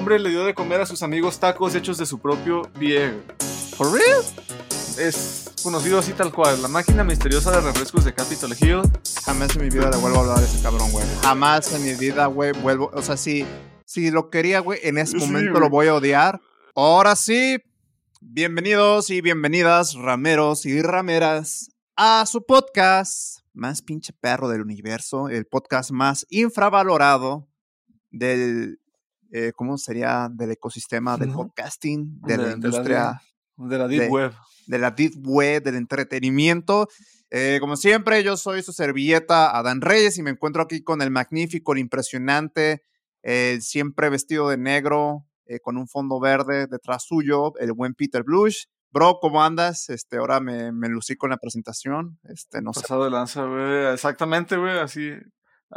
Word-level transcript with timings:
Hombre 0.00 0.18
le 0.18 0.30
dio 0.30 0.46
de 0.46 0.54
comer 0.54 0.80
a 0.80 0.86
sus 0.86 1.02
amigos 1.02 1.38
tacos 1.38 1.74
hechos 1.74 1.98
de 1.98 2.06
su 2.06 2.18
propio 2.18 2.62
pie. 2.78 3.12
¿For 3.76 3.92
real? 3.92 4.22
Es 4.98 5.52
conocido 5.62 5.98
así 5.98 6.14
tal 6.14 6.32
cual, 6.32 6.62
la 6.62 6.68
máquina 6.68 7.04
misteriosa 7.04 7.50
de 7.50 7.60
refrescos 7.60 8.06
de 8.06 8.14
Capitol 8.14 8.56
Hill. 8.58 8.80
Jamás 9.26 9.54
en 9.56 9.62
mi 9.62 9.68
vida 9.68 9.90
le 9.90 9.98
vuelvo 9.98 10.16
a 10.16 10.20
hablar 10.20 10.38
a 10.38 10.42
ese 10.42 10.62
cabrón, 10.62 10.90
güey. 10.90 11.04
Jamás 11.20 11.74
en 11.74 11.84
mi 11.84 11.92
vida, 11.96 12.24
güey, 12.28 12.52
vuelvo. 12.62 12.90
O 12.94 13.02
sea, 13.02 13.18
si, 13.18 13.44
si 13.84 14.10
lo 14.10 14.30
quería, 14.30 14.60
güey, 14.60 14.80
en 14.84 14.96
ese 14.96 15.18
Sí, 15.20 15.26
momento 15.26 15.50
güey. 15.50 15.60
lo 15.64 15.68
voy 15.68 15.88
a 15.88 15.94
odiar. 15.96 16.40
Ahora 16.74 17.14
sí, 17.14 17.58
bienvenidos 18.22 19.10
y 19.10 19.20
bienvenidas, 19.20 19.96
rameros 19.96 20.64
y 20.64 20.80
rameras, 20.80 21.68
a 21.94 22.24
su 22.24 22.46
podcast 22.46 23.40
más 23.52 23.82
pinche 23.82 24.14
perro 24.18 24.48
del 24.48 24.62
universo, 24.62 25.28
el 25.28 25.44
podcast 25.44 25.90
más 25.90 26.24
infravalorado 26.30 27.46
del. 28.10 28.78
Eh, 29.30 29.52
¿Cómo 29.54 29.78
sería? 29.78 30.28
Del 30.30 30.52
ecosistema 30.52 31.16
del 31.16 31.30
Ujú. 31.30 31.38
podcasting, 31.46 32.20
de, 32.22 32.32
De- 32.32 32.36
de 32.36 32.42
la 32.42 32.48
la 32.48 32.54
industria 32.54 33.22
De 33.56 33.78
la 33.78 33.88
Deep 33.88 34.00
De- 34.02 34.08
Web. 34.08 34.32
de 34.66 34.78
la 34.78 34.90
deep 34.90 35.12
web, 35.26 35.62
del 35.62 35.74
entretenimiento. 35.76 36.88
Eh, 37.30 37.58
como 37.60 37.76
siempre, 37.76 38.22
yo 38.22 38.36
soy 38.36 38.62
su 38.62 38.72
servilleta 38.72 39.56
Adán 39.56 39.80
Reyes 39.80 40.16
y 40.18 40.22
me 40.22 40.30
encuentro 40.30 40.62
aquí 40.62 40.82
con 40.82 41.02
el 41.02 41.10
magnífico, 41.10 41.72
el 41.72 41.78
impresionante, 41.78 42.82
el 43.22 43.62
siempre 43.62 44.10
vestido 44.10 44.48
de 44.48 44.56
negro, 44.56 45.26
eh, 45.46 45.60
con 45.60 45.76
un 45.76 45.88
fondo 45.88 46.20
verde 46.20 46.66
detrás 46.66 47.04
suyo, 47.04 47.52
el 47.58 47.72
buen 47.72 47.94
Peter 47.94 48.22
Blush. 48.22 48.64
Bro, 48.92 49.18
¿cómo 49.20 49.42
andas? 49.44 49.88
Este, 49.90 50.16
ahora 50.16 50.40
me, 50.40 50.72
me 50.72 50.88
lucí 50.88 51.14
con 51.16 51.30
la 51.30 51.36
presentación. 51.36 52.18
Este, 52.24 52.60
no 52.62 52.72
sé. 52.72 52.80
Pasado 52.80 53.04
de 53.04 53.10
lanza, 53.10 53.44
güey. 53.44 53.92
Exactamente, 53.92 54.56
güey. 54.56 54.78
Así. 54.78 55.10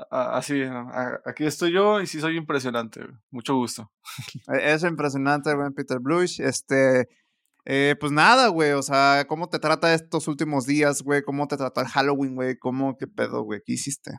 Así. 0.10 0.64
aquí 1.26 1.46
estoy 1.46 1.72
yo 1.72 2.02
y 2.02 2.08
sí 2.08 2.20
soy 2.20 2.38
impresionante, 2.38 3.02
güey. 3.02 3.16
Mucho 3.32 3.56
gusto. 3.56 3.92
Eh, 4.54 4.74
Es 4.74 4.84
impresionante, 4.84 5.54
buen 5.56 5.74
Peter 5.74 6.00
Blush. 6.00 6.42
Este, 6.42 7.08
eh, 7.66 7.96
pues 8.00 8.12
nada, 8.12 8.48
güey. 8.48 8.72
O 8.72 8.82
sea, 8.82 9.26
¿cómo 9.28 9.50
te 9.50 9.60
trata 9.60 9.94
estos 9.94 10.28
últimos 10.28 10.66
días, 10.66 11.02
güey? 11.04 11.22
¿Cómo 11.24 11.48
te 11.48 11.58
trató 11.58 11.82
el 11.82 11.88
Halloween, 11.88 12.36
güey? 12.36 12.58
¿Cómo, 12.58 12.98
qué 12.98 13.08
pedo, 13.08 13.44
güey? 13.44 13.62
¿Qué 13.66 13.74
hiciste? 13.74 14.12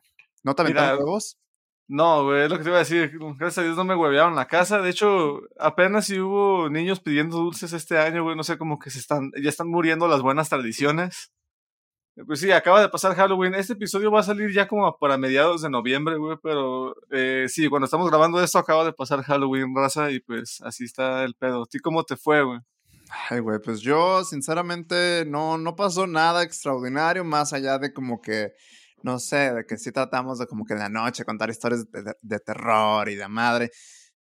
¿No 0.42 0.54
te 0.54 0.62
aventaron 0.62 1.00
huevos? 1.00 1.38
No, 1.86 2.24
güey, 2.24 2.44
es 2.44 2.50
lo 2.50 2.56
que 2.56 2.62
te 2.62 2.70
iba 2.70 2.78
a 2.78 2.80
decir. 2.80 3.12
Gracias 3.38 3.58
a 3.58 3.62
Dios 3.62 3.76
no 3.76 3.84
me 3.84 3.94
huevearon 3.94 4.34
la 4.34 4.46
casa. 4.46 4.80
De 4.80 4.90
hecho, 4.90 5.40
apenas 5.58 6.06
si 6.06 6.18
hubo 6.18 6.70
niños 6.70 7.00
pidiendo 7.00 7.36
dulces 7.36 7.72
este 7.72 7.98
año, 7.98 8.22
güey. 8.22 8.36
No 8.36 8.42
sé, 8.42 8.56
como 8.56 8.78
que 8.78 8.90
se 8.90 8.98
están, 8.98 9.32
ya 9.42 9.50
están 9.50 9.68
muriendo 9.68 10.08
las 10.08 10.22
buenas 10.22 10.48
tradiciones. 10.48 11.32
Pues 12.26 12.38
sí, 12.38 12.52
acaba 12.52 12.80
de 12.80 12.88
pasar 12.88 13.14
Halloween. 13.16 13.54
Este 13.54 13.72
episodio 13.72 14.08
va 14.08 14.20
a 14.20 14.22
salir 14.22 14.52
ya 14.52 14.68
como 14.68 14.96
para 14.98 15.18
mediados 15.18 15.62
de 15.62 15.70
noviembre, 15.70 16.16
güey. 16.16 16.36
Pero 16.40 16.94
eh, 17.10 17.46
sí, 17.48 17.68
cuando 17.68 17.86
estamos 17.86 18.08
grabando 18.08 18.40
esto 18.40 18.58
acaba 18.58 18.84
de 18.84 18.92
pasar 18.92 19.22
Halloween, 19.22 19.74
raza. 19.74 20.12
Y 20.12 20.20
pues 20.20 20.60
así 20.62 20.84
está 20.84 21.24
el 21.24 21.34
pedo. 21.34 21.62
¿A 21.64 21.66
ti 21.66 21.80
cómo 21.80 22.04
te 22.04 22.16
fue, 22.16 22.44
güey? 22.44 22.60
Ay, 23.28 23.40
güey, 23.40 23.58
pues 23.58 23.80
yo 23.80 24.22
sinceramente 24.24 25.24
no, 25.26 25.58
no 25.58 25.74
pasó 25.74 26.06
nada 26.06 26.42
extraordinario 26.44 27.24
más 27.24 27.52
allá 27.52 27.78
de 27.78 27.92
como 27.92 28.20
que, 28.20 28.52
no 29.02 29.18
sé, 29.18 29.52
de 29.52 29.66
que 29.66 29.76
sí 29.76 29.90
tratamos 29.92 30.38
de 30.38 30.46
como 30.46 30.64
que 30.64 30.74
en 30.74 30.80
la 30.80 30.88
noche 30.88 31.24
contar 31.24 31.50
historias 31.50 31.84
de 32.22 32.38
terror 32.40 33.08
y 33.08 33.16
de 33.16 33.28
madre, 33.28 33.70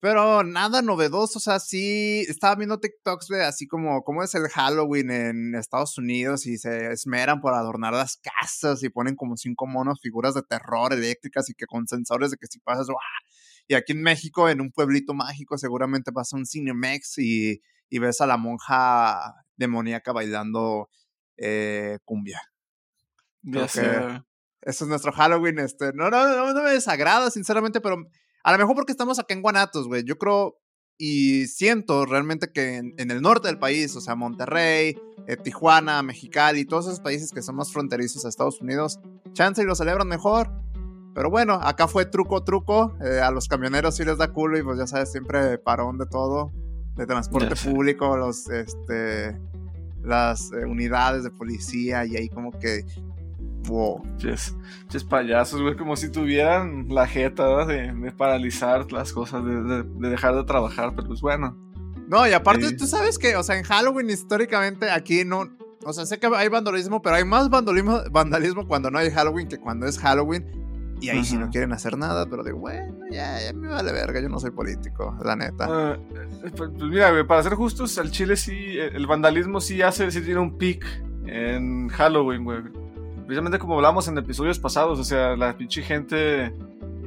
pero 0.03 0.42
nada 0.42 0.83
novedoso, 0.83 1.39
o 1.39 1.41
sea, 1.41 1.61
sí, 1.61 2.27
estaba 2.28 2.56
viendo 2.56 2.81
TikToks 2.81 3.28
de 3.28 3.45
así 3.45 3.69
como, 3.69 4.03
cómo 4.03 4.25
es 4.25 4.34
el 4.34 4.48
Halloween 4.48 5.12
en 5.12 5.55
Estados 5.55 5.97
Unidos 5.97 6.44
y 6.47 6.59
se 6.59 6.91
esmeran 6.91 7.41
por 7.41 7.55
adornar 7.55 7.92
las 7.92 8.17
casas 8.17 8.83
y 8.83 8.89
ponen 8.89 9.14
como 9.14 9.36
cinco 9.36 9.69
monos, 9.69 10.00
figuras 10.03 10.34
de 10.34 10.42
terror 10.42 10.92
eléctricas 10.92 11.48
y 11.50 11.55
que 11.55 11.67
con 11.67 11.86
sensores 11.86 12.33
de 12.33 12.36
que 12.36 12.48
si 12.48 12.59
pasas, 12.59 12.89
¡guau! 12.89 12.98
Y 13.69 13.75
aquí 13.75 13.92
en 13.92 14.03
México, 14.03 14.48
en 14.48 14.61
un 14.61 14.72
pueblito 14.72 15.14
mágico, 15.14 15.56
seguramente 15.56 16.11
pasa 16.11 16.37
un 16.37 16.47
Cinemex 16.47 17.19
y 17.19 17.62
y 17.92 17.98
ves 17.98 18.22
a 18.22 18.27
la 18.27 18.39
monja 18.39 19.44
demoníaca 19.55 20.12
bailando 20.12 20.89
eh, 21.37 21.98
cumbia. 22.06 22.41
Creo 23.44 23.69
sé, 23.69 23.82
que-. 23.82 24.22
Eso 24.62 24.84
es 24.84 24.88
nuestro 24.88 25.12
Halloween. 25.12 25.59
Este, 25.59 25.93
no, 25.93 26.09
no, 26.09 26.27
no, 26.27 26.54
no 26.54 26.62
me 26.62 26.71
desagrada, 26.71 27.31
sinceramente, 27.31 27.82
pero 27.82 28.03
a 28.42 28.53
lo 28.53 28.58
mejor 28.58 28.75
porque 28.75 28.92
estamos 28.92 29.19
acá 29.19 29.34
en 29.34 29.42
Guanatos, 29.42 29.86
güey. 29.86 30.04
Yo 30.04 30.19
creo 30.19 30.58
y 30.98 31.47
siento 31.48 32.06
realmente 32.06 32.53
que 32.53 32.76
en, 32.76 32.94
en 32.97 33.10
el 33.10 33.22
norte 33.22 33.48
del 33.48 33.58
país, 33.58 33.97
o 33.97 34.00
sea, 34.00 34.14
Monterrey, 34.14 34.97
eh, 35.26 35.36
Tijuana, 35.36 36.03
Mexicali, 36.03 36.64
todos 36.64 36.86
esos 36.86 37.00
países 37.00 37.32
que 37.32 37.42
son 37.42 37.56
más 37.56 37.72
fronterizos 37.72 38.25
a 38.25 38.28
Estados 38.28 38.60
Unidos, 38.60 39.00
chance 39.32 39.60
y 39.60 39.64
lo 39.64 39.75
celebran 39.75 40.06
mejor. 40.06 40.50
Pero 41.14 41.30
bueno, 41.30 41.54
acá 41.54 41.88
fue 41.88 42.06
truco, 42.06 42.42
truco. 42.42 42.97
eh, 43.04 43.20
a 43.20 43.30
los 43.30 43.48
camioneros 43.48 43.97
sí 43.97 44.04
les 44.04 44.19
da 44.19 44.32
culo 44.32 44.59
y 44.59 44.62
pues 44.62 44.78
ya 44.78 44.86
sabes, 44.86 45.10
siempre 45.10 45.59
parón 45.59 45.98
de 45.98 46.06
todo. 46.06 46.53
De 46.97 47.06
transporte 47.06 47.56
público, 47.56 48.16
los, 48.16 48.48
este, 48.50 49.38
las 50.03 50.53
eh, 50.53 50.66
unidades 50.66 51.24
de 51.24 51.30
policía 51.30 52.04
y 52.04 52.16
ahí 52.16 52.28
como 52.28 52.50
que, 52.53 52.84
wow. 53.67 54.03
Ches, 54.19 54.56
ches 54.89 55.05
payasos, 55.05 55.61
güey, 55.62 55.77
como 55.77 55.97
si 55.97 56.11
tuvieran 56.11 56.87
la 56.89 57.06
jeta 57.06 57.65
de, 57.67 57.93
de 57.93 58.12
paralizar 58.12 58.91
las 58.93 59.12
cosas, 59.12 59.45
de, 59.45 59.62
de- 59.62 59.83
de 59.83 60.09
dejar 60.11 60.34
de 60.34 60.45
trabajar, 60.45 60.93
pero 60.95 61.09
pues 61.09 61.21
bueno. 61.21 61.56
No, 62.09 62.27
y 62.28 62.33
aparte, 62.33 62.69
Sí. 62.69 62.77
tú 62.77 62.87
sabes 62.87 63.19
que, 63.19 63.37
o 63.37 63.43
sea, 63.43 63.56
en 63.56 63.65
Halloween 63.65 64.11
históricamente 64.11 64.91
aquí 64.91 65.25
no. 65.25 65.49
O 65.84 65.93
sea, 65.93 66.06
sé 66.06 66.19
que 66.19 66.28
hay 66.37 66.49
vandalismo, 66.49 67.03
pero 67.03 67.17
hay 67.17 67.25
más 67.25 67.49
vandalismo, 67.51 68.01
vandalismo 68.11 68.69
cuando 68.69 68.91
no 68.91 68.99
hay 68.99 69.11
Halloween 69.11 69.49
que 69.49 69.59
cuando 69.59 69.87
es 69.87 69.99
Halloween. 69.99 70.47
Y 71.01 71.09
ahí 71.09 71.25
sí 71.25 71.37
no 71.37 71.51
quieren 71.51 71.72
hacer 71.72 71.99
nada, 71.99 72.27
pero 72.31 72.45
digo, 72.45 72.59
bueno, 72.61 72.95
ya, 73.11 73.37
ya 73.41 73.53
me 73.53 73.67
vale 73.67 73.91
verga, 73.91 74.21
yo 74.21 74.28
no 74.28 74.39
soy 74.39 74.53
político, 74.53 75.17
la 75.25 75.34
neta. 75.34 75.97
Eh, 75.97 76.51
pues 76.56 76.71
mira, 76.78 77.27
para 77.27 77.43
ser 77.43 77.55
justos, 77.55 77.99
al 77.99 78.12
Chile 78.12 78.37
sí, 78.37 78.77
el 78.78 79.09
vandalismo 79.09 79.61
sí 79.61 79.83
hace, 79.83 80.09
sí 80.12 80.21
tiene 80.21 80.39
un 80.39 80.56
pic 80.59 80.84
en 81.27 81.89
Halloween, 81.89 82.45
güey. 82.45 82.62
Precisamente 83.32 83.59
como 83.59 83.76
hablamos 83.76 84.06
en 84.09 84.19
episodios 84.19 84.59
pasados, 84.59 84.98
o 84.98 85.04
sea, 85.04 85.37
la 85.37 85.56
pinche 85.56 85.81
gente, 85.81 86.53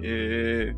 eh, 0.02 0.76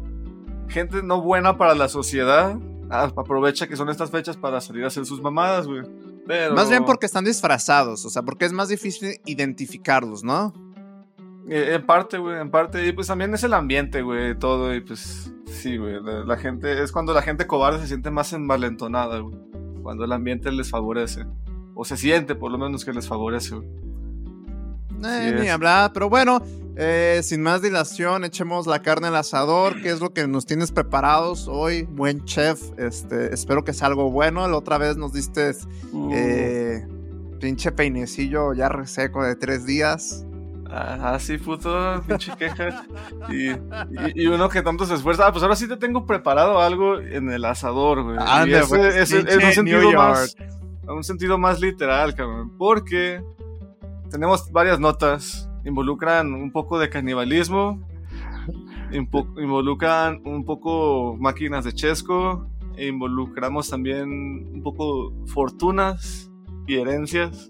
gente 0.67 1.01
no 1.01 1.21
buena 1.21 1.57
para 1.57 1.73
la 1.73 1.87
sociedad, 1.87 2.59
aprovecha 2.89 3.65
que 3.65 3.77
son 3.77 3.87
estas 3.87 4.11
fechas 4.11 4.35
para 4.35 4.59
salir 4.59 4.83
a 4.83 4.87
hacer 4.87 5.05
sus 5.05 5.21
mamadas, 5.21 5.65
güey. 5.65 5.83
Pero... 6.27 6.53
Más 6.53 6.69
bien 6.69 6.83
porque 6.83 7.05
están 7.05 7.23
disfrazados, 7.23 8.03
o 8.05 8.09
sea, 8.09 8.23
porque 8.23 8.43
es 8.43 8.51
más 8.51 8.67
difícil 8.67 9.21
identificarlos, 9.25 10.21
¿no? 10.21 10.51
Eh, 11.47 11.75
en 11.75 11.85
parte, 11.85 12.17
güey, 12.17 12.41
en 12.41 12.51
parte. 12.51 12.85
Y 12.85 12.91
pues 12.91 13.07
también 13.07 13.33
es 13.33 13.41
el 13.45 13.53
ambiente, 13.53 14.01
güey, 14.01 14.37
todo. 14.37 14.75
Y 14.75 14.81
pues 14.81 15.33
sí, 15.45 15.77
güey. 15.77 16.03
La, 16.03 16.25
la 16.25 16.35
gente, 16.35 16.83
es 16.83 16.91
cuando 16.91 17.13
la 17.13 17.21
gente 17.21 17.47
cobarde 17.47 17.79
se 17.79 17.87
siente 17.87 18.11
más 18.11 18.33
envalentonada, 18.33 19.19
güey. 19.19 19.37
Cuando 19.81 20.03
el 20.03 20.11
ambiente 20.11 20.51
les 20.51 20.69
favorece. 20.69 21.25
O 21.73 21.85
se 21.85 21.95
siente, 21.95 22.35
por 22.35 22.51
lo 22.51 22.57
menos, 22.57 22.83
que 22.83 22.91
les 22.91 23.07
favorece, 23.07 23.55
güey. 23.55 23.86
Eh, 25.05 25.37
ni 25.41 25.47
hablar, 25.49 25.91
pero 25.93 26.09
bueno, 26.09 26.41
eh, 26.75 27.21
sin 27.23 27.41
más 27.41 27.61
dilación, 27.61 28.23
echemos 28.23 28.67
la 28.67 28.81
carne 28.81 29.07
al 29.07 29.15
asador, 29.15 29.81
que 29.81 29.89
es 29.91 29.99
lo 29.99 30.11
que 30.13 30.27
nos 30.27 30.45
tienes 30.45 30.71
preparados 30.71 31.47
hoy, 31.47 31.83
buen 31.83 32.23
chef. 32.25 32.61
Este, 32.77 33.33
espero 33.33 33.63
que 33.63 33.73
sea 33.73 33.87
algo 33.87 34.11
bueno. 34.11 34.47
La 34.47 34.57
otra 34.57 34.77
vez 34.77 34.97
nos 34.97 35.13
diste 35.13 35.51
Uh, 35.91 36.11
eh, 36.13 36.87
pinche 37.39 37.71
peinecillo 37.71 38.53
ya 38.53 38.69
reseco 38.69 39.23
de 39.23 39.35
tres 39.35 39.65
días. 39.65 40.25
ah, 40.69 41.13
ah, 41.13 41.19
sí, 41.19 41.37
puto, 41.37 42.01
pinche 42.07 42.31
queja. 42.37 42.83
Y, 43.29 43.49
y, 43.51 43.57
y 44.15 44.27
uno 44.27 44.49
que 44.49 44.61
tanto 44.61 44.85
se 44.85 44.95
esfuerza. 44.95 45.27
Ah, 45.27 45.31
pues 45.31 45.41
ahora 45.43 45.55
sí 45.55 45.67
te 45.67 45.77
tengo 45.77 46.05
preparado 46.05 46.59
algo 46.59 46.99
en 46.99 47.29
el 47.31 47.45
asador, 47.45 48.03
güey. 48.03 48.17
Ese- 49.01 49.19
es 49.19 49.35
un 49.35 49.41
sentido 49.53 49.79
más. 49.93 50.35
Un 50.87 51.03
sentido 51.03 51.37
más 51.37 51.59
literal, 51.59 52.13
cabrón. 52.15 52.51
Porque 52.57 53.21
tenemos 54.09 54.51
varias 54.51 54.79
notas. 54.79 55.49
Involucran 55.65 56.33
un 56.33 56.51
poco 56.51 56.79
de 56.79 56.89
canibalismo. 56.89 57.81
Involucran 58.91 60.21
un 60.25 60.45
poco 60.45 61.15
máquinas 61.19 61.65
de 61.65 61.73
chesco. 61.73 62.47
E 62.75 62.87
involucramos 62.87 63.69
también 63.69 64.09
un 64.53 64.61
poco 64.63 65.11
fortunas 65.25 66.31
y 66.67 66.75
herencias. 66.75 67.49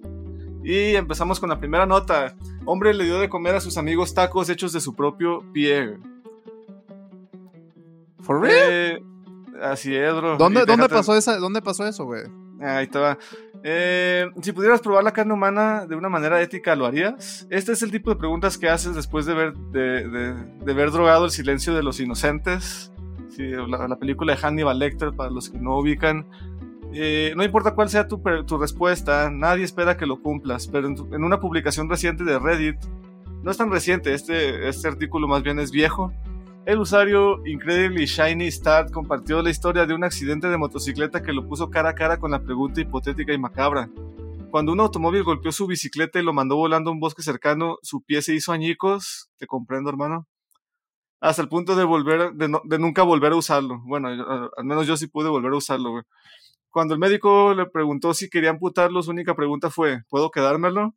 Y 0.63 0.95
empezamos 0.95 1.39
con 1.39 1.49
la 1.49 1.59
primera 1.59 1.85
nota. 1.85 2.35
Hombre 2.65 2.93
le 2.93 3.05
dio 3.05 3.19
de 3.19 3.29
comer 3.29 3.55
a 3.55 3.61
sus 3.61 3.77
amigos 3.77 4.13
tacos 4.13 4.49
hechos 4.49 4.73
de 4.73 4.81
su 4.81 4.95
propio 4.95 5.43
pie. 5.53 5.97
¿For 8.21 8.41
real? 8.41 8.67
Eh, 8.69 9.03
así 9.61 9.95
es, 9.95 10.13
bro. 10.13 10.37
¿Dónde, 10.37 10.65
dónde 10.65 10.89
pasó 10.89 11.15
esa, 11.15 11.37
¿Dónde 11.37 11.61
pasó 11.61 11.87
eso, 11.87 12.05
güey? 12.05 12.23
Ahí 12.59 12.87
va. 12.87 13.17
Eh, 13.63 14.27
si 14.41 14.51
pudieras 14.51 14.81
probar 14.81 15.03
la 15.03 15.11
carne 15.11 15.33
humana 15.33 15.85
de 15.87 15.95
una 15.95 16.09
manera 16.09 16.41
ética, 16.41 16.75
¿lo 16.75 16.85
harías? 16.85 17.47
Este 17.49 17.71
es 17.71 17.81
el 17.81 17.91
tipo 17.91 18.09
de 18.09 18.15
preguntas 18.15 18.57
que 18.57 18.69
haces 18.69 18.95
después 18.95 19.25
de 19.25 19.33
ver, 19.33 19.53
de, 19.53 20.73
ver 20.73 20.91
drogado 20.91 21.25
el 21.25 21.31
silencio 21.31 21.73
de 21.73 21.83
los 21.83 21.99
inocentes. 21.99 22.91
La, 23.37 23.87
la 23.87 23.97
película 23.97 24.33
de 24.33 24.39
Hannibal 24.39 24.79
Lecter, 24.79 25.13
para 25.13 25.29
los 25.29 25.49
que 25.49 25.59
no 25.59 25.77
ubican. 25.77 26.25
Eh, 26.93 27.33
no 27.35 27.43
importa 27.43 27.75
cuál 27.75 27.89
sea 27.89 28.07
tu, 28.07 28.21
respuesta, 28.57 29.29
nadie 29.29 29.63
espera 29.63 29.97
que 29.97 30.05
lo 30.05 30.21
cumplas, 30.21 30.67
pero 30.67 30.87
en 30.87 31.23
una 31.23 31.39
publicación 31.39 31.89
reciente 31.89 32.23
de 32.23 32.39
Reddit, 32.39 32.77
no 33.43 33.51
es 33.51 33.57
tan 33.57 33.69
reciente, 33.71 34.13
este, 34.13 34.67
este 34.67 34.87
artículo 34.87 35.27
más 35.27 35.43
bien 35.43 35.59
es 35.59 35.71
viejo, 35.71 36.13
El 36.67 36.79
usuario 36.79 37.39
Incredibly 37.45 38.05
Shiny 38.05 38.51
Start 38.51 38.91
compartió 38.91 39.41
la 39.41 39.49
historia 39.49 39.85
de 39.85 39.93
un 39.93 40.03
accidente 40.03 40.49
de 40.49 40.57
motocicleta 40.57 41.23
que 41.23 41.31
lo 41.31 41.47
puso 41.47 41.69
cara 41.69 41.91
a 41.91 41.95
cara 41.95 42.19
con 42.19 42.31
la 42.31 42.43
pregunta 42.43 42.81
hipotética 42.81 43.31
y 43.31 43.37
macabra. 43.37 43.89
Cuando 44.51 44.73
un 44.73 44.81
automóvil 44.81 45.23
golpeó 45.23 45.53
su 45.53 45.65
bicicleta 45.65 46.19
y 46.19 46.23
lo 46.23 46.33
mandó 46.33 46.57
volando 46.57 46.89
a 46.89 46.93
un 46.93 46.99
bosque 46.99 47.21
cercano, 47.21 47.77
su 47.83 48.01
pie 48.01 48.21
se 48.21 48.33
hizo 48.35 48.51
añicos. 48.51 49.29
Te 49.37 49.47
comprendo, 49.47 49.89
hermano. 49.89 50.27
Hasta 51.21 51.41
el 51.41 51.47
punto 51.47 51.73
de 51.73 51.85
volver, 51.85 52.33
de, 52.33 52.77
nunca 52.77 53.03
volver 53.03 53.31
a 53.31 53.37
usarlo. 53.37 53.79
Bueno, 53.85 54.09
al 54.09 54.65
menos 54.65 54.85
yo 54.85 54.97
sí 54.97 55.07
pude 55.07 55.29
volver 55.29 55.53
a 55.53 55.57
usarlo. 55.57 56.01
Cuando 56.69 56.93
el 56.93 56.99
médico 56.99 57.53
le 57.53 57.67
preguntó 57.67 58.13
si 58.13 58.29
quería 58.29 58.49
amputarlo, 58.49 59.01
su 59.01 59.11
única 59.11 59.35
pregunta 59.35 59.69
fue, 59.69 60.01
¿puedo 60.09 60.31
quedármelo? 60.31 60.93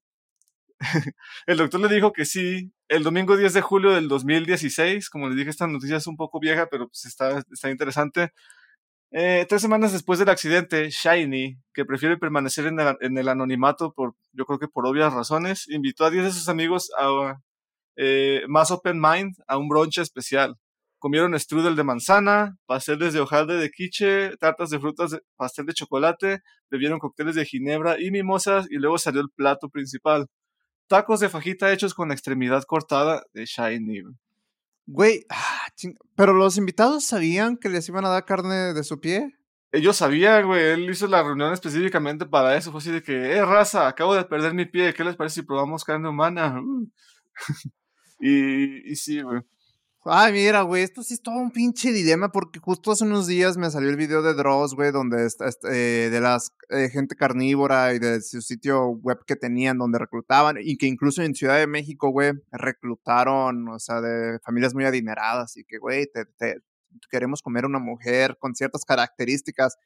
el 1.47 1.59
doctor 1.59 1.81
le 1.81 1.95
dijo 1.95 2.13
que 2.13 2.25
sí. 2.25 2.73
El 2.89 3.03
domingo 3.05 3.37
10 3.37 3.53
de 3.55 3.61
julio 3.61 3.93
del 3.93 4.09
2016, 4.09 5.11
como 5.11 5.29
les 5.29 5.37
dije, 5.37 5.51
esta 5.51 5.67
noticia 5.67 5.97
es 5.97 6.07
un 6.07 6.17
poco 6.17 6.41
vieja, 6.41 6.69
pero 6.71 6.89
pues 6.89 7.05
está, 7.05 7.43
está 7.51 7.71
interesante. 7.71 8.33
Eh, 9.13 9.45
tres 9.49 9.63
semanas 9.63 9.93
después 9.93 10.19
del 10.19 10.29
accidente, 10.29 10.89
Shiny, 10.91 11.59
que 11.75 11.85
prefiere 11.85 12.17
permanecer 12.17 12.67
en 12.67 13.19
el, 13.19 13.29
anonimato 13.29 13.93
por, 13.93 14.15
yo 14.33 14.45
creo 14.47 14.59
que 14.61 14.69
por 14.69 14.87
obvias 14.87 15.13
razones, 15.13 15.69
invitó 15.69 16.05
a 16.05 16.11
10 16.11 16.25
de 16.25 16.31
sus 16.33 16.49
amigos 16.49 16.91
a 16.99 17.41
eh, 17.97 18.43
más 18.49 18.71
open 18.71 19.01
mind 19.01 19.35
a 19.49 19.59
un 19.59 19.69
brunch 19.69 19.99
especial. 19.99 20.57
Comieron 20.99 21.39
strudel 21.39 21.77
de 21.77 21.85
manzana, 21.85 22.57
pasteles 22.67 23.13
de 23.15 23.21
hojaldre 23.21 23.57
de 23.57 23.71
quiche, 23.71 24.37
tartas 24.39 24.71
de 24.71 24.79
frutas, 24.81 25.19
pastel 25.37 25.67
de 25.67 25.75
chocolate, 25.75 26.41
bebieron 26.71 26.99
cócteles 26.99 27.35
de 27.35 27.47
ginebra 27.47 28.01
y 28.01 28.11
mimosas 28.11 28.67
y 28.71 28.77
luego 28.77 28.99
salió 28.99 29.21
el 29.23 29.31
plato 29.31 29.71
principal 29.71 30.27
tacos 30.91 31.21
de 31.21 31.29
fajita 31.29 31.73
hechos 31.73 31.95
con 31.95 32.09
la 32.09 32.15
extremidad 32.15 32.65
cortada 32.65 33.23
de 33.33 33.47
Shiny. 33.47 34.03
Güey, 34.87 35.25
ah, 35.31 35.69
pero 36.17 36.35
los 36.35 36.57
invitados 36.57 37.05
sabían 37.05 37.57
que 37.57 37.69
les 37.69 37.89
iban 37.89 38.05
a 38.05 38.09
dar 38.09 38.25
carne 38.25 38.75
de 38.75 38.83
su 38.83 39.01
pie. 39.01 39.39
Ellos 39.71 39.97
sabían, 39.97 40.49
güey. 40.49 40.61
Él 40.65 40.91
hizo 40.91 41.07
la 41.07 41.23
reunión 41.23 41.53
específicamente 41.53 42.27
para 42.27 42.57
eso. 42.57 42.73
Fue 42.73 42.79
así 42.79 42.91
de 42.91 43.05
que, 43.05 43.37
eh, 43.37 43.45
raza, 43.45 43.87
acabo 43.87 44.17
de 44.17 44.25
perder 44.25 44.53
mi 44.53 44.67
pie. 44.67 44.93
¿Qué 44.93 45.05
les 45.05 45.15
parece 45.15 45.37
si 45.37 45.43
probamos 45.47 45.85
carne 45.85 46.09
humana? 46.09 46.61
y, 48.19 48.91
y 48.91 48.97
sí, 48.97 49.23
güey. 49.23 49.43
Ay, 50.05 50.33
mira, 50.33 50.63
güey, 50.63 50.83
esto 50.83 51.03
sí 51.03 51.13
es 51.13 51.21
todo 51.21 51.37
un 51.37 51.51
pinche 51.51 51.93
dilema 51.93 52.33
porque 52.33 52.59
justo 52.59 52.91
hace 52.91 53.05
unos 53.05 53.27
días 53.27 53.59
me 53.59 53.71
salió 53.71 53.91
el 53.91 53.97
video 53.97 54.23
de 54.23 54.33
Dross, 54.33 54.75
güey, 54.75 54.93
donde 54.93 55.27
está, 55.27 55.51
eh, 55.71 56.09
de 56.11 56.21
las 56.21 56.55
eh, 56.71 56.89
gente 56.89 57.17
carnívora 57.17 57.93
y 57.93 57.99
de 57.99 58.23
su 58.23 58.41
sitio 58.41 58.87
web 58.89 59.19
que 59.27 59.37
tenían 59.37 59.77
donde 59.77 59.99
reclutaban 59.99 60.57
y 60.59 60.79
que 60.79 60.87
incluso 60.87 61.23
en 61.23 61.35
Ciudad 61.35 61.59
de 61.59 61.67
México, 61.67 62.09
güey, 62.09 62.33
reclutaron, 62.51 63.69
o 63.69 63.79
sea, 63.79 64.01
de 64.01 64.39
familias 64.39 64.73
muy 64.73 64.87
adineradas 64.87 65.59
y 65.59 65.65
que, 65.65 65.77
güey, 65.77 66.07
te, 66.07 66.25
queremos 67.11 67.43
comer 67.43 67.67
una 67.67 67.79
mujer 67.79 68.39
con 68.41 68.55
ciertas 68.55 68.87
características 68.87 69.77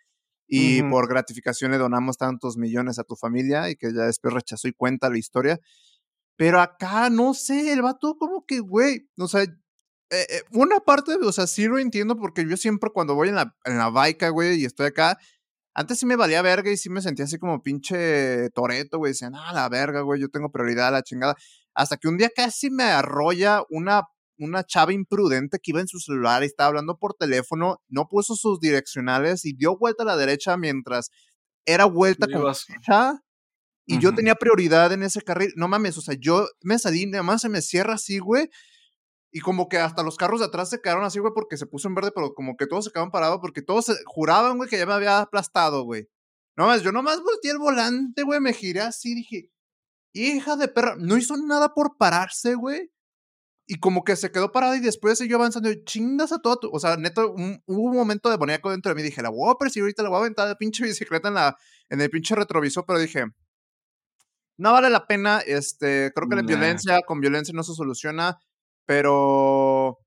y 0.47 0.83
por 0.85 1.09
gratificación 1.09 1.73
le 1.73 1.79
donamos 1.79 2.19
tantos 2.19 2.57
millones 2.57 3.01
a 3.01 3.05
tu 3.05 3.17
familia 3.17 3.69
y 3.69 3.75
que 3.75 3.93
ya 3.93 4.03
después 4.03 4.33
rechazó 4.33 4.69
y 4.69 4.73
cuenta 4.75 5.11
la 5.11 5.19
historia. 5.19 5.59
Pero 6.37 6.61
acá, 6.61 7.11
no 7.11 7.35
sé, 7.35 7.73
el 7.73 7.83
vato 7.83 8.17
como 8.17 8.45
que, 8.47 8.61
güey, 8.61 9.09
o 9.19 9.27
sea, 9.27 9.45
eh, 10.11 10.27
eh, 10.29 10.43
una 10.53 10.81
parte, 10.81 11.15
o 11.15 11.33
sea, 11.33 11.47
sí 11.47 11.67
lo 11.67 11.79
entiendo 11.79 12.17
porque 12.17 12.47
yo 12.49 12.56
siempre 12.56 12.91
cuando 12.93 13.15
voy 13.15 13.31
en 13.31 13.37
la, 13.37 13.56
en 13.65 13.79
la 13.79 13.91
baica, 13.91 14.29
güey, 14.29 14.61
y 14.61 14.65
estoy 14.65 14.87
acá, 14.87 15.19
antes 15.75 15.99
sí 15.99 16.06
me 16.06 16.17
valía 16.17 16.41
verga 16.41 16.71
y 16.71 16.77
sí 16.77 16.89
me 16.89 17.03
sentía 17.03 17.25
así 17.25 17.37
como 17.39 17.61
pinche 17.61 18.49
toreto, 18.51 18.99
güey. 18.99 19.11
Decían, 19.11 19.35
ah, 19.35 19.53
la 19.53 19.69
verga, 19.69 20.03
güey, 20.03 20.21
yo 20.21 20.29
tengo 20.29 20.51
prioridad 20.51 20.89
a 20.89 20.93
la 20.93 21.03
chingada. 21.03 21.35
Hasta 21.75 21.97
que 21.97 22.06
un 22.06 22.17
día 22.17 22.31
casi 22.35 22.71
me 22.71 22.85
arrolla 22.85 23.62
una, 23.71 24.03
una 24.39 24.62
chava 24.62 24.93
imprudente 24.93 25.59
que 25.61 25.73
iba 25.73 25.81
en 25.81 25.89
su 25.89 25.99
celular 25.99 26.45
y 26.45 26.47
estaba 26.47 26.69
hablando 26.69 26.97
por 26.97 27.15
teléfono, 27.15 27.79
no 27.89 28.06
puso 28.09 28.37
sus 28.37 28.61
direccionales 28.61 29.45
y 29.45 29.55
dio 29.55 29.77
vuelta 29.77 30.05
a 30.05 30.06
la 30.06 30.17
derecha 30.17 30.56
mientras 30.56 31.11
era 31.67 31.87
vuelta 31.87 32.29
con 32.29 32.43
derecha. 32.43 33.21
Y 33.87 33.99
yo 33.99 34.15
tenía 34.15 34.37
prioridad 34.37 34.93
en 34.93 35.03
ese 35.03 35.23
carril. 35.23 35.53
No 35.56 35.67
mames, 35.67 35.99
o 35.99 36.01
sea, 36.01 36.15
yo 36.19 36.47
me 36.62 36.79
salí, 36.79 37.06
nada 37.06 37.25
más 37.25 37.43
se 37.43 37.49
me 37.49 37.61
cierra 37.61 37.95
así, 37.95 38.19
güey. 38.19 38.49
Y 39.37 39.41
como 39.41 39.69
que 39.69 39.79
hasta 39.79 40.05
los 40.05 40.17
carros 40.17 40.39
de 40.39 40.47
atrás 40.47 40.71
se 40.71 40.81
quedaron 40.81 41.03
así, 41.03 41.19
güey, 41.19 41.33
porque 41.35 41.57
se 41.57 41.67
puso 41.67 41.89
en 41.89 41.97
verde, 41.97 42.13
pero 42.15 42.35
como 42.35 42.57
que 42.57 42.69
todos 42.69 42.85
se 42.85 42.93
quedaron 42.93 43.11
parados 43.11 43.41
porque 43.41 43.63
todos 43.63 43.87
juraban, 44.07 44.57
güey, 44.57 44.71
que 44.71 44.79
ya 44.79 44.87
me 44.87 44.93
había 44.93 45.19
aplastado, 45.19 45.83
güey. 45.83 46.09
No 46.57 46.67
más, 46.67 46.83
yo 46.83 46.93
nomás 46.93 47.21
volteé 47.21 47.51
el 47.51 47.59
volante, 47.59 48.23
güey, 48.23 48.39
me 48.39 48.53
giré 48.53 48.83
así, 48.83 49.13
dije, 49.13 49.51
hija 50.13 50.55
de 50.55 50.69
perra, 50.69 50.95
no 50.97 51.17
hizo 51.17 51.37
nada 51.37 51.75
por 51.75 51.97
pararse, 51.97 52.55
güey. 52.55 52.93
Y 53.67 53.81
como 53.81 54.05
que 54.05 54.15
se 54.15 54.31
quedó 54.31 54.53
parada 54.53 54.77
y 54.77 54.81
después 54.81 55.19
siguió 55.19 55.37
avanzando. 55.37 55.69
Y 55.69 55.83
chingas 55.85 56.31
a 56.31 56.39
todo. 56.39 56.71
O 56.71 56.79
sea, 56.79 56.97
neto, 56.97 57.35
hubo 57.35 57.83
un 57.83 57.97
momento 57.97 58.31
de 58.31 58.37
boníaco 58.37 58.71
dentro 58.71 58.91
de 58.91 58.95
mí. 58.95 59.03
Dije, 59.03 59.21
la 59.21 59.31
voy 59.31 59.51
a 59.51 59.55
perseguir 59.55 59.85
ahorita, 59.85 60.03
la 60.05 60.11
voy 60.11 60.17
a 60.17 60.21
aventar 60.21 60.47
de 60.47 60.55
pinche 60.55 60.85
bicicleta 60.85 61.29
en, 61.29 61.35
la, 61.35 61.57
en 61.89 62.01
el 62.01 62.11
pinche 62.11 62.35
retrovisor. 62.35 62.85
Pero 62.87 62.99
dije, 62.99 63.25
no 64.59 64.73
vale 64.73 64.91
la 64.91 65.07
pena. 65.07 65.41
Este, 65.41 66.13
creo 66.15 66.29
que 66.29 66.37
la 66.37 66.43
violencia 66.43 67.01
con 67.07 67.21
violencia 67.21 67.55
no 67.55 67.63
se 67.63 67.75
soluciona. 67.75 68.39
Pero 68.87 69.99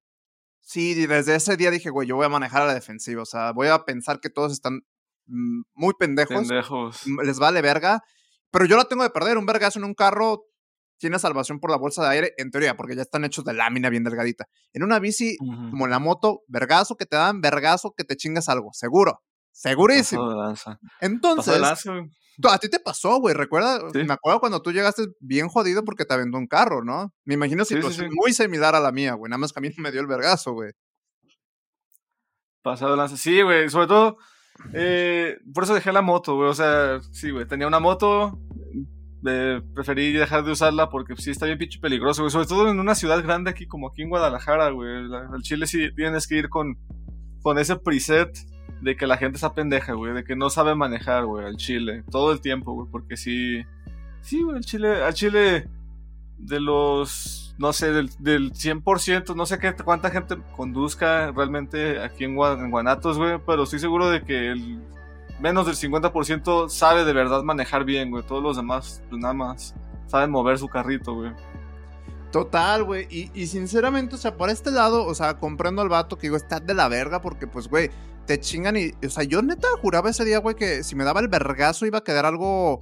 sí, 0.62 0.94
desde 1.06 1.35
ese 1.35 1.57
día 1.57 1.71
dije, 1.71 1.89
güey, 1.89 2.07
yo 2.07 2.15
voy 2.15 2.25
a 2.25 2.29
manejar 2.29 2.63
a 2.63 2.68
la 2.68 2.74
defensiva. 2.74 3.21
O 3.24 3.25
sea, 3.25 3.51
voy 3.51 3.68
a 3.68 3.85
pensar 3.85 4.19
que 4.19 4.29
todos 4.29 4.51
están 4.51 4.81
mm, 5.25 5.62
muy 5.74 5.94
pendejos. 5.97 6.47
Pendejos. 6.47 7.01
Les 7.24 7.39
vale 7.39 7.62
verga. 7.62 8.01
Pero 8.51 8.65
yo 8.65 8.77
la 8.77 8.85
tengo 8.85 9.03
de 9.03 9.09
perder. 9.09 9.38
Un 9.38 9.45
vergazo 9.45 9.79
en 9.79 9.85
un 9.85 9.94
carro 9.94 10.44
tiene 11.00 11.19
salvación 11.19 11.59
por 11.59 11.69
la 11.69 11.77
bolsa 11.77 12.03
de 12.03 12.09
aire, 12.09 12.33
en 12.38 12.50
teoría, 12.50 12.75
porque 12.75 12.95
ya 12.95 13.03
están 13.03 13.24
hechos 13.24 13.45
de 13.45 13.53
lámina 13.53 13.89
bien 13.89 14.03
delgadita. 14.03 14.47
En 14.74 14.83
una 14.83 15.00
bici, 15.00 15.38
como 15.38 15.85
en 15.85 15.91
la 15.91 16.00
moto, 16.00 16.41
vergazo 16.47 16.95
que 16.95 17.06
te 17.06 17.15
dan, 17.15 17.41
vergazo 17.41 17.94
que 17.95 18.03
te 18.03 18.15
chingas 18.15 18.50
algo. 18.50 18.71
Seguro. 18.73 19.21
Segurísimo. 19.51 20.56
Entonces, 21.01 21.62
a 22.43 22.57
ti 22.59 22.69
te 22.69 22.79
pasó, 22.79 23.19
güey, 23.19 23.33
recuerda, 23.33 23.79
me 23.93 24.13
acuerdo 24.13 24.39
cuando 24.39 24.61
tú 24.61 24.71
llegaste 24.71 25.07
bien 25.19 25.47
jodido 25.47 25.83
porque 25.83 26.05
te 26.05 26.13
aventó 26.13 26.37
un 26.37 26.47
carro, 26.47 26.83
¿no? 26.83 27.13
Me 27.25 27.33
imagino 27.33 27.65
situación 27.65 28.11
muy 28.13 28.33
similar 28.33 28.75
a 28.75 28.79
la 28.79 28.91
mía, 28.91 29.13
güey, 29.13 29.29
nada 29.29 29.39
más 29.39 29.53
que 29.53 29.59
a 29.59 29.61
mí 29.61 29.69
me 29.77 29.91
dio 29.91 30.01
el 30.01 30.07
vergazo, 30.07 30.53
güey. 30.53 30.71
Pasado 32.61 32.95
lanza, 32.95 33.17
sí, 33.17 33.41
güey, 33.41 33.69
sobre 33.69 33.87
todo, 33.87 34.17
eh, 34.73 35.37
por 35.53 35.63
eso 35.63 35.73
dejé 35.73 35.91
la 35.91 36.01
moto, 36.01 36.35
güey, 36.35 36.49
o 36.49 36.53
sea, 36.53 36.99
sí, 37.11 37.31
güey, 37.31 37.47
tenía 37.47 37.67
una 37.67 37.79
moto, 37.79 38.39
preferí 39.73 40.13
dejar 40.13 40.43
de 40.43 40.51
usarla 40.51 40.89
porque 40.89 41.15
sí 41.17 41.31
está 41.31 41.47
bien 41.47 41.57
pinche 41.57 41.79
peligroso, 41.79 42.21
güey, 42.21 42.31
sobre 42.31 42.47
todo 42.47 42.69
en 42.69 42.79
una 42.79 42.93
ciudad 42.93 43.23
grande 43.23 43.49
aquí 43.49 43.65
como 43.65 43.89
aquí 43.89 44.03
en 44.03 44.09
Guadalajara, 44.09 44.69
güey, 44.69 44.89
al 45.11 45.41
Chile 45.41 45.65
sí 45.65 45.89
tienes 45.95 46.27
que 46.27 46.35
ir 46.35 46.49
con, 46.49 46.77
con 47.41 47.57
ese 47.57 47.77
preset 47.77 48.37
de 48.81 48.95
que 48.95 49.07
la 49.07 49.18
gente 49.18 49.35
está 49.35 49.53
pendeja, 49.53 49.94
güey, 49.94 50.13
de 50.13 50.24
que 50.24 50.35
no 50.35 50.50
sabe 50.50 50.75
manejar, 50.75 51.25
güey, 51.25 51.45
al 51.45 51.57
Chile, 51.57 52.04
todo 52.11 52.31
el 52.31 52.42
tiempo, 52.42 52.73
güey, 52.73 52.87
porque 52.92 53.18
sí, 53.18 53.63
sí, 54.21 54.42
güey, 54.44 54.57
al 54.57 54.66
Chile, 54.66 55.04
al 55.04 55.13
Chile, 55.13 55.68
de 56.37 56.59
los, 56.59 57.56
no 57.57 57.73
sé, 57.73 57.92
del, 57.92 58.09
del 58.19 58.54
100%, 58.54 59.35
no 59.35 59.45
sé 59.45 59.57
qué, 59.59 59.73
cuánta 59.73 60.11
gente 60.11 60.37
conduzca 60.56 61.31
realmente 61.31 61.99
aquí 61.99 62.25
en, 62.25 62.35
Guanatos, 62.35 63.18
güey, 63.18 63.40
pero 63.45 63.63
estoy 63.63 63.80
seguro 63.80 64.09
de 64.09 64.21
que 64.21 64.51
el 64.51 64.81
menos 65.40 65.66
del 65.66 65.75
50% 65.75 66.69
sabe 66.69 67.06
de 67.06 67.13
verdad 67.13 67.44
manejar 67.44 67.83
bien, 67.85 68.11
güey, 68.11 68.23
todos 68.23 68.44
los 68.44 68.57
demás, 68.57 69.04
pues 69.09 69.21
nada 69.21 69.33
más, 69.33 69.75
saben 70.07 70.31
mover 70.31 70.57
su 70.57 70.68
carrito, 70.68 71.13
güey. 71.16 71.31
Total, 72.31 72.83
güey. 72.83 73.07
Y, 73.09 73.47
sinceramente, 73.47 74.16
o 74.16 74.18
sea, 74.18 74.35
por 74.35 74.49
este 74.49 74.69
lado, 74.69 75.06
o 75.06 75.16
sea, 75.16 75.40
comprendo 75.40 75.81
al 75.81 75.90
vato 75.90 76.18
que 76.18 76.28
digo, 76.28 76.35
está 76.35 76.59
de 76.59 76.73
la 76.73 76.90
verga 76.90 77.21
porque, 77.21 77.47
pues, 77.47 77.69
güey, 77.69 77.90
te 78.27 78.39
chingan 78.39 78.75
y, 78.75 78.91
o 79.03 79.09
sea, 79.09 79.23
yo 79.23 79.41
neta 79.41 79.67
juraba 79.81 80.09
ese 80.09 80.25
día, 80.25 80.39
güey, 80.39 80.55
que 80.55 80.83
si 80.83 80.95
me 80.95 81.05
daba 81.05 81.21
el 81.21 81.29
vergazo 81.29 81.85
iba 81.85 81.99
a 81.99 82.03
quedar 82.03 82.25
algo 82.25 82.81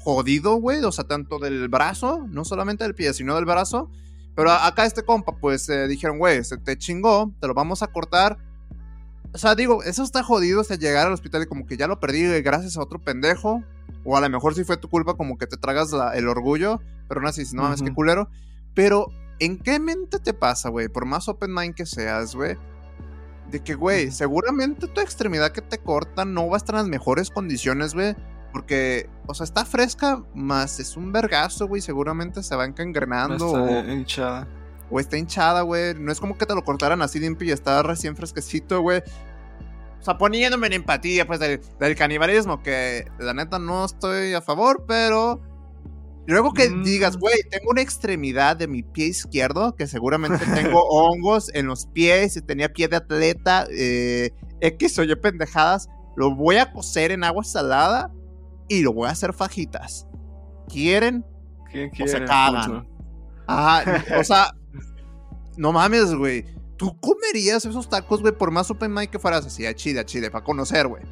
jodido, 0.00 0.56
güey, 0.56 0.82
o 0.84 0.92
sea, 0.92 1.04
tanto 1.04 1.38
del 1.38 1.68
brazo, 1.68 2.26
no 2.28 2.44
solamente 2.44 2.84
del 2.84 2.94
pie, 2.94 3.14
sino 3.14 3.36
del 3.36 3.44
brazo. 3.44 3.88
Pero 4.34 4.50
acá 4.50 4.84
este 4.84 5.04
compa, 5.04 5.36
pues, 5.36 5.68
eh, 5.68 5.86
dijeron, 5.86 6.18
güey, 6.18 6.44
se 6.44 6.58
te 6.58 6.76
chingó, 6.76 7.32
te 7.40 7.46
lo 7.46 7.54
vamos 7.54 7.82
a 7.82 7.86
cortar. 7.86 8.38
O 9.32 9.38
sea, 9.38 9.54
digo, 9.54 9.82
eso 9.84 10.02
está 10.02 10.22
jodido 10.24 10.60
hasta 10.60 10.74
llegar 10.74 11.06
al 11.06 11.12
hospital 11.12 11.42
y 11.42 11.46
como 11.46 11.66
que 11.66 11.76
ya 11.76 11.86
lo 11.86 12.00
perdí 12.00 12.22
gracias 12.42 12.76
a 12.76 12.82
otro 12.82 12.98
pendejo. 12.98 13.62
O 14.04 14.16
a 14.16 14.20
lo 14.20 14.28
mejor 14.28 14.54
si 14.54 14.64
fue 14.64 14.76
tu 14.76 14.88
culpa, 14.88 15.14
como 15.14 15.38
que 15.38 15.46
te 15.46 15.56
tragas 15.56 15.92
el 16.14 16.26
orgullo. 16.28 16.80
Pero 17.08 17.20
no 17.20 17.28
así, 17.28 17.44
no 17.52 17.62
mames, 17.62 17.82
qué 17.82 17.92
culero. 17.92 18.28
Pero, 18.74 19.08
¿en 19.38 19.58
qué 19.58 19.78
mente 19.78 20.18
te 20.18 20.32
pasa, 20.32 20.68
güey? 20.68 20.88
Por 20.88 21.04
más 21.04 21.28
open 21.28 21.52
mind 21.52 21.74
que 21.74 21.86
seas, 21.86 22.34
güey 22.34 22.56
de 23.50 23.60
que, 23.60 23.74
güey, 23.74 24.10
seguramente 24.10 24.86
tu 24.86 25.00
extremidad 25.00 25.52
que 25.52 25.62
te 25.62 25.78
corta 25.78 26.24
no 26.24 26.48
va 26.48 26.56
a 26.56 26.58
estar 26.58 26.74
en 26.76 26.82
las 26.82 26.88
mejores 26.88 27.30
condiciones, 27.30 27.94
güey. 27.94 28.14
Porque, 28.52 29.08
o 29.26 29.34
sea, 29.34 29.44
está 29.44 29.64
fresca, 29.64 30.24
más 30.34 30.80
es 30.80 30.96
un 30.96 31.12
vergazo, 31.12 31.68
güey. 31.68 31.80
Seguramente 31.80 32.42
se 32.42 32.56
va 32.56 32.64
encangrenando. 32.64 33.52
o, 33.52 33.84
hinchada. 33.90 34.48
O 34.90 34.98
está 34.98 35.16
hinchada, 35.16 35.62
güey. 35.62 35.94
No 35.94 36.10
es 36.10 36.20
como 36.20 36.36
que 36.36 36.46
te 36.46 36.54
lo 36.54 36.64
cortaran 36.64 37.02
así 37.02 37.20
limpio 37.20 37.48
y 37.48 37.52
está 37.52 37.82
recién 37.82 38.16
fresquecito, 38.16 38.80
güey. 38.80 39.02
O 40.00 40.02
sea, 40.02 40.16
poniéndome 40.16 40.66
en 40.68 40.72
empatía, 40.74 41.26
pues, 41.26 41.38
del, 41.38 41.60
del, 41.78 41.94
canibalismo, 41.94 42.62
que 42.62 43.06
la 43.18 43.34
neta 43.34 43.58
no 43.58 43.84
estoy 43.84 44.32
a 44.32 44.40
favor, 44.40 44.84
pero 44.88 45.40
luego 46.26 46.52
que 46.52 46.68
Mm. 46.70 46.82
digas, 46.84 47.16
güey, 47.16 47.34
tengo 47.50 47.70
una 47.70 47.82
extremidad 47.82 48.56
de 48.56 48.68
mi 48.68 48.82
pie 48.82 49.06
izquierdo, 49.06 49.74
que 49.76 49.86
seguramente 49.86 50.44
tengo 50.54 50.80
hongos 50.90 51.50
en 51.54 51.66
los 51.66 51.86
pies, 51.86 52.36
y 52.36 52.42
tenía 52.42 52.72
pie 52.72 52.88
de 52.88 52.96
atleta, 52.96 53.66
eh, 53.70 54.30
X 54.60 54.98
o 54.98 55.02
Y 55.04 55.14
pendejadas, 55.16 55.88
lo 56.16 56.34
voy 56.34 56.56
a 56.56 56.72
cocer 56.72 57.12
en 57.12 57.24
agua 57.24 57.44
salada 57.44 58.12
y 58.68 58.82
lo 58.82 58.92
voy 58.92 59.08
a 59.08 59.12
hacer 59.12 59.32
fajitas. 59.32 60.06
¿Quieren? 60.68 61.24
¿Quién 61.72 61.88
O 61.88 61.92
quiere? 61.92 62.10
se 62.12 62.24
cagan. 62.24 62.86
Ajá, 63.46 64.04
o 64.18 64.24
sea, 64.24 64.52
no 65.56 65.72
mames, 65.72 66.14
güey. 66.14 66.44
¿Tú 66.76 66.96
comerías 67.00 67.64
esos 67.64 67.88
tacos, 67.88 68.20
güey, 68.22 68.32
por 68.36 68.50
más 68.50 68.70
open 68.70 68.92
mic 68.94 69.10
que 69.10 69.18
fueras 69.18 69.44
así, 69.46 69.66
a 69.66 69.74
chile, 69.74 70.00
a 70.00 70.04
chile, 70.06 70.30
para 70.30 70.44
conocer, 70.44 70.86
güey? 70.86 71.02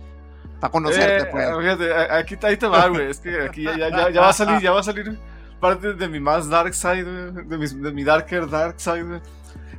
Para 0.61 0.71
conocerte, 0.73 1.25
Eh, 1.25 1.29
pues. 1.31 1.47
fíjate, 1.59 1.93
aquí 2.13 2.37
ahí 2.43 2.57
te 2.57 2.67
va, 2.67 2.89
güey. 2.89 3.11
Es 3.11 3.21
que 3.21 3.43
aquí 3.43 3.63
ya, 3.65 3.77
ya, 3.77 4.11
ya, 4.11 4.21
va 4.21 4.29
a 4.31 4.33
salir, 4.33 4.61
ya 4.61 4.73
va 4.73 4.81
a 4.81 4.83
salir 4.83 5.19
parte 5.61 5.95
de 5.95 6.09
mi 6.09 6.21
más 6.21 6.49
dark 6.49 6.75
side, 6.75 7.05
de 7.33 7.59
mi, 7.59 7.67
de 7.67 7.93
mi 7.93 8.05
darker 8.05 8.49
dark 8.49 8.75
side. 8.81 9.21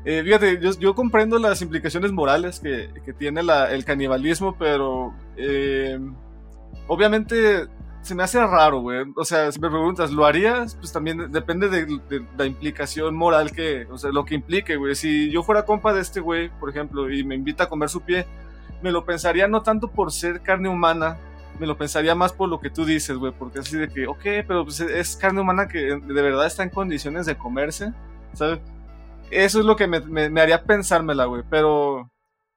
Eh, 0.06 0.22
fíjate, 0.24 0.60
yo, 0.62 0.72
yo 0.80 0.96
comprendo 0.96 1.38
las 1.40 1.62
implicaciones 1.62 2.12
morales 2.14 2.60
que, 2.62 2.90
que 3.04 3.12
tiene 3.14 3.44
la- 3.44 3.70
el 3.72 3.84
canibalismo, 3.84 4.56
pero 4.58 5.14
eh, 5.36 6.00
obviamente 6.88 7.68
se 8.02 8.16
me 8.16 8.24
hace 8.24 8.40
raro, 8.46 8.80
güey. 8.80 9.06
O 9.16 9.26
sea, 9.26 9.52
si 9.52 9.60
me 9.60 9.70
preguntas, 9.70 10.12
¿lo 10.12 10.26
harías? 10.26 10.76
Pues 10.76 10.92
también 10.94 11.32
depende 11.32 11.68
de, 11.68 11.86
de 12.10 12.26
la 12.38 12.46
implicación 12.46 13.16
moral 13.16 13.52
que, 13.52 13.86
o 13.92 13.98
sea, 13.98 14.12
lo 14.12 14.24
que 14.24 14.36
implique, 14.36 14.78
güey. 14.78 14.96
Si 14.96 15.30
yo 15.32 15.44
fuera 15.44 15.66
compa 15.66 15.94
de 15.94 16.02
este 16.02 16.22
güey, 16.22 16.50
por 16.60 16.70
ejemplo, 16.70 17.12
y 17.12 17.24
me 17.26 17.36
invita 17.36 17.66
a 17.66 17.70
comer 17.70 17.90
su 17.90 18.02
pie, 18.02 18.26
me 18.82 18.92
lo 18.92 19.06
pensaría 19.06 19.48
no 19.48 19.64
tanto 19.64 19.90
por 19.92 20.12
ser 20.12 20.42
carne 20.42 20.70
humana, 20.70 21.18
me 21.60 21.68
lo 21.68 21.78
pensaría 21.78 22.16
más 22.16 22.32
por 22.34 22.50
lo 22.50 22.60
que 22.60 22.70
tú 22.70 22.86
dices, 22.86 23.18
güey, 23.18 23.34
porque 23.38 23.60
así 23.60 23.78
de 23.78 23.90
que, 23.90 24.08
ok, 24.08 24.22
pero 24.48 24.64
pues 24.64 24.80
es 24.80 25.16
carne 25.18 25.42
humana 25.42 25.68
que 25.68 25.80
de 25.98 26.22
verdad 26.22 26.46
está 26.48 26.64
en 26.64 26.70
condiciones 26.70 27.26
de 27.26 27.38
comerse, 27.38 27.94
¿sabes? 28.34 28.60
Eso 29.32 29.60
es 29.60 29.66
lo 29.66 29.76
que 29.76 29.88
me, 29.88 30.00
me- 30.02 30.30
me 30.30 30.42
haría 30.42 30.64
pensármela, 30.64 31.26
güey, 31.26 31.44
pero 31.50 32.12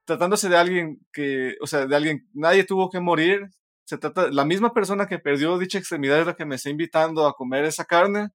tratándose 0.06 0.48
de 0.48 0.56
alguien 0.56 1.00
que, 1.12 1.56
o 1.60 1.66
sea, 1.66 1.86
de 1.86 1.96
alguien, 1.96 2.28
nadie 2.34 2.64
tuvo 2.64 2.90
que 2.90 3.00
morir, 3.00 3.48
se 3.84 3.98
trata, 3.98 4.28
la 4.30 4.44
misma 4.44 4.72
persona 4.72 5.06
que 5.06 5.18
perdió 5.18 5.58
dicha 5.58 5.78
extremidad 5.78 6.20
es 6.20 6.26
la 6.26 6.34
que 6.36 6.46
me 6.46 6.54
está 6.56 6.70
invitando 6.70 7.26
a 7.26 7.34
comer 7.34 7.64
esa 7.64 7.84
carne, 7.84 8.28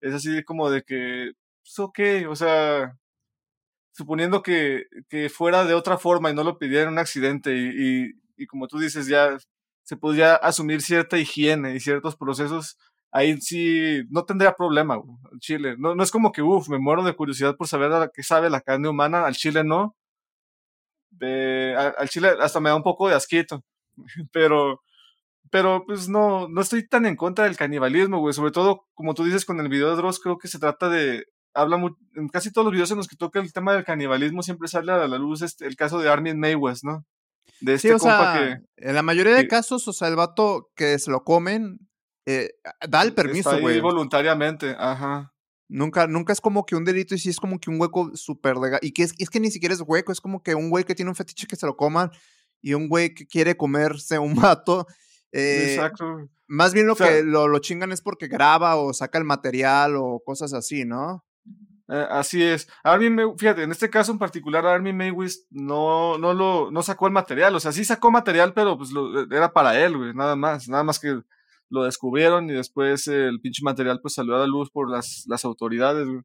es 0.00 0.14
así 0.14 0.44
como 0.44 0.70
de 0.70 0.82
que, 0.82 1.32
pues 1.64 1.78
ok, 1.78 1.98
o 2.30 2.36
sea, 2.36 2.92
suponiendo 3.92 4.42
que, 4.42 4.84
que 5.08 5.28
fuera 5.28 5.64
de 5.64 5.74
otra 5.74 5.98
forma 5.98 6.30
y 6.30 6.34
no 6.34 6.44
lo 6.44 6.58
pidiera 6.58 6.84
en 6.84 6.94
un 6.94 6.98
accidente 6.98 7.54
y, 7.54 8.12
y, 8.36 8.46
como 8.46 8.66
tú 8.66 8.78
dices, 8.78 9.06
ya 9.06 9.36
se 9.84 9.96
podría 9.96 10.34
asumir 10.36 10.82
cierta 10.82 11.18
higiene 11.18 11.74
y 11.74 11.80
ciertos 11.80 12.16
procesos, 12.16 12.78
ahí 13.10 13.40
sí 13.40 14.02
no 14.10 14.24
tendría 14.24 14.54
problema, 14.54 14.96
güey, 14.96 15.16
chile. 15.38 15.76
No, 15.78 15.94
no 15.94 16.02
es 16.02 16.10
como 16.10 16.32
que, 16.32 16.42
uff, 16.42 16.68
me 16.68 16.78
muero 16.78 17.04
de 17.04 17.14
curiosidad 17.14 17.56
por 17.56 17.68
saber 17.68 18.10
que 18.14 18.22
sabe 18.22 18.50
la 18.50 18.62
carne 18.62 18.88
humana, 18.88 19.26
al 19.26 19.34
chile 19.34 19.62
no. 19.64 19.94
Al 21.20 22.08
chile 22.08 22.30
hasta 22.40 22.60
me 22.60 22.70
da 22.70 22.76
un 22.76 22.82
poco 22.82 23.08
de 23.08 23.14
asquito, 23.14 23.62
pero, 24.32 24.82
pero 25.50 25.84
pues 25.86 26.08
no, 26.08 26.48
no 26.48 26.60
estoy 26.62 26.88
tan 26.88 27.06
en 27.06 27.16
contra 27.16 27.44
del 27.44 27.56
canibalismo, 27.56 28.20
güey, 28.20 28.34
sobre 28.34 28.50
todo, 28.52 28.86
como 28.94 29.14
tú 29.14 29.24
dices 29.24 29.44
con 29.44 29.60
el 29.60 29.68
video 29.68 29.90
de 29.90 29.96
Dross, 29.96 30.20
creo 30.20 30.38
que 30.38 30.48
se 30.48 30.58
trata 30.58 30.88
de, 30.88 31.26
habla 31.54 31.76
mu- 31.76 31.96
en 32.14 32.28
casi 32.28 32.50
todos 32.52 32.64
los 32.66 32.72
videos 32.72 32.90
en 32.90 32.96
los 32.98 33.08
que 33.08 33.16
toca 33.16 33.40
el 33.40 33.52
tema 33.52 33.72
del 33.74 33.84
canibalismo 33.84 34.42
siempre 34.42 34.68
sale 34.68 34.92
a 34.92 35.06
la 35.08 35.18
luz 35.18 35.42
este, 35.42 35.66
el 35.66 35.76
caso 35.76 35.98
de 35.98 36.08
Armin 36.10 36.38
Mayweather, 36.38 36.80
¿no? 36.84 37.04
De 37.60 37.74
este 37.74 37.88
Sí, 37.88 37.94
o 37.94 37.98
compa 37.98 38.32
sea, 38.34 38.60
que 38.76 38.86
en 38.88 38.94
la 38.94 39.02
mayoría 39.02 39.34
de 39.34 39.42
que- 39.42 39.48
casos, 39.48 39.86
o 39.88 39.92
sea, 39.92 40.08
el 40.08 40.16
vato 40.16 40.70
que 40.74 40.98
se 40.98 41.10
lo 41.10 41.22
comen, 41.24 41.78
eh, 42.26 42.50
da 42.88 43.02
el 43.02 43.14
permiso, 43.14 43.58
güey. 43.60 43.80
voluntariamente, 43.80 44.74
ajá. 44.78 45.32
Nunca, 45.68 46.06
nunca 46.06 46.32
es 46.32 46.40
como 46.40 46.66
que 46.66 46.76
un 46.76 46.84
delito 46.84 47.14
y 47.14 47.18
sí 47.18 47.30
es 47.30 47.38
como 47.40 47.58
que 47.58 47.70
un 47.70 47.80
hueco 47.80 48.14
súper 48.14 48.56
legal. 48.58 48.78
Y 48.82 48.92
que 48.92 49.04
es, 49.04 49.14
es 49.18 49.30
que 49.30 49.40
ni 49.40 49.50
siquiera 49.50 49.74
es 49.74 49.80
hueco, 49.80 50.12
es 50.12 50.20
como 50.20 50.42
que 50.42 50.54
un 50.54 50.68
güey 50.70 50.84
que 50.84 50.94
tiene 50.94 51.10
un 51.10 51.14
fetiche 51.16 51.46
que 51.46 51.56
se 51.56 51.66
lo 51.66 51.76
coman 51.76 52.10
y 52.60 52.74
un 52.74 52.88
güey 52.88 53.14
que 53.14 53.26
quiere 53.26 53.56
comerse 53.56 54.18
un 54.18 54.34
vato. 54.60 54.86
eh, 55.32 55.74
Exacto. 55.74 56.28
más 56.46 56.74
bien 56.74 56.86
lo 56.86 56.92
O 56.92 56.96
sea- 56.96 57.08
que 57.08 57.22
lo, 57.22 57.48
lo 57.48 57.58
chingan 57.60 57.90
es 57.90 58.02
porque 58.02 58.28
graba 58.28 58.76
o 58.76 58.92
saca 58.92 59.16
el 59.18 59.24
material 59.24 59.96
o 59.96 60.20
cosas 60.24 60.52
así, 60.52 60.84
¿no? 60.84 61.24
Eh, 61.94 62.06
así 62.10 62.42
es. 62.42 62.68
Armin 62.82 63.14
May- 63.14 63.26
fíjate, 63.36 63.64
en 63.64 63.70
este 63.70 63.90
caso 63.90 64.12
en 64.12 64.18
particular, 64.18 64.64
Armin 64.64 64.96
Mayweather 64.96 65.36
no, 65.50 66.16
no 66.16 66.32
lo, 66.32 66.70
no 66.70 66.82
sacó 66.82 67.06
el 67.06 67.12
material. 67.12 67.54
O 67.54 67.60
sea, 67.60 67.72
sí 67.72 67.84
sacó 67.84 68.10
material, 68.10 68.54
pero 68.54 68.78
pues 68.78 68.92
lo, 68.92 69.30
era 69.30 69.52
para 69.52 69.78
él, 69.78 69.96
güey, 69.98 70.14
nada 70.14 70.34
más. 70.36 70.68
Nada 70.68 70.84
más 70.84 70.98
que 70.98 71.20
lo 71.68 71.84
descubrieron 71.84 72.48
y 72.50 72.52
después 72.54 73.06
eh, 73.08 73.26
el 73.28 73.40
pinche 73.40 73.62
material 73.62 73.98
pues 74.00 74.14
salió 74.14 74.36
a 74.36 74.40
la 74.40 74.46
luz 74.46 74.70
por 74.70 74.90
las, 74.90 75.24
las 75.26 75.44
autoridades, 75.44 76.06
güey. 76.08 76.22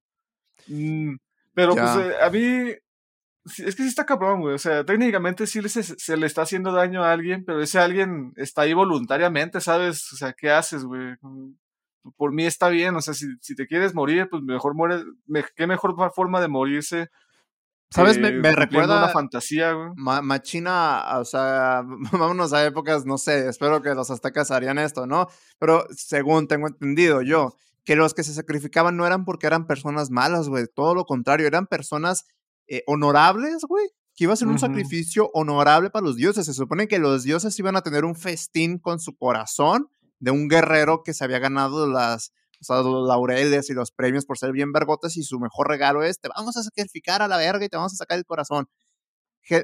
Mm, 0.67 1.17
pero 1.53 1.75
Ya. 1.75 1.81
pues 1.93 2.05
eh, 2.07 2.13
a 2.21 2.29
mí, 2.29 2.71
es 3.45 3.75
que 3.75 3.83
sí 3.83 3.87
está 3.87 4.05
cabrón, 4.05 4.41
güey. 4.41 4.55
O 4.55 4.59
sea, 4.59 4.85
técnicamente 4.85 5.47
sí 5.47 5.61
se, 5.69 5.83
se 5.83 6.17
le 6.17 6.25
está 6.27 6.43
haciendo 6.43 6.71
daño 6.71 7.03
a 7.03 7.11
alguien, 7.11 7.43
pero 7.45 7.61
ese 7.61 7.79
alguien 7.79 8.31
está 8.35 8.61
ahí 8.63 8.73
voluntariamente, 8.73 9.59
¿sabes? 9.61 10.11
O 10.13 10.15
sea, 10.17 10.33
¿qué 10.33 10.49
haces, 10.49 10.83
güey? 10.85 11.15
Por 12.15 12.31
mí 12.33 12.45
está 12.45 12.69
bien, 12.69 12.95
o 12.95 13.01
sea, 13.01 13.13
si, 13.13 13.25
si 13.41 13.55
te 13.55 13.67
quieres 13.67 13.93
morir, 13.93 14.27
pues 14.29 14.41
mejor 14.43 14.75
muere, 14.75 15.03
me- 15.25 15.43
qué 15.55 15.67
mejor 15.67 15.95
forma 16.13 16.39
de 16.41 16.47
morirse. 16.47 17.09
¿Sabes? 17.89 18.19
Me, 18.19 18.31
recuerda 18.51 18.97
una 18.97 19.07
fantasía, 19.13 19.71
güey. 19.71 19.89
ma- 19.95 20.21
machina, 20.21 21.05
o 21.19 21.23
sea, 21.25 21.83
vámonos 22.11 22.51
a 22.53 22.65
épocas, 22.65 23.05
no 23.05 23.17
sé, 23.17 23.47
espero 23.47 23.81
que 23.81 23.95
los 23.95 24.11
aztecas 24.11 24.51
harían 24.51 24.77
esto, 24.77 25.07
¿no? 25.07 25.27
Pero 25.57 25.85
según 25.95 26.47
tengo 26.47 26.67
entendido 26.67 27.21
yo, 27.21 27.55
que 27.85 27.95
los 27.95 28.13
que 28.13 28.23
se 28.23 28.33
sacrificaban 28.33 28.97
no 28.97 29.05
eran 29.07 29.23
porque 29.23 29.47
eran 29.47 29.67
personas 29.67 30.09
malas, 30.11 30.49
güey, 30.49 30.65
todo 30.67 30.95
lo 30.95 31.05
contrario, 31.05 31.47
eran 31.47 31.65
personas 31.67 32.25
eh, 32.67 32.83
honorables, 32.87 33.63
güey, 33.65 33.87
que 34.17 34.25
iba 34.25 34.33
a 34.33 34.35
ser 34.35 34.49
un 34.49 34.59
sacrificio 34.59 35.29
honorable 35.33 35.89
para 35.89 36.03
los 36.05 36.17
dioses. 36.17 36.47
Se 36.47 36.53
supone 36.53 36.87
que 36.89 36.99
los 36.99 37.23
dioses 37.23 37.57
iban 37.59 37.77
a 37.77 37.81
tener 37.83 38.03
un 38.03 38.15
festín 38.15 38.79
con 38.79 38.99
su 38.99 39.15
corazón 39.15 39.87
de 40.19 40.31
un 40.31 40.47
guerrero 40.47 41.03
que 41.03 41.13
se 41.13 41.23
había 41.23 41.39
ganado 41.39 41.87
las, 41.87 42.31
o 42.61 42.63
sea, 42.63 42.77
los 42.77 43.07
laureles 43.07 43.69
y 43.69 43.73
los 43.73 43.91
premios 43.91 44.25
por 44.25 44.37
ser 44.37 44.51
bien 44.51 44.71
vergotas 44.73 45.17
y 45.17 45.23
su 45.23 45.39
mejor 45.39 45.67
regalo 45.69 46.03
es, 46.03 46.19
te 46.19 46.29
vamos 46.29 46.57
a 46.57 46.63
sacrificar 46.63 47.21
a 47.21 47.27
la 47.27 47.37
verga 47.37 47.65
y 47.65 47.69
te 47.69 47.77
vamos 47.77 47.93
a 47.93 47.97
sacar 47.97 48.17
el 48.17 48.25
corazón. 48.25 48.67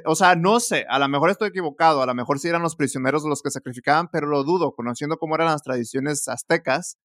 O 0.05 0.15
sea, 0.15 0.35
no 0.35 0.61
sé, 0.61 0.85
a 0.89 0.97
lo 0.97 1.09
mejor 1.09 1.29
estoy 1.29 1.49
equivocado, 1.49 2.01
a 2.01 2.05
lo 2.05 2.15
mejor 2.15 2.39
sí 2.39 2.47
eran 2.47 2.61
los 2.61 2.75
prisioneros 2.77 3.23
los 3.25 3.41
que 3.41 3.51
sacrificaban, 3.51 4.07
pero 4.11 4.27
lo 4.27 4.43
dudo, 4.45 4.73
conociendo 4.75 5.17
cómo 5.17 5.35
eran 5.35 5.47
las 5.47 5.61
tradiciones 5.61 6.27
aztecas. 6.29 6.97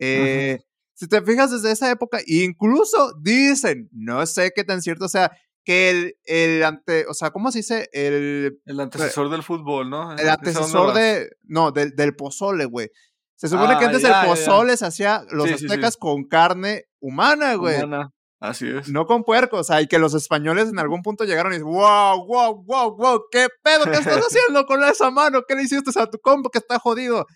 Eh, 0.00 0.58
Si 0.94 1.06
te 1.08 1.22
fijas 1.22 1.50
desde 1.52 1.72
esa 1.72 1.90
época, 1.90 2.20
incluso 2.26 3.12
dicen, 3.20 3.88
no 3.92 4.24
sé 4.26 4.52
qué 4.54 4.64
tan 4.64 4.82
cierto 4.82 5.08
sea, 5.08 5.30
que 5.64 5.90
el, 5.90 6.16
el 6.24 6.62
ante, 6.62 7.06
o 7.08 7.14
sea, 7.14 7.30
¿cómo 7.30 7.50
se 7.50 7.58
dice? 7.60 7.88
El, 7.92 8.60
El 8.66 8.80
antecesor 8.80 9.30
del 9.30 9.42
fútbol, 9.42 9.88
¿no? 9.90 10.12
el 10.12 10.18
¿Esa 10.20 10.36
dónde 10.36 10.48
antecesor 10.50 10.94
de, 10.94 11.30
no, 11.44 11.72
del, 11.72 11.94
del 11.96 12.14
pozole, 12.14 12.66
güey. 12.66 12.90
Se 13.36 13.48
supone 13.48 13.76
que 13.78 13.84
Ah, 13.84 13.88
antes 13.88 14.02
ya, 14.02 14.08
ya, 14.08 14.20
el 14.20 14.26
ya. 14.26 14.30
pozole 14.30 14.76
se 14.76 14.86
hacía 14.86 15.24
los 15.30 15.46
Sí, 15.48 15.52
sí, 15.54 15.58
sí. 15.60 15.64
aztecas 15.66 15.96
con 15.96 16.24
carne 16.24 16.84
humana, 17.00 17.54
güey. 17.54 17.78
Humana. 17.82 18.10
Así 18.40 18.68
es. 18.68 18.88
No 18.88 19.06
con 19.06 19.24
puerco, 19.24 19.56
o 19.58 19.64
sea, 19.64 19.80
y 19.80 19.86
que 19.86 19.98
los 19.98 20.12
españoles 20.14 20.68
en 20.68 20.78
algún 20.78 21.02
punto 21.02 21.24
llegaron 21.24 21.52
y 21.52 21.56
dicen, 21.56 21.72
wow, 21.72 22.26
wow, 22.26 22.62
wow, 22.64 22.94
wow, 22.96 23.22
¿qué 23.30 23.48
pedo? 23.62 23.84
¿Qué 23.86 23.92
estás 23.98 24.18
haciendo 24.18 24.66
con 24.66 24.84
esa 24.84 25.10
mano? 25.10 25.42
¿Qué 25.48 25.54
le 25.54 25.62
hiciste 25.62 25.98
a 25.98 26.06
tu 26.10 26.18
combo 26.18 26.50
que 26.50 26.58
está 26.58 26.78
jodido? 26.78 27.26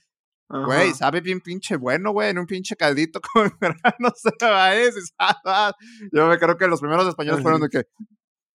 Güey, 0.50 0.94
sabe 0.94 1.20
bien 1.20 1.40
pinche 1.40 1.76
bueno, 1.76 2.10
güey, 2.12 2.30
en 2.30 2.38
un 2.38 2.46
pinche 2.46 2.74
caldito 2.76 3.20
con 3.32 3.52
granos 3.60 4.22
de 4.22 4.46
maíz. 4.50 4.94
Yo 6.12 6.26
me 6.26 6.38
creo 6.38 6.56
que 6.56 6.66
los 6.68 6.80
primeros 6.80 7.06
españoles 7.08 7.42
fueron 7.42 7.60
de 7.60 7.68
que, 7.70 7.82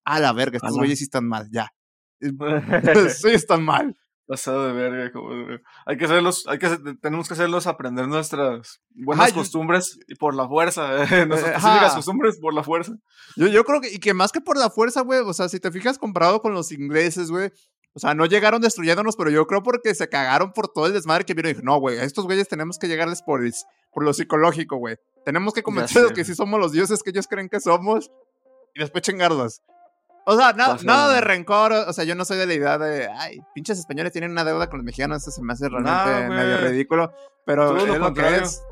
a 0.05 0.19
la 0.19 0.33
verga, 0.33 0.57
estos 0.57 0.77
güeyes 0.77 0.99
sí 0.99 1.05
están 1.05 1.27
mal, 1.27 1.49
ya. 1.51 1.69
sí 3.09 3.29
están 3.29 3.63
mal. 3.63 3.95
Pasado 4.25 4.67
de 4.67 4.71
verga, 4.73 5.11
como 5.11 5.31
hay 5.85 5.97
que 5.97 6.05
hacerlos, 6.05 6.47
hay 6.47 6.57
que 6.57 6.69
tenemos 7.01 7.27
que 7.27 7.33
hacerlos 7.33 7.67
aprender 7.67 8.07
nuestras 8.07 8.79
buenas 8.91 9.25
Ajá, 9.25 9.33
yo- 9.35 9.41
costumbres 9.41 9.99
y 10.07 10.15
por 10.15 10.33
la 10.33 10.47
fuerza, 10.47 11.03
eh, 11.03 11.25
nuestras 11.25 11.51
Eh, 11.53 11.55
específicas 11.57 11.95
costumbres 11.95 12.39
por 12.39 12.53
la 12.53 12.63
fuerza. 12.63 12.93
Yo, 13.35 13.47
yo 13.47 13.65
creo 13.65 13.81
que, 13.81 13.91
y 13.91 13.99
que 13.99 14.13
más 14.13 14.31
que 14.31 14.39
por 14.39 14.57
la 14.57 14.69
fuerza, 14.69 15.01
güey, 15.01 15.19
o 15.19 15.33
sea, 15.33 15.49
si 15.49 15.59
te 15.59 15.71
fijas 15.71 15.97
comparado 15.97 16.41
con 16.41 16.53
los 16.53 16.71
ingleses, 16.71 17.29
güey, 17.31 17.51
o 17.95 17.99
sea, 17.99 18.13
no 18.15 18.25
llegaron 18.25 18.61
destruyéndonos, 18.61 19.17
pero 19.17 19.29
yo 19.29 19.45
creo 19.45 19.61
porque 19.61 19.93
se 19.93 20.07
cagaron 20.07 20.53
por 20.53 20.69
todo 20.69 20.87
el 20.87 20.93
desmadre 20.93 21.25
que 21.25 21.33
vieron 21.33 21.49
y 21.51 21.53
dijo, 21.55 21.65
no, 21.65 21.77
güey, 21.79 21.99
a 21.99 22.03
estos 22.03 22.23
güeyes 22.23 22.47
tenemos 22.47 22.77
que 22.79 22.87
llegarles 22.87 23.21
por, 23.21 23.43
el- 23.45 23.53
por 23.91 24.05
lo 24.05 24.13
psicológico, 24.13 24.77
güey. 24.77 24.95
Tenemos 25.25 25.53
que 25.53 25.63
convencerlos 25.63 26.13
que 26.13 26.23
sí 26.23 26.33
somos 26.33 26.61
los 26.61 26.71
dioses 26.71 27.03
que 27.03 27.09
ellos 27.09 27.27
creen 27.27 27.49
que 27.49 27.59
somos 27.59 28.09
y 28.73 28.79
después 28.79 29.01
chingarlos. 29.03 29.61
O 30.25 30.37
sea, 30.37 30.53
na- 30.53 30.67
Pasa 30.67 30.85
nada 30.85 31.07
de 31.09 31.15
nada. 31.15 31.21
rencor, 31.21 31.73
o 31.73 31.91
sea, 31.93 32.03
yo 32.05 32.15
no 32.15 32.23
soy 32.25 32.37
de 32.37 32.45
la 32.45 32.53
idea 32.53 32.77
de, 32.77 33.09
ay, 33.09 33.41
pinches 33.53 33.77
españoles 33.79 34.11
tienen 34.13 34.31
una 34.31 34.43
deuda 34.45 34.67
con 34.69 34.79
los 34.79 34.85
mexicanos, 34.85 35.21
eso 35.21 35.31
se 35.31 35.41
me 35.41 35.51
hace 35.53 35.67
realmente 35.67 36.27
Nah, 36.27 36.29
medio 36.29 36.57
ridículo, 36.59 37.11
pero 37.45 37.65
Todo 37.67 37.73
lo 37.75 37.81
es 37.81 37.87
lo 37.87 37.93
que 37.95 37.99
contrario. 37.99 38.41
es. 38.43 38.63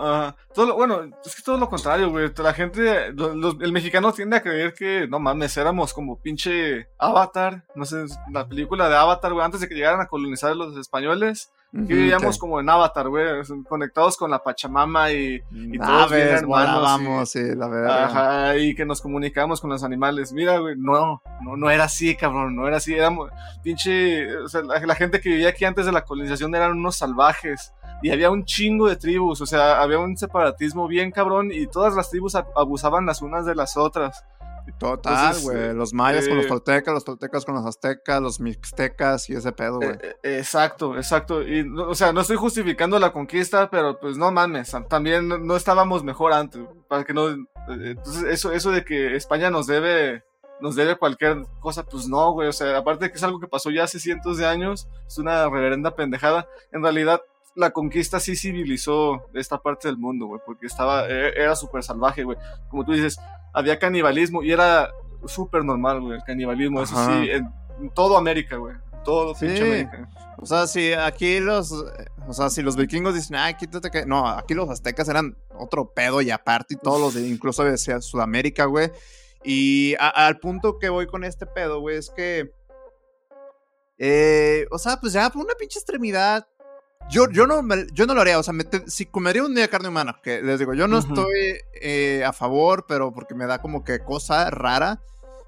Ajá. 0.00 0.34
todo 0.54 0.66
lo- 0.66 0.74
bueno, 0.74 1.02
es 1.24 1.36
que 1.36 1.42
todo 1.42 1.56
lo 1.56 1.68
contrario, 1.68 2.10
güey. 2.10 2.32
La 2.38 2.52
gente, 2.52 3.12
lo- 3.12 3.34
los- 3.34 3.56
el 3.60 3.72
mexicano 3.72 4.12
tiende 4.12 4.36
a 4.36 4.42
creer 4.42 4.74
que, 4.74 5.06
no 5.08 5.20
mames, 5.20 5.56
éramos 5.56 5.94
como 5.94 6.20
pinche 6.20 6.88
Avatar, 6.98 7.64
no 7.76 7.84
sé, 7.84 8.04
la 8.32 8.48
película 8.48 8.88
de 8.88 8.96
Avatar, 8.96 9.32
güey, 9.32 9.44
antes 9.44 9.60
de 9.60 9.68
que 9.68 9.76
llegaran 9.76 10.00
a 10.00 10.08
colonizar 10.08 10.54
los 10.56 10.76
españoles, 10.76 11.50
que 11.70 11.78
Ujú, 11.78 11.86
vivíamos 11.86 12.36
que 12.36 12.40
como 12.40 12.60
en 12.60 12.70
Avatar, 12.70 13.08
güey, 13.08 13.26
conectados 13.68 14.16
con 14.16 14.30
la 14.30 14.42
Pachamama 14.42 15.12
y, 15.12 15.42
y 15.52 15.78
todos 15.78 16.10
bien 16.10 16.28
hermanos, 16.28 16.76
volábamos, 16.76 17.30
sí, 17.30 17.54
la 17.54 17.68
verdad. 17.68 18.04
Ajá, 18.04 18.56
y 18.56 18.74
que 18.74 18.86
nos 18.86 19.02
comunicamos 19.02 19.60
con 19.60 19.68
los 19.68 19.84
animales. 19.84 20.32
Mira, 20.32 20.58
güey, 20.58 20.76
no, 20.78 21.22
no, 21.42 21.56
no 21.56 21.70
era 21.70 21.84
así, 21.84 22.16
cabrón, 22.16 22.56
no 22.56 22.66
era 22.66 22.78
así. 22.78 22.94
Éramos, 22.94 23.30
pinche, 23.62 24.34
o 24.38 24.48
sea, 24.48 24.62
la, 24.62 24.80
la 24.80 24.94
gente 24.94 25.20
que 25.20 25.28
vivía 25.28 25.50
aquí 25.50 25.66
antes 25.66 25.84
de 25.84 25.92
la 25.92 26.04
colonización 26.04 26.54
eran 26.54 26.72
unos 26.72 26.96
salvajes. 26.96 27.72
Y 28.00 28.10
había 28.10 28.30
un 28.30 28.44
chingo 28.44 28.88
de 28.88 28.94
tribus, 28.96 29.40
o 29.40 29.46
sea, 29.46 29.82
había 29.82 29.98
un 29.98 30.16
separatismo 30.16 30.86
bien 30.86 31.10
cabrón 31.10 31.50
y 31.52 31.66
todas 31.66 31.94
las 31.96 32.08
tribus 32.10 32.36
abusaban 32.54 33.04
las 33.06 33.22
unas 33.22 33.44
de 33.44 33.56
las 33.56 33.76
otras. 33.76 34.24
Total, 34.78 35.36
güey. 35.42 35.56
eh, 35.56 35.74
Los 35.74 35.92
mayas 35.92 36.28
con 36.28 36.36
los 36.36 36.46
eh, 36.46 36.48
toltecas, 36.48 36.94
los 36.94 37.04
toltecas 37.04 37.44
con 37.44 37.54
los 37.54 37.66
aztecas, 37.66 38.20
los 38.20 38.40
mixtecas 38.40 39.28
y 39.30 39.34
ese 39.34 39.52
pedo, 39.52 39.76
güey. 39.76 39.90
Eh, 40.02 40.38
exacto, 40.38 40.96
exacto. 40.96 41.42
Y, 41.42 41.68
o 41.78 41.94
sea, 41.94 42.12
no 42.12 42.20
estoy 42.20 42.36
justificando 42.36 42.98
la 42.98 43.12
conquista, 43.12 43.70
pero 43.70 43.98
pues 43.98 44.16
no 44.16 44.30
mames, 44.30 44.74
también 44.88 45.28
no, 45.28 45.56
estábamos 45.56 46.04
mejor 46.04 46.32
antes. 46.32 46.62
Para 46.88 47.04
que 47.04 47.14
no. 47.14 47.28
Entonces, 47.68 48.24
eso, 48.24 48.52
eso 48.52 48.70
de 48.70 48.84
que 48.84 49.16
España 49.16 49.50
nos 49.50 49.66
debe. 49.66 50.24
Nos 50.60 50.74
debe 50.74 50.96
cualquier 50.96 51.46
cosa, 51.60 51.84
pues 51.84 52.08
no, 52.08 52.32
güey. 52.32 52.48
O 52.48 52.52
sea, 52.52 52.76
aparte 52.78 53.04
de 53.04 53.10
que 53.12 53.16
es 53.16 53.22
algo 53.22 53.38
que 53.38 53.46
pasó 53.46 53.70
ya 53.70 53.84
hace 53.84 54.00
cientos 54.00 54.38
de 54.38 54.46
años, 54.46 54.88
es 55.06 55.16
una 55.16 55.48
reverenda 55.48 55.94
pendejada. 55.94 56.48
En 56.72 56.82
realidad, 56.82 57.20
la 57.58 57.70
conquista 57.72 58.20
sí 58.20 58.36
civilizó 58.36 59.26
esta 59.34 59.58
parte 59.58 59.88
del 59.88 59.98
mundo, 59.98 60.26
güey, 60.26 60.40
porque 60.46 60.66
estaba, 60.66 61.08
e- 61.08 61.34
era 61.36 61.54
súper 61.56 61.82
salvaje, 61.82 62.22
güey. 62.24 62.38
Como 62.70 62.84
tú 62.84 62.92
dices, 62.92 63.18
había 63.52 63.78
canibalismo 63.78 64.42
y 64.42 64.52
era 64.52 64.90
súper 65.26 65.64
normal, 65.64 66.00
güey, 66.00 66.16
el 66.18 66.24
canibalismo, 66.24 66.80
eso 66.82 66.94
sí, 67.06 67.30
en, 67.30 67.48
en 67.80 67.90
todo 67.90 68.16
América, 68.16 68.56
güey. 68.56 68.76
Todo 69.04 69.34
Sí. 69.34 69.46
pinche 69.46 69.62
América. 69.62 70.08
O 70.38 70.46
sea, 70.46 70.66
si 70.66 70.92
aquí 70.92 71.40
los. 71.40 71.72
O 72.26 72.32
sea, 72.32 72.50
si 72.50 72.62
los 72.62 72.76
vikingos 72.76 73.14
dicen, 73.14 73.36
ay, 73.36 73.54
quítate 73.54 73.90
que. 73.90 74.04
No, 74.06 74.28
aquí 74.28 74.54
los 74.54 74.68
aztecas 74.68 75.08
eran 75.08 75.36
otro 75.58 75.92
pedo 75.92 76.20
y 76.20 76.30
aparte, 76.30 76.74
y 76.74 76.76
todos 76.76 77.00
los 77.00 77.14
de, 77.14 77.26
incluso 77.26 77.64
de 77.64 77.76
Sudamérica, 77.78 78.66
güey. 78.66 78.90
Y 79.44 79.94
a- 79.98 80.26
al 80.26 80.38
punto 80.38 80.78
que 80.78 80.90
voy 80.90 81.06
con 81.06 81.24
este 81.24 81.46
pedo, 81.46 81.80
güey, 81.80 81.96
es 81.96 82.10
que. 82.10 82.52
eh, 83.98 84.66
o 84.70 84.78
sea, 84.78 84.98
pues 85.00 85.12
ya 85.12 85.30
por 85.30 85.44
una 85.44 85.54
pinche 85.54 85.78
extremidad. 85.78 86.46
Yo, 87.10 87.28
yo, 87.30 87.46
no, 87.46 87.62
me- 87.62 87.86
yo 87.92 88.06
no 88.06 88.14
lo 88.14 88.20
haría, 88.20 88.38
o 88.38 88.42
sea, 88.42 88.52
me 88.52 88.64
te- 88.64 88.88
si 88.90 89.06
comería 89.06 89.42
un 89.42 89.54
día 89.54 89.68
carne 89.68 89.88
humana, 89.88 90.18
que 90.22 90.42
les 90.42 90.58
digo, 90.58 90.74
yo 90.74 90.86
no 90.86 90.98
estoy 90.98 91.56
eh, 91.80 92.22
a 92.26 92.32
favor, 92.32 92.84
pero 92.86 93.12
porque 93.12 93.34
me 93.34 93.46
da 93.46 93.60
como 93.62 93.82
que 93.84 94.00
cosa 94.00 94.50
rara. 94.50 95.00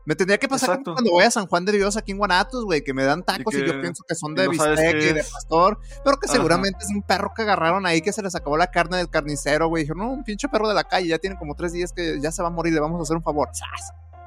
Me 0.07 0.17
tendría 0.17 0.39
que 0.39 0.49
pasar 0.49 0.81
cuando 0.83 1.11
voy 1.11 1.25
a 1.25 1.31
San 1.31 1.47
Juan 1.47 1.67
de 1.67 1.73
Dios 1.73 1.97
aquí 1.99 2.13
en 2.13 2.19
Guanatos, 2.19 2.65
güey, 2.65 2.83
que 2.83 2.95
me 2.95 3.05
dan 3.05 3.23
tacos 3.23 3.53
y, 3.55 3.59
que- 3.59 3.67
yo 3.67 3.81
pienso 3.83 4.03
que 4.09 4.15
son 4.15 4.35
de 4.35 4.45
no 4.47 4.51
bistec 4.51 4.97
y 5.03 5.13
de 5.13 5.23
pastor, 5.23 5.79
pero 6.03 6.17
que 6.19 6.27
Ajá. 6.27 6.37
seguramente 6.37 6.79
es 6.83 6.89
un 6.91 7.03
perro 7.03 7.33
que 7.37 7.43
agarraron 7.43 7.85
ahí 7.85 8.01
que 8.01 8.13
se 8.13 8.23
les 8.23 8.35
acabó 8.35 8.57
la 8.57 8.69
carne 8.69 8.97
del 8.97 9.11
carnicero, 9.11 9.69
güey. 9.69 9.83
Dijeron, 9.83 9.99
no, 10.07 10.11
un 10.13 10.25
pinche 10.25 10.49
perro 10.49 10.67
de 10.69 10.75
la 10.75 10.85
calle, 10.85 11.09
ya 11.09 11.19
tiene 11.19 11.37
como 11.37 11.55
tres 11.55 11.73
días 11.73 11.93
que 11.93 12.19
ya 12.21 12.33
se 12.33 12.41
va 12.43 12.49
a 12.49 12.51
morir, 12.51 12.73
le 12.73 12.81
vamos 12.81 12.99
a 12.99 13.03
hacer 13.03 13.17
un 13.19 13.23
favor. 13.23 13.51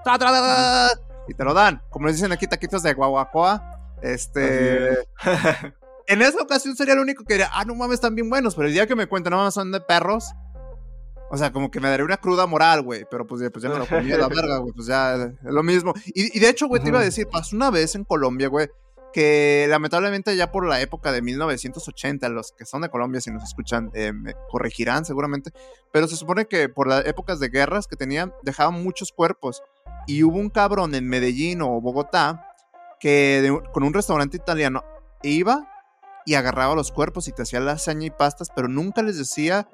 Tra, 0.03 0.19
tra, 0.19 0.29
tra, 0.29 0.89
Y 1.27 1.33
te 1.33 1.43
lo 1.43 1.53
dan. 1.55 1.81
Como 1.89 2.05
les 2.05 2.17
dicen 2.17 2.31
aquí, 2.31 2.45
taquitos 2.45 2.83
de 2.83 2.93
guaguacoa. 2.93 3.95
Este. 4.03 4.99
En 6.07 6.21
esa 6.21 6.41
ocasión 6.41 6.75
sería 6.75 6.93
el 6.93 6.99
único 6.99 7.23
que 7.23 7.35
diría, 7.35 7.49
ah, 7.53 7.63
no 7.65 7.75
mames, 7.75 7.95
están 7.95 8.15
bien 8.15 8.29
buenos. 8.29 8.55
Pero 8.55 8.67
el 8.67 8.73
día 8.73 8.87
que 8.87 8.95
me 8.95 9.07
cuenten, 9.07 9.31
no 9.31 9.37
mames, 9.37 9.53
son 9.53 9.71
de 9.71 9.79
perros. 9.81 10.31
O 11.31 11.37
sea, 11.37 11.51
como 11.51 11.71
que 11.71 11.79
me 11.79 11.89
daría 11.89 12.05
una 12.05 12.17
cruda 12.17 12.45
moral, 12.45 12.81
güey. 12.83 13.05
Pero 13.09 13.25
pues, 13.25 13.41
ya- 13.41 13.49
pues 13.49 13.63
ya 13.63 13.69
me 13.69 13.77
lo 13.79 13.87
comí 13.87 14.11
a 14.11 14.17
la 14.17 14.27
verga, 14.29 14.57
güey. 14.57 14.73
Pues 14.73 14.87
ya 14.87 15.15
es 15.15 15.31
lo 15.43 15.63
mismo. 15.63 15.93
Y, 16.07 16.35
y 16.37 16.39
de 16.39 16.49
hecho, 16.49 16.67
güey, 16.67 16.81
te 16.81 16.89
iba 16.89 16.99
a 16.99 17.03
decir, 17.03 17.27
pasó 17.27 17.55
una 17.55 17.71
vez 17.71 17.95
en 17.95 18.03
Colombia, 18.03 18.49
güey, 18.49 18.69
que 19.13 19.65
lamentablemente 19.69 20.35
ya 20.35 20.51
por 20.51 20.67
la 20.67 20.81
época 20.81 21.11
de 21.11 21.21
1980, 21.21 22.29
los 22.29 22.51
que 22.51 22.65
son 22.65 22.81
de 22.81 22.89
Colombia, 22.89 23.21
si 23.21 23.31
nos 23.31 23.43
escuchan, 23.43 23.89
eh, 23.93 24.11
me 24.11 24.33
corregirán 24.49 25.05
seguramente. 25.05 25.51
Pero 25.91 26.07
se 26.07 26.15
supone 26.17 26.45
que 26.47 26.67
por 26.69 26.87
las 26.87 27.05
épocas 27.05 27.39
de 27.39 27.49
guerras 27.49 27.87
que 27.87 27.95
tenían, 27.95 28.33
dejaban 28.43 28.83
muchos 28.83 29.11
cuerpos. 29.11 29.63
Y 30.05 30.23
hubo 30.23 30.37
un 30.37 30.49
cabrón 30.49 30.93
en 30.95 31.07
Medellín 31.07 31.61
o 31.61 31.79
Bogotá 31.79 32.45
que 32.99 33.39
de 33.41 33.71
con 33.71 33.83
un 33.83 33.93
restaurante 33.93 34.37
italiano 34.37 34.83
iba 35.23 35.69
y 36.25 36.35
agarraba 36.35 36.75
los 36.75 36.91
cuerpos 36.91 37.27
y 37.27 37.31
te 37.33 37.41
hacía 37.43 37.59
lasaña 37.59 38.05
y 38.07 38.09
pastas, 38.11 38.49
pero 38.55 38.67
nunca 38.67 39.01
les 39.03 39.17
decía 39.17 39.67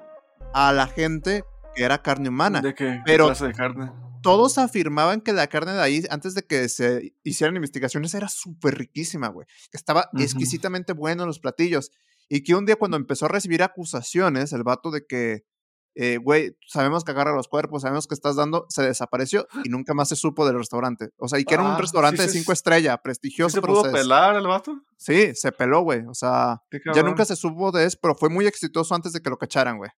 a 0.54 0.72
la 0.72 0.86
gente 0.86 1.44
que 1.74 1.84
era 1.84 2.02
carne 2.02 2.28
humana. 2.28 2.60
¿De 2.60 2.74
qué? 2.74 3.00
Pero- 3.04 3.24
¿Qué 3.26 3.28
clase 3.30 3.46
de 3.46 3.52
carne? 3.54 3.92
Todos 4.22 4.58
afirmaban 4.58 5.22
que 5.22 5.32
la 5.32 5.46
carne 5.46 5.72
de 5.72 5.80
ahí, 5.80 6.04
antes 6.10 6.34
de 6.34 6.42
que 6.42 6.68
se 6.68 7.14
hicieran 7.24 7.56
investigaciones, 7.56 8.12
era 8.12 8.28
súper 8.28 8.76
riquísima, 8.76 9.28
güey. 9.28 9.46
Que 9.70 9.78
estaba 9.78 10.10
exquisitamente 10.18 10.92
bueno 10.92 11.22
en 11.22 11.26
los 11.28 11.38
platillos. 11.38 11.90
Y 12.28 12.42
que 12.44 12.54
un 12.54 12.66
día 12.66 12.76
cuando 12.76 12.98
empezó 12.98 13.24
a 13.24 13.28
recibir 13.28 13.62
acusaciones, 13.62 14.52
el 14.52 14.62
vato 14.62 14.90
de 14.90 15.06
que, 15.06 15.46
eh, 15.94 16.18
güey, 16.18 16.56
sabemos 16.66 17.04
que 17.04 17.10
agarra 17.10 17.34
los 17.34 17.48
cuerpos, 17.48 17.82
sabemos 17.82 18.06
que 18.06 18.14
estás 18.14 18.36
dando, 18.36 18.66
se 18.68 18.82
desapareció 18.82 19.46
y 19.64 19.68
nunca 19.68 19.92
más 19.94 20.08
se 20.08 20.16
supo 20.16 20.46
del 20.46 20.56
restaurante. 20.58 21.10
O 21.18 21.28
sea, 21.28 21.38
y 21.38 21.44
que 21.44 21.54
era 21.54 21.64
Ah, 21.64 21.70
un 21.70 21.76
sí 21.76 21.82
restaurante 21.82 22.22
de 22.22 22.28
se- 22.28 22.38
cinco 22.38 22.52
estrellas, 22.52 22.94
¿Sí 22.96 23.00
prestigioso, 23.02 23.54
se 23.56 23.60
pero 23.60 23.72
pudo 23.74 23.84
se- 23.84 23.90
pelar 23.90 24.36
el 24.36 24.46
vato? 24.46 24.80
Sí, 24.96 25.34
se 25.34 25.50
peló, 25.52 25.80
güey. 25.82 26.04
O 26.06 26.14
sea, 26.14 26.62
ya 26.94 27.02
nunca 27.02 27.24
se 27.24 27.34
supo 27.36 27.72
de 27.72 27.84
eso, 27.86 27.98
pero 28.00 28.14
fue 28.14 28.28
muy 28.28 28.46
exitoso 28.46 28.94
antes 28.94 29.12
de 29.12 29.20
que 29.20 29.30
lo 29.30 29.36
cacharan, 29.38 29.78
güey. 29.78 29.90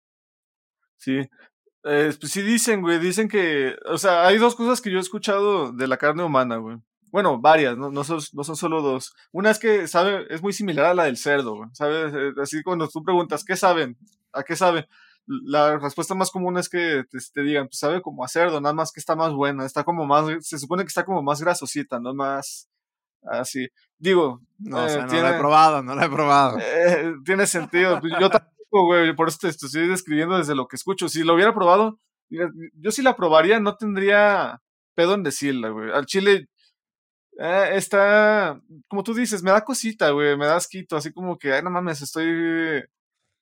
Sí. 0.97 1.19
Eh, 1.83 2.13
pues 2.19 2.31
sí 2.31 2.41
dicen, 2.43 2.81
güey, 2.81 2.99
dicen 2.99 3.27
que, 3.27 3.75
o 3.89 3.97
sea, 3.97 4.27
hay 4.27 4.37
dos 4.37 4.55
cosas 4.55 4.81
que 4.81 4.91
yo 4.91 4.97
he 4.97 5.01
escuchado 5.01 5.71
de 5.71 5.87
la 5.87 5.97
carne 5.97 6.23
humana, 6.23 6.57
güey. 6.57 6.77
Bueno, 7.11 7.41
varias, 7.41 7.75
no, 7.77 7.89
no, 7.91 8.03
son, 8.03 8.19
no 8.33 8.43
son 8.43 8.55
solo 8.55 8.81
dos. 8.81 9.13
Una 9.31 9.49
es 9.51 9.59
que 9.59 9.87
sabe, 9.87 10.27
es 10.29 10.41
muy 10.41 10.53
similar 10.53 10.85
a 10.85 10.93
la 10.93 11.05
del 11.05 11.17
cerdo, 11.17 11.55
güey, 11.55 11.69
¿sabes? 11.73 12.13
Eh, 12.13 12.31
Así 12.41 12.61
cuando 12.63 12.87
tú 12.87 13.03
preguntas, 13.03 13.43
¿qué 13.43 13.57
saben? 13.57 13.97
¿A 14.31 14.43
qué 14.43 14.55
sabe? 14.55 14.87
La 15.27 15.77
respuesta 15.77 16.15
más 16.15 16.31
común 16.31 16.57
es 16.57 16.67
que 16.69 17.03
te, 17.09 17.17
te 17.33 17.41
digan, 17.43 17.67
pues 17.67 17.79
sabe 17.79 18.01
como 18.01 18.23
a 18.23 18.27
cerdo, 18.27 18.59
nada 18.59 18.73
más 18.73 18.91
que 18.91 18.99
está 18.99 19.15
más 19.15 19.31
buena, 19.33 19.65
está 19.65 19.83
como 19.83 20.05
más, 20.05 20.25
se 20.45 20.57
supone 20.57 20.83
que 20.83 20.87
está 20.89 21.05
como 21.05 21.21
más 21.23 21.41
grasosita, 21.41 21.99
no 21.99 22.13
más 22.13 22.67
así. 23.23 23.67
Digo, 23.99 24.41
No, 24.57 24.77
o 24.77 24.85
eh, 24.85 24.89
sea, 24.89 25.01
no 25.03 25.07
tiene- 25.07 25.29
lo 25.29 25.35
he 25.35 25.39
probado, 25.39 25.83
no 25.83 25.95
lo 25.95 26.03
he 26.03 26.09
probado. 26.09 26.57
eh, 26.59 27.13
tiene 27.23 27.45
sentido. 27.47 27.99
Pues 27.99 28.13
Yo 28.19 28.29
tampoco, 28.29 28.85
güey. 28.87 29.15
Por 29.15 29.27
eso 29.27 29.37
te, 29.41 29.49
te 29.53 29.65
estoy 29.67 29.87
describiendo 29.87 30.37
desde 30.37 30.55
lo 30.55 30.67
que 30.67 30.75
escucho. 30.75 31.07
Si 31.07 31.23
lo 31.23 31.35
hubiera 31.35 31.53
probado, 31.53 31.99
yo 32.29 32.91
sí 32.91 33.01
la 33.03 33.15
probaría, 33.15 33.59
no 33.59 33.75
tendría 33.77 34.59
pedo 34.95 35.13
en 35.13 35.23
decirla, 35.23 35.69
güey. 35.69 35.91
Al 35.91 36.05
chile 36.07 36.47
eh, 37.39 37.69
está, 37.73 38.59
como 38.87 39.03
tú 39.03 39.13
dices, 39.13 39.43
me 39.43 39.51
da 39.51 39.61
cosita, 39.63 40.09
güey. 40.11 40.35
Me 40.37 40.45
da 40.47 40.55
asquito, 40.55 40.95
así 40.97 41.13
como 41.13 41.37
que, 41.37 41.53
ay, 41.53 41.61
no 41.63 41.69
mames, 41.69 42.01
estoy. 42.01 42.83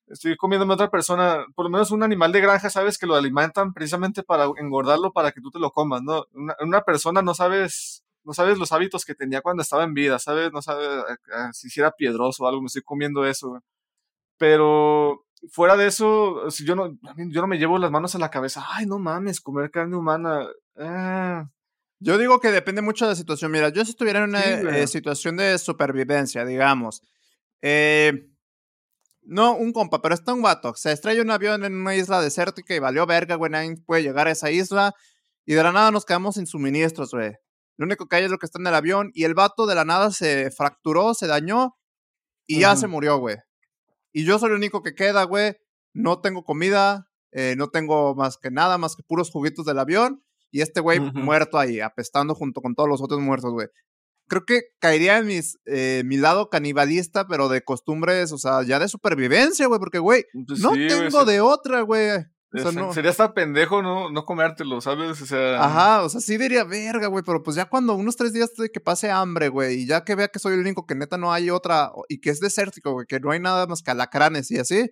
Estoy 0.10 0.36
comiéndome 0.38 0.74
a 0.74 0.76
otra 0.76 0.90
persona, 0.90 1.46
por 1.56 1.66
lo 1.66 1.70
menos 1.70 1.92
un 1.92 2.04
animal 2.04 2.32
de 2.32 2.42
granja, 2.42 2.70
sabes 2.70 2.98
que 2.98 3.06
lo 3.08 3.16
alimentan 3.16 3.74
precisamente 3.74 4.24
para 4.24 4.46
engordarlo 4.58 5.12
para 5.14 5.32
que 5.32 5.42
tú 5.42 5.52
te 5.52 5.60
lo 5.60 5.72
comas, 5.72 6.02
¿no? 6.02 6.26
Una, 6.34 6.56
una 6.62 6.82
persona 6.82 7.22
no 7.22 7.34
sabes, 7.36 8.04
no 8.24 8.34
sabes 8.34 8.58
los 8.58 8.72
hábitos 8.72 9.06
que 9.06 9.16
tenía 9.16 9.42
cuando 9.42 9.62
estaba 9.64 9.84
en 9.84 9.94
vida, 9.94 10.18
¿sabes? 10.20 10.52
No 10.52 10.62
sabes 10.62 10.88
eh, 10.88 11.14
eh, 11.36 11.50
si 11.54 11.80
era 11.80 11.92
piedroso 11.92 12.44
o 12.44 12.48
algo, 12.48 12.62
me 12.62 12.68
estoy 12.68 12.82
comiendo 12.82 13.26
eso. 13.26 13.62
Pero 14.38 15.26
fuera 15.52 15.76
de 15.78 15.88
eso, 15.88 16.50
si 16.50 16.66
yo 16.66 16.76
no, 16.76 16.90
yo 17.18 17.42
no 17.42 17.48
me 17.48 17.58
llevo 17.58 17.78
las 17.78 17.92
manos 17.92 18.16
a 18.16 18.20
la 18.20 18.30
cabeza, 18.32 18.64
ay, 18.70 18.86
no 18.86 19.00
mames, 19.00 19.42
comer 19.42 19.70
carne 19.72 19.96
humana. 19.98 20.46
ah, 20.78 21.48
Yo 22.00 22.18
digo 22.18 22.40
que 22.40 22.52
depende 22.52 22.82
mucho 22.82 23.06
de 23.06 23.12
la 23.12 23.16
situación. 23.16 23.52
Mira, 23.52 23.70
yo 23.70 23.84
si 23.84 23.92
estuviera 23.92 24.20
en 24.24 24.30
una 24.30 24.42
Sí, 24.42 24.68
eh, 24.72 24.88
situación 24.88 25.38
de 25.38 25.58
supervivencia, 25.58 26.46
digamos. 26.46 27.02
eh, 27.62 28.29
no 29.22 29.56
un 29.56 29.74
compa, 29.74 30.02
pero 30.02 30.16
está 30.16 30.34
un 30.34 30.42
vato. 30.42 30.74
Se 30.76 30.92
estrella 30.92 31.22
un 31.22 31.32
avión 31.32 31.64
en 31.64 31.76
una 31.76 31.96
isla 31.96 32.22
desértica 32.22 32.74
y 32.76 32.80
valió 32.80 33.06
verga, 33.06 33.36
güey. 33.36 33.52
Nadie 33.52 33.76
puede 33.86 34.04
llegar 34.04 34.28
a 34.28 34.32
esa 34.32 34.52
isla. 34.52 34.94
Y 35.46 35.54
de 35.54 35.64
la 35.64 35.72
nada 35.72 35.92
nos 35.92 36.06
quedamos 36.06 36.36
sin 36.36 36.48
suministros, 36.48 37.12
güey. 37.12 37.34
Lo 37.78 37.86
único 37.86 38.08
que 38.08 38.18
hay 38.18 38.26
es 38.26 38.32
lo 38.32 38.38
que 38.38 38.46
está 38.46 38.60
en 38.60 38.68
el 38.68 38.76
avión. 38.76 39.12
Y 39.14 39.24
el 39.24 39.34
vato 39.34 39.66
de 39.66 39.76
la 39.76 39.86
nada 39.86 40.12
se 40.12 40.52
fracturó, 40.52 41.14
se 41.14 41.28
dañó. 41.28 41.76
Y 42.48 42.62
ya 42.62 42.76
se 42.76 42.88
murió, 42.88 43.18
güey. 43.20 43.38
Y 44.12 44.26
yo 44.26 44.40
soy 44.40 44.50
el 44.50 44.56
único 44.56 44.82
que 44.82 44.96
queda, 44.96 45.24
güey. 45.24 45.56
No 45.94 46.20
tengo 46.22 46.44
comida. 46.44 47.06
eh, 47.32 47.54
no 47.58 47.68
tengo 47.70 48.16
más 48.16 48.38
que 48.38 48.50
nada, 48.50 48.78
más 48.80 48.96
que 48.96 49.04
puros 49.04 49.30
juguitos 49.32 49.66
del 49.66 49.78
avión. 49.80 50.24
Y 50.52 50.62
este 50.62 50.80
güey 50.82 51.00
muerto 51.00 51.60
ahí, 51.60 51.80
apestando 51.80 52.34
junto 52.34 52.60
con 52.62 52.74
todos 52.74 52.90
los 52.90 53.02
otros 53.04 53.20
muertos, 53.22 53.52
güey. 53.52 53.68
Creo 54.30 54.46
que 54.46 54.62
caería 54.80 55.18
en 55.18 55.28
mis, 55.28 55.58
eh, 55.66 56.04
mi 56.06 56.16
lado 56.18 56.50
canibalista, 56.50 57.28
pero 57.28 57.50
de 57.50 57.64
costumbres, 57.64 58.32
o 58.32 58.38
sea, 58.38 58.64
ya 58.64 58.80
de 58.80 58.88
supervivencia, 58.88 59.68
güey, 59.68 59.80
porque, 59.80 60.00
güey, 60.00 60.26
pues 60.48 60.60
no 60.60 60.74
sí, 60.74 60.88
tengo 60.88 61.26
de 61.26 61.42
otra, 61.42 61.82
güey. 61.82 62.12
O 62.52 62.58
sea, 62.58 62.72
se- 62.72 62.80
no. 62.80 62.94
Sería 62.94 63.12
hasta 63.12 63.34
pendejo 63.34 63.82
no, 63.84 64.10
no 64.10 64.26
comértelo, 64.26 64.82
¿sabes? 64.82 65.22
O 65.22 65.26
sea. 65.26 65.64
Ajá, 65.64 66.04
o 66.04 66.10
sea, 66.10 66.22
sí 66.22 66.38
diría 66.38 66.64
verga, 66.64 67.08
güey, 67.08 67.24
pero 67.24 67.44
pues 67.44 67.56
ya 67.56 67.66
cuando 67.66 67.94
unos 67.96 68.16
tres 68.16 68.32
días 68.34 68.56
de 68.56 68.70
que 68.70 68.80
pase 68.80 69.12
hambre, 69.12 69.50
güey, 69.50 69.82
y 69.82 69.86
ya 69.86 70.04
que 70.04 70.16
vea 70.16 70.30
que 70.30 70.40
soy 70.40 70.54
el 70.54 70.62
único 70.62 70.86
que 70.86 70.96
neta 70.96 71.18
no 71.18 71.32
hay 71.34 71.50
otra, 71.50 71.92
y 72.08 72.20
que 72.22 72.30
es 72.30 72.40
desértico, 72.40 72.94
güey, 72.94 73.06
que 73.08 73.20
no 73.20 73.32
hay 73.32 73.40
nada 73.40 73.68
más 73.68 73.84
que 73.84 73.92
alacranes 73.92 74.50
y 74.52 74.58
así, 74.58 74.90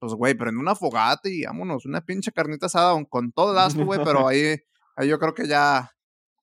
pues, 0.00 0.12
güey, 0.14 0.34
pero 0.34 0.50
en 0.50 0.58
una 0.58 0.74
fogata 0.74 1.28
y 1.28 1.44
vámonos, 1.44 1.86
una 1.86 2.00
pinche 2.04 2.32
carnita 2.32 2.66
asada 2.66 2.94
con 3.08 3.32
todo 3.32 3.52
el 3.52 3.58
asco, 3.58 3.84
güey, 3.84 4.00
pero 4.04 4.26
ahí, 4.28 4.56
ahí 4.96 5.08
yo 5.08 5.18
creo 5.18 5.34
que 5.34 5.46
ya, 5.46 5.92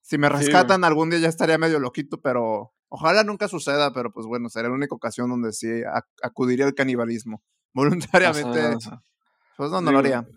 si 0.04 0.18
me 0.18 0.30
rescatan 0.30 0.84
algún 0.84 1.10
día 1.10 1.20
ya 1.20 1.30
estaría 1.30 1.58
medio 1.58 1.80
loquito, 1.80 2.22
pero 2.22 2.74
ojalá 2.89 3.24
nunca 3.24 3.48
suceda, 3.48 3.94
pero 3.94 4.12
pues 4.12 4.28
bueno, 4.28 4.50
sería 4.50 4.70
la 4.70 4.76
única 4.76 4.94
ocasión 4.94 5.30
donde 5.30 5.54
sí 5.54 5.68
acudiría 6.22 6.66
al 6.66 6.76
canibalismo. 6.76 7.42
Voluntariamente, 7.74 8.78
pues 9.58 9.72
no, 9.72 9.82
no 9.82 9.92
lo 9.92 10.00
haría. 10.00 10.28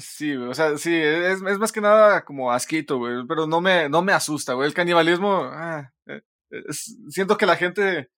Sí, 0.00 0.34
güey, 0.34 0.48
o 0.48 0.54
sea, 0.54 0.76
sí, 0.78 0.92
es, 0.92 1.40
es, 1.42 1.58
más 1.58 1.70
que 1.70 1.80
nada 1.80 2.24
como 2.24 2.50
asquito, 2.50 2.98
güey, 2.98 3.24
pero 3.28 3.46
no 3.46 3.60
me, 3.60 3.88
no 3.88 4.02
me 4.02 4.12
asusta, 4.12 4.54
güey. 4.54 4.66
El 4.66 4.74
canibalismo, 4.74 5.42
ah, 5.44 5.92
eh, 6.06 6.22
siento 7.08 7.36
que 7.36 7.46
la 7.46 7.54
gente 7.54 8.10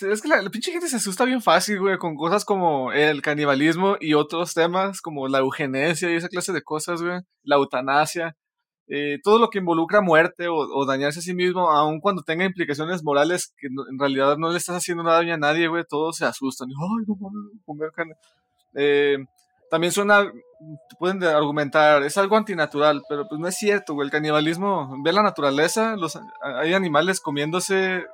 es 0.00 0.22
que 0.22 0.28
la, 0.28 0.48
pinche 0.50 0.70
gente 0.70 0.88
se 0.88 0.96
asusta 0.96 1.24
bien 1.24 1.42
fácil, 1.42 1.80
güey, 1.80 1.98
con 1.98 2.14
cosas 2.14 2.44
como 2.44 2.92
el 2.92 3.20
canibalismo 3.20 3.96
y 4.00 4.14
otros 4.14 4.54
temas 4.54 5.00
como 5.00 5.26
la 5.28 5.38
eugenesia 5.38 6.10
y 6.10 6.14
esa 6.14 6.28
clase 6.28 6.52
de 6.52 6.62
cosas, 6.62 7.02
güey. 7.02 7.20
La 7.42 7.56
eutanasia. 7.56 8.36
Eh, 8.90 9.18
todo 9.22 9.38
lo 9.38 9.50
que 9.50 9.58
involucra 9.58 10.00
muerte 10.00 10.46
o, 10.48 10.86
dañarse 10.86 11.18
a 11.18 11.22
sí 11.22 11.34
mismo, 11.34 11.70
aun 11.70 12.00
cuando 12.00 12.22
tenga 12.22 12.44
implicaciones 12.44 13.04
morales 13.04 13.52
que 13.58 13.66
en 13.66 13.98
realidad 13.98 14.38
no 14.38 14.50
le 14.50 14.56
estás 14.56 14.76
haciendo 14.76 15.02
nada 15.02 15.18
a 15.18 15.36
nadie, 15.36 15.68
güey, 15.68 15.84
todos 15.86 16.16
se 16.16 16.24
asustan. 16.24 16.68
Ay, 16.70 17.04
no 17.06 17.16
comer. 17.66 17.90
Eh, 18.74 19.18
también 19.70 19.92
suena, 19.92 20.32
pueden 20.98 21.22
argumentar, 21.22 22.02
es 22.02 22.16
algo 22.16 22.36
antinatural, 22.36 23.02
pero 23.08 23.28
pues 23.28 23.38
no 23.38 23.48
es 23.48 23.56
cierto, 23.56 23.92
güey. 23.92 24.06
El 24.06 24.12
canibalismo, 24.12 24.96
ve 25.04 25.12
la 25.12 25.22
naturaleza, 25.22 25.94
los, 25.96 26.18
hay 26.42 26.72
animales 26.72 27.20
comiéndose 27.20 28.06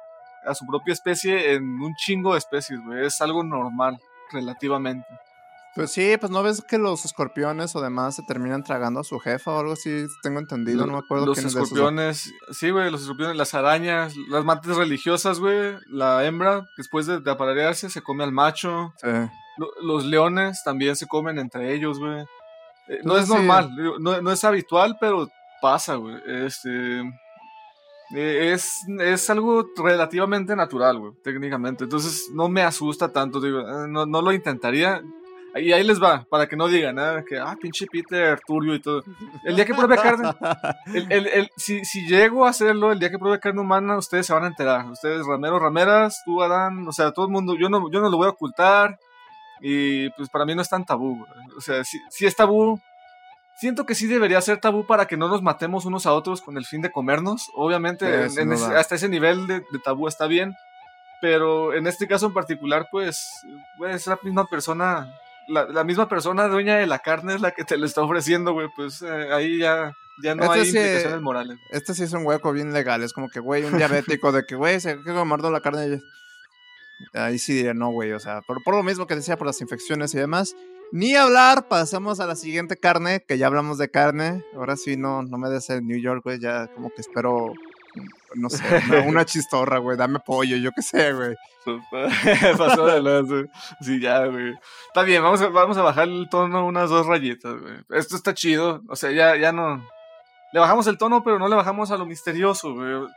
a 0.45 0.55
su 0.55 0.67
propia 0.67 0.93
especie 0.93 1.55
en 1.55 1.65
un 1.81 1.95
chingo 1.95 2.33
de 2.33 2.39
especies, 2.39 2.81
güey. 2.85 3.07
Es 3.07 3.21
algo 3.21 3.45
normal, 3.45 4.01
relativamente. 4.33 5.07
Pues 5.75 5.91
sí, 5.91 6.17
pues 6.21 6.31
no 6.31 6.43
ves 6.45 6.63
que 6.63 6.79
los 6.79 7.05
escorpiones 7.05 7.75
o 7.75 7.81
demás 7.81 8.15
se 8.15 8.23
terminan 8.23 8.63
tragando 8.63 9.01
a 9.01 9.05
su 9.05 9.19
jefa 9.19 9.51
o 9.51 9.59
algo 9.59 9.73
así, 9.73 10.07
tengo 10.23 10.39
entendido, 10.39 10.87
no 10.87 10.93
me 10.93 10.99
acuerdo 10.99 11.27
Los 11.27 11.39
escorpiones, 11.39 12.33
sí, 12.53 12.71
güey, 12.71 12.93
los 12.93 13.03
escorpiones, 13.03 13.37
las 13.37 13.55
arañas, 13.55 14.15
las 14.29 14.45
mantis 14.45 14.77
religiosas, 14.77 15.41
güey, 15.41 15.77
la 15.89 16.25
hembra, 16.25 16.65
después 16.77 17.07
de, 17.07 17.29
aparearse, 17.29 17.91
se 17.91 18.03
come 18.03 18.23
al 18.23 18.31
macho. 18.31 18.93
Sí. 18.99 19.09
los 19.83 20.05
leones 20.05 20.63
también 20.65 20.95
se 20.95 21.09
comen 21.09 21.41
entre 21.41 21.75
ellos, 21.75 21.99
güey. 21.99 22.25
Eh, 22.87 23.01
no 23.03 23.17
es 23.17 23.29
normal, 23.29 23.71
no, 23.99 24.21
no, 24.21 24.31
es 24.31 24.45
habitual, 24.45 24.97
pero 25.01 25.29
pasa, 25.61 25.97
güey. 25.97 26.17
Este, 26.27 27.01
eh, 28.15 28.53
es, 28.53 28.87
es 29.01 29.31
algo 29.31 29.67
relativamente 29.77 30.55
natural, 30.55 30.99
güey, 30.99 31.13
técnicamente. 31.25 31.85
Entonces 31.85 32.31
no 32.33 32.49
me 32.49 32.63
asusta 32.63 33.13
tanto, 33.13 33.41
digo, 33.41 33.61
eh, 33.61 33.89
no, 33.89 34.07
no 34.07 34.23
lo 34.23 34.33
intentaría. 34.33 35.03
Y 35.57 35.73
ahí 35.73 35.85
les 35.85 36.03
va, 36.03 36.27
para 36.29 36.49
que 36.49 36.57
no 36.57 36.67
digan 36.67 36.97
nada, 36.97 37.25
que, 37.25 37.39
ah, 37.39 37.57
pinche 37.61 37.87
Peter, 37.87 38.41
turbio 38.47 38.75
y 38.75 38.81
todo. 38.81 39.05
El 39.45 39.55
día 39.55 39.65
que 39.65 39.75
pruebe 39.75 39.97
carne, 39.97 40.33
el, 40.87 41.13
el, 41.13 41.27
el, 41.29 41.51
si, 41.57 41.85
si 41.85 42.07
llego 42.09 42.45
a 42.45 42.51
hacerlo, 42.51 42.91
el 42.91 42.99
día 42.99 43.11
que 43.11 43.19
pruebe 43.19 43.39
carne 43.39 43.61
humana, 43.61 43.97
ustedes 43.97 44.27
se 44.27 44.33
van 44.33 44.45
a 44.45 44.49
enterar. 44.49 44.87
Ustedes, 44.87 45.25
Ramero, 45.27 45.59
Rameras, 45.59 46.23
tú, 46.25 46.43
Adán, 46.43 46.87
o 46.89 46.93
sea, 46.93 47.13
todo 47.13 47.27
el 47.27 47.33
mundo, 47.33 47.55
yo 47.57 47.69
no, 47.69 47.91
yo 47.91 48.01
no 48.01 48.11
lo 48.11 48.17
voy 48.17 48.27
a 48.27 48.31
ocultar. 48.31 48.99
Y 49.61 50.11
pues 50.11 50.29
para 50.29 50.45
mí 50.45 50.55
no 50.55 50.63
es 50.63 50.69
tan 50.69 50.85
tabú, 50.85 51.25
O 51.57 51.61
sea, 51.61 51.85
si, 51.85 51.99
si 52.11 52.27
es 52.27 52.35
tabú, 52.35 52.81
Siento 53.57 53.87
que 53.87 53.95
sí 53.95 54.09
debería 54.09 54.41
ser 54.41 54.59
tabú 54.59 54.85
para 54.85 55.07
que 55.07 55.17
no 55.17 55.29
nos 55.29 55.41
matemos 55.41 55.85
unos 55.85 56.07
a 56.07 56.13
otros 56.13 56.43
con 56.43 56.57
el 56.57 56.67
fin 56.67 56.83
de 56.83 56.91
comernos. 56.91 57.51
Obviamente, 57.55 58.25
hasta 58.77 58.97
ese 58.97 59.09
nivel 59.09 59.47
de, 59.47 59.63
tabú 59.83 60.09
está 60.09 60.27
bien. 60.27 60.55
Pero 61.21 61.73
en 61.73 61.87
este 61.87 62.09
caso 62.09 62.27
en 62.27 62.35
particular, 62.35 62.89
pues, 62.91 63.31
es 63.89 64.07
la 64.09 64.19
misma 64.23 64.45
persona, 64.47 65.09
la, 65.49 65.85
misma 65.85 66.09
persona 66.09 66.49
dueña 66.49 66.77
de 66.77 66.87
la 66.87 66.99
carne 66.99 67.35
es 67.35 67.41
la 67.41 67.53
que 67.53 67.65
te 67.65 67.77
lo 67.77 67.87
está 67.87 68.03
ofreciendo, 68.03 68.53
güey. 68.53 68.69
Pues 68.75 69.03
eh, 69.03 69.29
ahí 69.33 69.59
ya, 69.59 69.93
ya 70.23 70.35
no 70.35 70.45
este 70.45 70.55
hay 70.55 70.67
implicaciones 70.67 71.23
morales. 71.23 71.59
Este 71.71 71.95
sí 71.95 72.05
es 72.05 72.13
un 72.13 72.27
hueco 72.27 72.53
bien 72.53 72.73
legal. 72.73 73.03
Es 73.03 73.13
como 73.13 73.29
que, 73.29 73.41
güey, 73.41 73.65
un 73.65 73.77
diabético 73.77 74.33
de 74.33 74.45
que, 74.45 74.55
güey, 74.55 74.81
se 74.81 74.99
ha 75.07 75.25
muerto 75.25 75.51
la 75.51 75.61
carne. 75.61 76.01
Ahí 77.13 77.39
sí 77.39 77.55
diría 77.55 77.75
no, 77.75 77.91
güey. 77.91 78.13
O 78.13 78.21
sea, 78.21 78.41
por, 78.43 78.63
por 78.63 78.75
lo 78.75 78.83
mismo 78.83 79.07
que 79.07 79.17
decía, 79.17 79.37
por 79.37 79.47
las 79.47 79.61
infecciones 79.61 80.15
y 80.15 80.19
demás. 80.19 80.55
Ni 80.93 81.17
hablar, 81.17 81.67
pasamos 81.69 82.21
a 82.21 82.27
la 82.27 82.37
siguiente 82.37 82.77
carne, 82.77 83.25
que 83.27 83.39
ya 83.39 83.49
hablamos 83.49 83.79
de 83.79 83.91
carne. 83.91 84.45
Ahora 84.55 84.77
sí, 84.77 84.97
no, 84.97 85.23
no 85.23 85.39
me 85.39 85.51
des 85.51 85.69
el 85.71 85.85
New 85.85 85.99
York, 85.99 86.23
güey. 86.23 86.39
Ya 86.39 86.69
como 86.69 86.91
que 86.91 87.01
espero, 87.01 87.53
no 88.35 88.51
sé, 88.51 88.63
una, 89.07 89.25
chistorra, 89.25 89.79
güey. 89.79 89.97
Dame 89.97 90.19
pollo, 90.21 90.57
yo 90.57 90.71
qué 90.73 90.83
sé, 90.83 91.13
güey. 91.13 91.35
Pasó 92.59 92.87
de 92.87 93.03
lado. 93.03 93.45
Sí, 93.81 94.01
ya, 94.01 94.27
güey. 94.27 94.55
Está 94.89 95.03
bien, 95.03 95.23
vamos 95.23 95.41
a, 95.41 95.49
vamos 95.49 95.77
a 95.77 95.83
bajar 95.83 96.09
el 96.09 96.29
tono 96.29 96.67
unas 96.67 96.91
dos 96.91 97.07
rayitas, 97.07 97.61
güey. 97.61 97.75
Esto 97.91 98.17
está 98.17 98.35
chido. 98.35 98.83
O 98.89 98.97
sea, 98.97 99.11
ya, 99.11 99.37
ya 99.37 99.53
no. 99.53 99.87
Le 100.53 100.61
bajamos 100.61 100.87
el 100.87 100.99
tono, 100.99 101.23
pero 101.23 101.39
no 101.39 101.49
le 101.49 101.57
bajamos 101.57 101.91
a 101.91 101.97
lo 101.97 102.07
misterioso, 102.07 102.75
güey. 102.75 103.09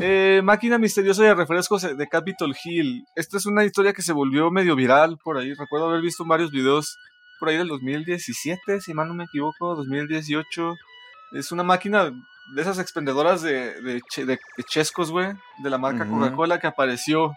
Eh, 0.00 0.40
máquina 0.42 0.76
misteriosa 0.76 1.22
de 1.22 1.34
refrescos 1.34 1.82
de 1.96 2.08
Capitol 2.08 2.54
Hill. 2.64 3.04
Esta 3.14 3.36
es 3.36 3.46
una 3.46 3.64
historia 3.64 3.92
que 3.92 4.02
se 4.02 4.12
volvió 4.12 4.50
medio 4.50 4.74
viral 4.74 5.18
por 5.22 5.38
ahí. 5.38 5.54
Recuerdo 5.54 5.88
haber 5.88 6.02
visto 6.02 6.24
varios 6.24 6.50
videos 6.50 6.98
por 7.38 7.48
ahí 7.48 7.56
del 7.56 7.68
2017, 7.68 8.80
si 8.80 8.94
mal 8.94 9.06
no 9.06 9.14
me 9.14 9.24
equivoco, 9.24 9.76
2018. 9.76 10.74
Es 11.32 11.52
una 11.52 11.62
máquina 11.62 12.10
de 12.54 12.62
esas 12.62 12.78
expendedoras 12.78 13.42
de, 13.42 13.80
de, 13.82 14.40
chescos, 14.64 15.10
güey, 15.10 15.32
de 15.62 15.70
la 15.70 15.78
marca 15.78 16.06
Coca-Cola 16.06 16.58
que 16.58 16.66
apareció. 16.66 17.34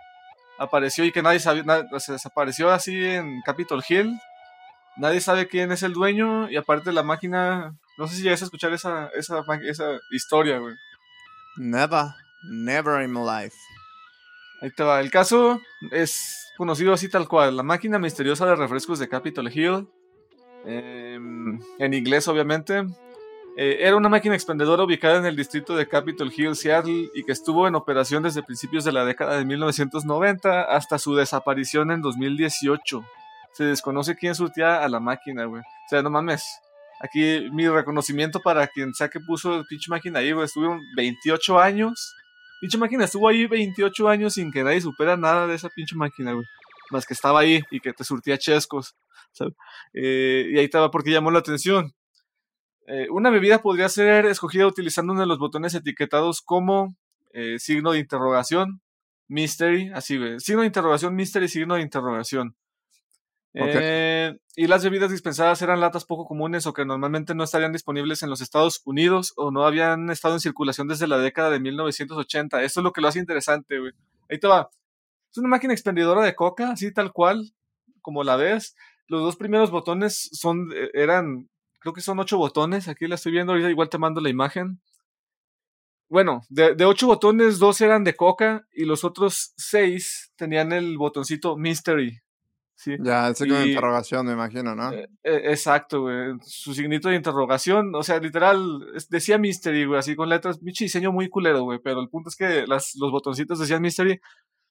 Apareció 0.58 1.04
y 1.06 1.12
que 1.12 1.24
nadie 1.24 1.40
sabía, 1.40 1.64
se 1.98 2.14
desapareció 2.14 2.70
así 2.72 3.04
en 3.04 3.42
Capitol 3.42 3.84
Hill. 3.88 4.20
Nadie 4.98 5.22
sabe 5.22 5.48
quién 5.48 5.72
es 5.72 5.84
el 5.84 5.94
dueño 5.94 6.50
y 6.50 6.58
aparte 6.58 6.92
la 6.92 7.04
máquina, 7.04 7.74
no 7.98 8.08
sé 8.08 8.16
si 8.16 8.24
llegas 8.24 8.42
a 8.42 8.46
escuchar 8.46 8.72
esa, 8.74 9.10
esa, 9.16 9.44
esa 9.64 10.00
historia, 10.12 10.60
güey. 10.60 10.76
Never. 11.58 12.06
Never 12.44 13.02
in 13.02 13.12
my 13.12 13.22
life. 13.22 13.56
Ahí 14.62 14.72
te 14.72 14.84
va. 14.84 15.00
El 15.00 15.10
caso 15.10 15.60
es 15.92 16.52
conocido 16.58 16.94
así 16.94 17.10
tal 17.10 17.28
cual. 17.28 17.58
La 17.58 17.64
máquina 17.64 18.00
misteriosa 18.00 18.46
de 18.46 18.56
refrescos 18.56 19.00
de 19.00 19.10
Capitol 19.10 19.52
Hill. 19.52 19.88
Em, 20.66 21.60
en 21.80 21.94
inglés, 21.94 22.28
obviamente. 22.28 22.86
Eh, 23.58 23.78
era 23.82 23.96
una 23.96 24.10
máquina 24.10 24.36
expendedora 24.36 24.84
ubicada 24.84 25.18
en 25.18 25.26
el 25.26 25.36
distrito 25.36 25.76
de 25.76 25.88
Capitol 25.88 26.32
Hill, 26.36 26.56
Seattle, 26.56 27.10
y 27.14 27.24
que 27.24 27.32
estuvo 27.32 27.68
en 27.68 27.76
operación 27.76 28.24
desde 28.24 28.44
principios 28.44 28.84
de 28.86 28.92
la 28.92 29.06
década 29.06 29.38
de 29.38 29.46
1990 29.46 30.64
hasta 30.64 30.98
su 30.98 31.16
desaparición 31.16 31.92
en 31.92 32.02
2018. 32.02 33.04
Se 33.54 33.64
desconoce 33.66 34.16
quién 34.16 34.36
surtía 34.36 34.84
a 34.84 34.90
la 34.90 35.00
máquina, 35.00 35.46
güey. 35.46 35.62
O 35.62 35.90
sea, 35.90 36.02
no 36.02 36.10
mames. 36.10 36.46
Aquí 37.02 37.50
mi 37.52 37.68
reconocimiento 37.68 38.40
para 38.40 38.68
quien 38.68 38.94
sea 38.94 39.10
que 39.10 39.20
puso 39.20 39.56
el 39.56 39.66
pinche 39.66 39.90
máquina 39.90 40.20
ahí, 40.20 40.32
güey. 40.32 40.46
Estuvieron 40.46 40.80
28 40.96 41.60
años 41.60 42.16
Pinche 42.62 42.78
máquina 42.78 43.06
estuvo 43.06 43.28
ahí 43.28 43.48
28 43.48 44.08
años 44.08 44.36
sin 44.36 44.52
que 44.52 44.64
nadie 44.64 44.80
supera 44.82 45.18
nada 45.18 45.48
de 45.48 45.56
esa 45.56 45.68
pinche 45.70 45.96
máquina, 45.96 46.34
güey. 46.34 46.46
Más 46.92 47.08
que 47.08 47.16
estaba 47.16 47.40
ahí 47.40 47.60
y 47.72 47.80
que 47.80 47.92
te 47.92 48.04
surtía 48.04 48.38
chescos. 48.38 48.96
Eh, 49.96 50.46
y 50.52 50.60
ahí 50.60 50.66
estaba 50.66 50.92
porque 50.92 51.10
llamó 51.10 51.32
la 51.32 51.40
atención. 51.40 51.92
Eh, 52.88 53.08
una 53.10 53.30
bebida 53.30 53.62
podría 53.62 53.90
ser 53.90 54.26
escogida 54.26 54.68
utilizando 54.68 55.14
uno 55.14 55.22
de 55.22 55.28
los 55.28 55.40
botones 55.40 55.74
etiquetados 55.76 56.42
como 56.42 56.96
eh, 57.34 57.60
signo 57.60 57.92
de 57.92 58.00
interrogación, 58.00 58.82
mystery, 59.28 59.92
así. 59.94 60.20
Signo 60.40 60.62
de 60.62 60.68
interrogación, 60.68 61.16
mystery, 61.16 61.48
signo 61.48 61.76
de 61.76 61.82
interrogación. 61.82 62.56
Eh, 63.54 64.38
y 64.56 64.68
las 64.68 64.84
bebidas 64.84 65.12
dispensadas 65.12 65.62
eran 65.62 65.82
latas 65.82 66.06
poco 66.06 66.26
comunes 66.26 66.66
o 66.68 66.74
que 66.74 66.86
normalmente 66.86 67.36
no 67.36 67.44
estarían 67.44 67.74
disponibles 67.74 68.24
en 68.24 68.30
los 68.30 68.40
Estados 68.40 68.82
Unidos 68.86 69.34
o 69.36 69.52
no 69.52 69.66
habían 69.66 70.10
estado 70.10 70.36
en 70.36 70.40
circulación 70.40 70.88
desde 70.88 71.08
la 71.08 71.18
década 71.18 71.50
de 71.50 71.60
1980. 71.60 72.64
Esto 72.64 72.80
es 72.80 72.84
lo 72.84 72.94
que 72.94 73.02
lo 73.02 73.10
hace 73.10 73.20
interesante, 73.20 73.80
güey. 73.80 73.92
Ahí 74.30 74.40
te 74.40 74.48
va. 74.48 74.70
Es 75.30 75.38
una 75.38 75.50
máquina 75.50 75.74
expendedora 75.74 76.24
de 76.24 76.36
coca, 76.36 76.72
así 76.72 76.94
tal 76.94 77.12
cual, 77.12 77.54
como 78.02 78.24
la 78.24 78.38
ves. 78.38 78.76
Los 79.08 79.22
dos 79.22 79.36
primeros 79.36 79.72
botones 79.72 80.30
son, 80.32 80.70
eran, 80.94 81.50
creo 81.82 81.94
que 81.94 82.02
son 82.02 82.20
ocho 82.20 82.38
botones. 82.38 82.88
Aquí 82.88 83.08
la 83.08 83.16
estoy 83.16 83.34
viendo 83.34 83.52
ahorita, 83.52 83.70
igual 83.70 83.90
te 83.90 83.98
mando 83.98 84.22
la 84.22 84.30
imagen. 84.30 84.80
Bueno, 86.08 86.42
de, 86.50 86.76
de 86.76 86.86
ocho 86.86 87.08
botones, 87.08 87.60
dos 87.60 87.82
eran 87.82 88.04
de 88.04 88.16
coca 88.16 88.66
y 88.72 88.86
los 88.86 89.04
otros 89.04 89.54
seis 89.58 90.32
tenían 90.36 90.72
el 90.72 90.98
botoncito 90.98 91.58
Mystery. 91.58 92.22
Ya, 92.86 93.28
el 93.28 93.36
signo 93.36 93.60
de 93.60 93.68
interrogación, 93.68 94.26
me 94.26 94.34
imagino, 94.34 94.76
¿no? 94.76 94.92
Eh, 94.92 95.08
eh, 95.24 95.42
exacto, 95.46 96.02
güey. 96.02 96.34
Su 96.42 96.74
signito 96.74 97.10
de 97.10 97.16
interrogación, 97.16 97.94
o 97.94 98.02
sea, 98.02 98.20
literal, 98.20 98.60
decía 99.10 99.38
Mystery, 99.38 99.86
güey, 99.86 100.00
así 100.00 100.16
con 100.16 100.30
letras, 100.30 100.62
mucho 100.62 100.84
diseño 100.84 101.12
muy 101.12 101.30
culero, 101.30 101.64
güey, 101.64 101.80
pero 101.84 102.02
el 102.02 102.10
punto 102.10 102.30
es 102.30 102.36
que 102.36 102.66
las, 102.66 102.96
los 102.96 103.12
botoncitos 103.12 103.60
decían 103.60 103.82
Mystery. 103.82 104.20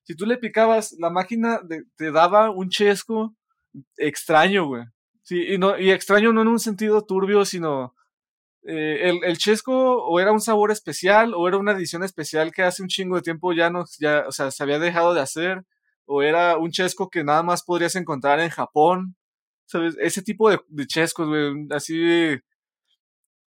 Si 0.02 0.16
tú 0.16 0.26
le 0.26 0.38
picabas, 0.38 0.96
la 0.98 1.10
máquina 1.10 1.60
te 1.96 2.10
daba 2.10 2.50
un 2.50 2.68
chesco 2.68 3.34
extraño, 3.96 4.66
güey. 4.66 4.84
Sí, 5.30 5.44
y, 5.54 5.58
no, 5.58 5.78
y 5.78 5.92
extraño 5.92 6.32
no 6.32 6.42
en 6.42 6.48
un 6.48 6.58
sentido 6.58 7.02
turbio, 7.02 7.44
sino 7.44 7.94
eh, 8.64 9.10
el, 9.10 9.22
el, 9.22 9.38
chesco 9.38 9.72
o 9.72 10.18
era 10.18 10.32
un 10.32 10.40
sabor 10.40 10.72
especial 10.72 11.34
o 11.36 11.46
era 11.46 11.56
una 11.56 11.70
edición 11.70 12.02
especial 12.02 12.50
que 12.50 12.64
hace 12.64 12.82
un 12.82 12.88
chingo 12.88 13.14
de 13.14 13.22
tiempo 13.22 13.52
ya 13.52 13.70
no, 13.70 13.84
ya, 14.00 14.24
o 14.26 14.32
sea, 14.32 14.50
se 14.50 14.60
había 14.64 14.80
dejado 14.80 15.14
de 15.14 15.20
hacer 15.20 15.64
o 16.04 16.24
era 16.24 16.58
un 16.58 16.72
chesco 16.72 17.10
que 17.10 17.22
nada 17.22 17.44
más 17.44 17.62
podrías 17.62 17.94
encontrar 17.94 18.40
en 18.40 18.50
Japón, 18.50 19.14
¿sabes? 19.66 19.96
Ese 20.00 20.20
tipo 20.20 20.50
de, 20.50 20.58
de 20.66 20.86
chescos, 20.88 21.28
güey, 21.28 21.68
así 21.70 22.40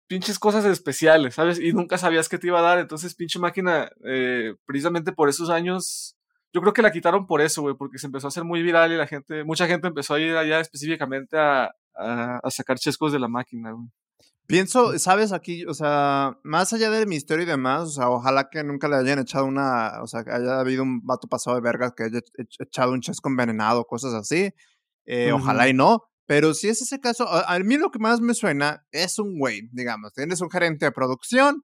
pinches 0.06 0.38
cosas 0.38 0.66
especiales, 0.66 1.36
¿sabes? 1.36 1.58
Y 1.58 1.72
nunca 1.72 1.96
sabías 1.96 2.28
qué 2.28 2.36
te 2.36 2.48
iba 2.48 2.58
a 2.58 2.62
dar, 2.62 2.78
entonces 2.78 3.14
pinche 3.14 3.38
máquina, 3.38 3.90
eh, 4.04 4.54
precisamente 4.66 5.12
por 5.12 5.30
esos 5.30 5.48
años, 5.48 6.14
yo 6.52 6.60
creo 6.60 6.72
que 6.72 6.82
la 6.82 6.92
quitaron 6.92 7.26
por 7.26 7.40
eso, 7.40 7.62
güey, 7.62 7.74
porque 7.76 7.98
se 7.98 8.06
empezó 8.06 8.26
a 8.26 8.28
hacer 8.28 8.44
muy 8.44 8.62
viral 8.62 8.92
y 8.92 8.96
la 8.96 9.06
gente, 9.06 9.44
mucha 9.44 9.66
gente 9.66 9.88
empezó 9.88 10.14
a 10.14 10.20
ir 10.20 10.36
allá 10.36 10.60
específicamente 10.60 11.38
a, 11.38 11.70
a, 11.94 12.40
a 12.42 12.50
sacar 12.50 12.78
chescos 12.78 13.12
de 13.12 13.18
la 13.18 13.28
máquina, 13.28 13.72
güey. 13.72 13.88
Pienso, 14.50 14.98
sabes, 14.98 15.32
aquí, 15.32 15.64
o 15.66 15.74
sea, 15.74 16.36
más 16.42 16.72
allá 16.72 16.90
del 16.90 17.06
misterio 17.06 17.44
y 17.44 17.46
demás, 17.46 17.82
o 17.82 17.90
sea, 17.92 18.10
ojalá 18.10 18.48
que 18.50 18.64
nunca 18.64 18.88
le 18.88 18.96
hayan 18.96 19.20
echado 19.20 19.44
una, 19.44 20.02
o 20.02 20.08
sea, 20.08 20.24
que 20.24 20.32
haya 20.32 20.58
habido 20.58 20.82
un 20.82 21.06
vato 21.06 21.28
pasado 21.28 21.54
de 21.54 21.62
vergas 21.62 21.92
que 21.96 22.02
haya 22.02 22.18
echado 22.58 22.90
un 22.90 23.00
chesco 23.00 23.28
envenenado, 23.28 23.84
cosas 23.84 24.12
así. 24.12 24.52
Eh, 25.06 25.30
Ojalá 25.30 25.68
y 25.68 25.72
no. 25.72 26.02
Pero 26.26 26.52
si 26.52 26.68
es 26.68 26.82
ese 26.82 26.98
caso, 26.98 27.28
a, 27.28 27.42
a, 27.42 27.58
mí 27.60 27.76
lo 27.76 27.92
que 27.92 28.00
más 28.00 28.20
me 28.20 28.34
suena 28.34 28.84
es 28.90 29.20
un 29.20 29.38
güey, 29.38 29.68
digamos, 29.70 30.12
tienes 30.14 30.40
un 30.40 30.50
gerente 30.50 30.84
de 30.84 30.90
producción 30.90 31.62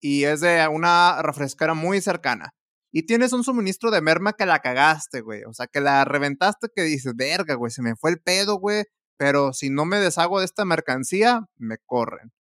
y 0.00 0.22
es 0.22 0.42
de 0.42 0.68
una 0.68 1.22
refresquera 1.22 1.74
muy 1.74 2.00
cercana. 2.00 2.54
Y 2.92 3.06
tienes 3.06 3.32
un 3.32 3.42
suministro 3.42 3.90
de 3.90 4.02
merma 4.02 4.34
que 4.34 4.46
la 4.46 4.60
cagaste, 4.60 5.22
güey. 5.22 5.44
O 5.44 5.54
sea, 5.54 5.66
que 5.66 5.80
la 5.80 6.04
reventaste 6.04 6.68
que 6.74 6.82
dices, 6.82 7.14
verga, 7.16 7.54
güey, 7.54 7.70
se 7.70 7.82
me 7.82 7.96
fue 7.96 8.10
el 8.10 8.20
pedo, 8.20 8.56
güey 8.56 8.84
pero 9.22 9.52
si 9.52 9.70
no 9.70 9.84
me 9.84 9.98
deshago 9.98 10.40
de 10.40 10.46
esta 10.46 10.64
mercancía, 10.64 11.48
me 11.56 11.78
corren. 11.78 12.32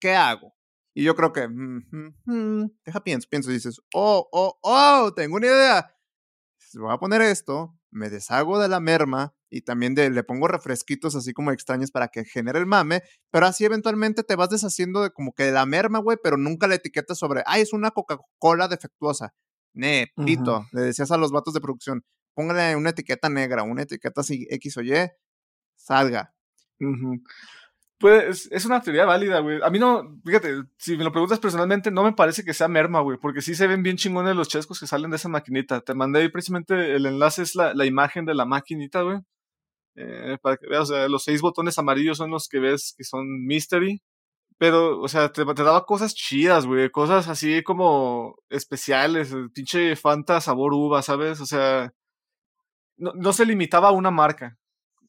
¿Qué 0.00 0.16
hago? 0.16 0.54
Y 0.92 1.04
yo 1.04 1.14
creo 1.14 1.32
que, 1.32 1.46
deja 2.84 3.04
pienso, 3.04 3.28
pienso, 3.30 3.52
dices, 3.52 3.80
oh, 3.94 4.28
oh, 4.32 4.58
oh, 4.60 5.14
tengo 5.14 5.36
una 5.36 5.46
idea. 5.46 5.94
Voy 6.74 6.92
a 6.92 6.98
poner 6.98 7.22
esto, 7.22 7.78
me 7.92 8.10
deshago 8.10 8.58
de 8.58 8.66
la 8.66 8.80
merma 8.80 9.36
y 9.50 9.60
también 9.60 9.94
le 9.94 10.24
pongo 10.24 10.48
refresquitos 10.48 11.14
así 11.14 11.32
como 11.32 11.52
extraños 11.52 11.92
para 11.92 12.08
que 12.08 12.24
genere 12.24 12.58
el 12.58 12.66
mame, 12.66 13.02
pero 13.30 13.46
así 13.46 13.64
eventualmente 13.64 14.24
te 14.24 14.34
vas 14.34 14.50
deshaciendo 14.50 15.02
de 15.02 15.10
como 15.10 15.32
que 15.32 15.44
de 15.44 15.52
la 15.52 15.64
merma, 15.64 16.00
güey, 16.00 16.18
pero 16.20 16.36
nunca 16.36 16.66
la 16.66 16.74
etiqueta 16.74 17.14
sobre, 17.14 17.44
ay, 17.46 17.62
es 17.62 17.72
una 17.72 17.92
Coca-Cola 17.92 18.66
defectuosa. 18.66 19.32
Ne, 19.76 20.10
pito, 20.24 20.58
uh 20.58 20.60
-huh. 20.62 20.68
le 20.72 20.80
decías 20.80 21.10
a 21.10 21.18
los 21.18 21.30
vatos 21.32 21.52
de 21.52 21.60
producción, 21.60 22.02
póngale 22.34 22.74
una 22.76 22.90
etiqueta 22.90 23.28
negra, 23.28 23.62
una 23.62 23.82
etiqueta 23.82 24.22
así 24.22 24.46
X 24.50 24.78
o 24.78 24.82
Y, 24.82 24.92
salga. 25.76 26.32
Uh 26.80 26.86
-huh. 26.86 27.22
Pues 27.98 28.48
es 28.50 28.64
una 28.66 28.80
teoría 28.80 29.04
válida, 29.06 29.40
güey. 29.40 29.60
A 29.62 29.70
mí 29.70 29.78
no, 29.78 30.18
fíjate, 30.24 30.62
si 30.78 30.96
me 30.96 31.04
lo 31.04 31.12
preguntas 31.12 31.38
personalmente, 31.40 31.90
no 31.90 32.04
me 32.04 32.12
parece 32.12 32.42
que 32.44 32.54
sea 32.54 32.68
merma, 32.68 33.00
güey, 33.00 33.18
porque 33.18 33.42
sí 33.42 33.54
se 33.54 33.66
ven 33.66 33.82
bien 33.82 33.96
chingones 33.96 34.34
los 34.36 34.48
chescos 34.48 34.80
que 34.80 34.86
salen 34.86 35.10
de 35.10 35.16
esa 35.16 35.28
maquinita. 35.28 35.80
Te 35.82 35.94
mandé 35.94 36.20
ahí 36.20 36.28
precisamente 36.30 36.94
el 36.96 37.06
enlace, 37.06 37.42
es 37.42 37.54
la, 37.54 37.74
la 37.74 37.86
imagen 37.86 38.24
de 38.26 38.34
la 38.34 38.46
maquinita, 38.46 39.02
güey. 39.02 39.18
Eh, 39.96 40.38
para 40.42 40.56
que 40.58 40.68
veas, 40.68 40.90
o 40.90 40.94
sea, 40.94 41.08
los 41.08 41.24
seis 41.24 41.40
botones 41.40 41.78
amarillos 41.78 42.18
son 42.18 42.30
los 42.30 42.48
que 42.48 42.60
ves 42.60 42.94
que 42.96 43.04
son 43.04 43.26
mystery. 43.46 44.02
Pero, 44.58 45.00
o 45.00 45.08
sea, 45.08 45.30
te, 45.32 45.44
te 45.44 45.62
daba 45.62 45.84
cosas 45.84 46.14
chidas, 46.14 46.66
güey, 46.66 46.90
cosas 46.90 47.28
así 47.28 47.62
como 47.62 48.36
especiales, 48.48 49.34
pinche 49.52 49.96
Fanta 49.96 50.40
sabor 50.40 50.72
uva, 50.72 51.02
¿sabes? 51.02 51.40
O 51.40 51.46
sea, 51.46 51.92
no, 52.96 53.12
no 53.14 53.32
se 53.32 53.46
limitaba 53.46 53.88
a 53.88 53.92
una 53.92 54.10
marca. 54.10 54.56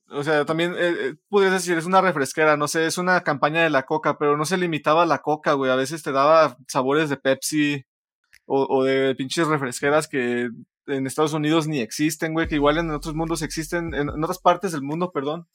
O 0.09 0.23
sea, 0.23 0.45
también 0.45 0.73
eh, 0.73 0.95
eh, 0.99 1.15
podrías 1.29 1.53
decir, 1.53 1.77
es 1.77 1.85
una 1.85 2.01
refresquera, 2.01 2.55
no 2.57 2.67
sé, 2.67 2.85
es 2.85 2.97
una 2.97 3.21
campaña 3.21 3.63
de 3.63 3.69
la 3.69 3.83
coca, 3.83 4.17
pero 4.17 4.37
no 4.37 4.45
se 4.45 4.57
limitaba 4.57 5.03
a 5.03 5.05
la 5.05 5.19
coca, 5.21 5.53
güey. 5.53 5.71
A 5.71 5.75
veces 5.75 6.03
te 6.03 6.11
daba 6.11 6.57
sabores 6.67 7.09
de 7.09 7.17
Pepsi 7.17 7.85
o, 8.45 8.65
o 8.69 8.83
de 8.83 9.15
pinches 9.15 9.47
refresqueras 9.47 10.07
que 10.07 10.49
en 10.87 11.07
Estados 11.07 11.33
Unidos 11.33 11.67
ni 11.67 11.79
existen, 11.79 12.33
güey, 12.33 12.47
que 12.47 12.55
igual 12.55 12.77
en 12.77 12.91
otros 12.91 13.15
mundos 13.15 13.41
existen, 13.41 13.93
en, 13.93 14.09
en 14.09 14.23
otras 14.23 14.39
partes 14.39 14.71
del 14.71 14.81
mundo, 14.81 15.11
perdón, 15.11 15.47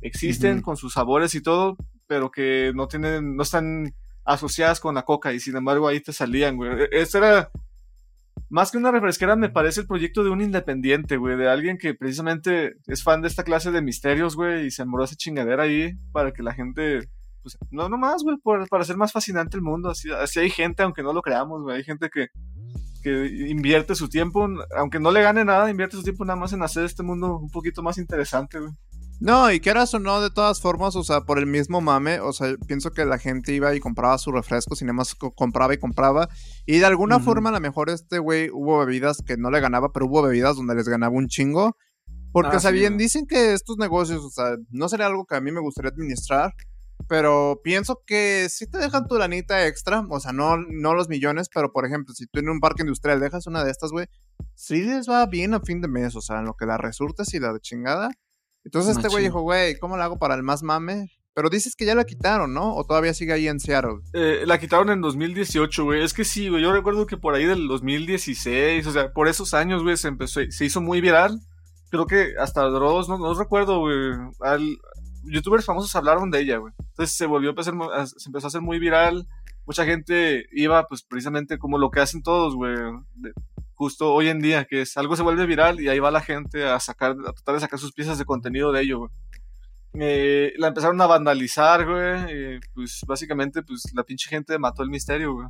existen 0.00 0.58
uh 0.58 0.60
-huh. 0.60 0.64
con 0.64 0.76
sus 0.78 0.94
sabores 0.94 1.34
y 1.34 1.42
todo, 1.42 1.76
pero 2.08 2.30
que 2.30 2.72
no 2.74 2.88
tienen, 2.88 3.36
no 3.36 3.44
están 3.44 3.94
asociadas 4.24 4.80
con 4.80 4.94
la 4.94 5.04
coca 5.04 5.32
y 5.32 5.40
sin 5.40 5.56
embargo 5.56 5.86
ahí 5.86 6.00
te 6.00 6.12
salían, 6.12 6.56
güey. 6.56 6.88
Ese 6.90 7.18
era 7.18 7.50
más 8.50 8.70
que 8.70 8.78
una 8.78 8.90
refresquera, 8.90 9.36
me 9.36 9.50
parece 9.50 9.82
el 9.82 9.86
proyecto 9.86 10.24
de 10.24 10.30
un 10.30 10.40
independiente, 10.40 11.16
güey, 11.16 11.36
de 11.36 11.48
alguien 11.48 11.76
que 11.76 11.94
precisamente 11.94 12.76
es 12.86 13.02
fan 13.02 13.20
de 13.20 13.28
esta 13.28 13.44
clase 13.44 13.70
de 13.70 13.82
misterios, 13.82 14.36
güey, 14.36 14.66
y 14.66 14.70
se 14.70 14.82
amoró 14.82 15.04
esa 15.04 15.16
chingadera 15.16 15.64
ahí 15.64 15.94
para 16.12 16.32
que 16.32 16.42
la 16.42 16.54
gente, 16.54 17.08
pues, 17.42 17.58
no 17.70 17.88
nomás, 17.88 18.22
güey, 18.22 18.38
para 18.42 18.82
hacer 18.82 18.96
más 18.96 19.12
fascinante 19.12 19.56
el 19.56 19.62
mundo. 19.62 19.90
Así, 19.90 20.10
así 20.10 20.40
hay 20.40 20.50
gente, 20.50 20.82
aunque 20.82 21.02
no 21.02 21.12
lo 21.12 21.20
creamos, 21.20 21.62
güey, 21.62 21.76
hay 21.76 21.84
gente 21.84 22.08
que, 22.08 22.28
que 23.02 23.26
invierte 23.48 23.94
su 23.94 24.08
tiempo, 24.08 24.48
aunque 24.76 24.98
no 24.98 25.10
le 25.10 25.22
gane 25.22 25.44
nada, 25.44 25.70
invierte 25.70 25.96
su 25.96 26.02
tiempo 26.02 26.24
nada 26.24 26.38
más 26.38 26.52
en 26.52 26.62
hacer 26.62 26.84
este 26.84 27.02
mundo 27.02 27.38
un 27.38 27.50
poquito 27.50 27.82
más 27.82 27.98
interesante, 27.98 28.60
güey. 28.60 28.72
No, 29.20 29.50
y 29.50 29.58
quieras 29.58 29.92
o 29.94 29.98
no, 29.98 30.20
de 30.20 30.30
todas 30.30 30.60
formas, 30.60 30.94
o 30.94 31.02
sea, 31.02 31.22
por 31.22 31.38
el 31.38 31.46
mismo 31.46 31.80
mame, 31.80 32.20
o 32.20 32.32
sea, 32.32 32.54
pienso 32.68 32.92
que 32.92 33.04
la 33.04 33.18
gente 33.18 33.52
iba 33.52 33.74
y 33.74 33.80
compraba 33.80 34.16
sus 34.16 34.32
refrescos 34.32 34.80
y 34.80 34.84
nada 34.84 34.94
más 34.94 35.16
compraba 35.16 35.74
y 35.74 35.78
compraba. 35.78 36.28
Y 36.66 36.78
de 36.78 36.86
alguna 36.86 37.16
uh 37.16 37.18
-huh. 37.18 37.24
forma, 37.24 37.48
a 37.48 37.52
lo 37.52 37.60
mejor 37.60 37.90
este 37.90 38.20
güey 38.20 38.48
hubo 38.52 38.78
bebidas 38.78 39.18
que 39.26 39.36
no 39.36 39.50
le 39.50 39.60
ganaba, 39.60 39.92
pero 39.92 40.06
hubo 40.06 40.22
bebidas 40.22 40.56
donde 40.56 40.76
les 40.76 40.88
ganaba 40.88 41.16
un 41.16 41.26
chingo. 41.26 41.76
Porque, 42.32 42.54
ah, 42.54 42.58
o 42.58 42.60
sea, 42.60 42.70
sí, 42.70 42.78
bien, 42.78 42.96
dicen 42.96 43.26
que 43.26 43.54
estos 43.54 43.76
negocios, 43.78 44.24
o 44.24 44.30
sea, 44.30 44.56
no 44.70 44.88
sería 44.88 45.06
algo 45.06 45.26
que 45.26 45.34
a 45.34 45.40
mí 45.40 45.50
me 45.50 45.60
gustaría 45.60 45.90
administrar, 45.90 46.52
pero 47.08 47.60
pienso 47.64 48.02
que 48.06 48.48
sí 48.48 48.70
te 48.70 48.78
dejan 48.78 49.08
tu 49.08 49.18
lanita 49.18 49.66
extra, 49.66 50.06
o 50.08 50.20
sea, 50.20 50.32
no, 50.32 50.58
no 50.58 50.94
los 50.94 51.08
millones, 51.08 51.48
pero 51.52 51.72
por 51.72 51.86
ejemplo, 51.86 52.14
si 52.14 52.26
tú 52.26 52.38
en 52.38 52.50
un 52.50 52.60
parque 52.60 52.82
industrial 52.82 53.18
dejas 53.18 53.46
una 53.46 53.64
de 53.64 53.70
estas, 53.70 53.90
güey, 53.90 54.06
sí 54.54 54.82
les 54.82 55.08
va 55.08 55.26
bien 55.26 55.54
a 55.54 55.60
fin 55.60 55.80
de 55.80 55.88
mes, 55.88 56.14
o 56.14 56.20
sea, 56.20 56.38
en 56.38 56.44
lo 56.44 56.54
que 56.54 56.66
la 56.66 56.76
resurtes 56.76 57.32
y 57.34 57.40
la 57.40 57.52
de 57.52 57.60
chingada 57.60 58.10
entonces 58.68 58.96
Machín. 58.96 59.06
este 59.06 59.08
güey 59.08 59.24
dijo, 59.24 59.40
güey, 59.40 59.78
¿cómo 59.78 59.96
lo 59.96 60.02
hago 60.02 60.18
para 60.18 60.34
el 60.34 60.42
más 60.42 60.62
mame? 60.62 61.10
Pero 61.32 61.48
dices 61.48 61.74
que 61.74 61.86
ya 61.86 61.94
la 61.94 62.04
quitaron, 62.04 62.52
¿no? 62.52 62.76
¿O 62.76 62.84
todavía 62.84 63.14
sigue 63.14 63.32
ahí 63.32 63.48
en 63.48 63.60
Seattle? 63.60 64.00
Eh, 64.12 64.42
la 64.44 64.58
quitaron 64.58 64.90
en 64.90 65.00
2018, 65.00 65.84
güey. 65.84 66.02
Es 66.02 66.12
que 66.12 66.26
sí, 66.26 66.50
güey. 66.50 66.62
Yo 66.62 66.70
recuerdo 66.70 67.06
que 67.06 67.16
por 67.16 67.34
ahí 67.34 67.46
del 67.46 67.66
2016, 67.66 68.86
o 68.86 68.92
sea, 68.92 69.10
por 69.14 69.26
esos 69.26 69.54
años, 69.54 69.82
güey, 69.82 69.96
se 69.96 70.08
empezó, 70.08 70.40
se 70.50 70.64
hizo 70.66 70.82
muy 70.82 71.00
viral. 71.00 71.40
Creo 71.88 72.06
que 72.06 72.34
hasta 72.38 72.62
Dross, 72.64 73.08
no, 73.08 73.16
no 73.16 73.32
recuerdo, 73.32 73.78
güey. 73.78 73.96
Al, 74.40 74.76
youtubers 75.24 75.64
famosos 75.64 75.96
hablaron 75.96 76.30
de 76.30 76.40
ella, 76.40 76.58
güey. 76.58 76.74
Entonces 76.90 77.16
se 77.16 77.24
volvió 77.24 77.54
a 77.56 77.60
hacer, 77.60 77.74
se 78.14 78.28
empezó 78.28 78.46
a 78.46 78.48
hacer 78.48 78.60
muy 78.60 78.78
viral. 78.78 79.26
Mucha 79.64 79.86
gente 79.86 80.44
iba, 80.52 80.86
pues, 80.86 81.02
precisamente 81.04 81.56
como 81.58 81.78
lo 81.78 81.90
que 81.90 82.00
hacen 82.00 82.22
todos, 82.22 82.54
güey 82.54 82.74
justo 83.78 84.12
hoy 84.12 84.28
en 84.28 84.40
día, 84.40 84.64
que 84.64 84.82
es 84.82 84.96
algo 84.96 85.14
se 85.14 85.22
vuelve 85.22 85.46
viral 85.46 85.80
y 85.80 85.88
ahí 85.88 86.00
va 86.00 86.10
la 86.10 86.20
gente 86.20 86.66
a 86.66 86.80
sacar, 86.80 87.12
a 87.12 87.32
tratar 87.32 87.54
de 87.54 87.60
sacar 87.60 87.78
sus 87.78 87.92
piezas 87.92 88.18
de 88.18 88.24
contenido 88.24 88.72
de 88.72 88.82
ello, 88.82 88.98
güey. 88.98 89.10
Eh, 90.00 90.52
la 90.58 90.68
empezaron 90.68 91.00
a 91.00 91.06
vandalizar, 91.06 91.86
güey, 91.86 92.56
y 92.56 92.60
pues 92.74 93.02
básicamente, 93.06 93.62
pues 93.62 93.84
la 93.94 94.02
pinche 94.02 94.28
gente 94.28 94.58
mató 94.58 94.82
el 94.82 94.90
misterio, 94.90 95.32
güey. 95.32 95.46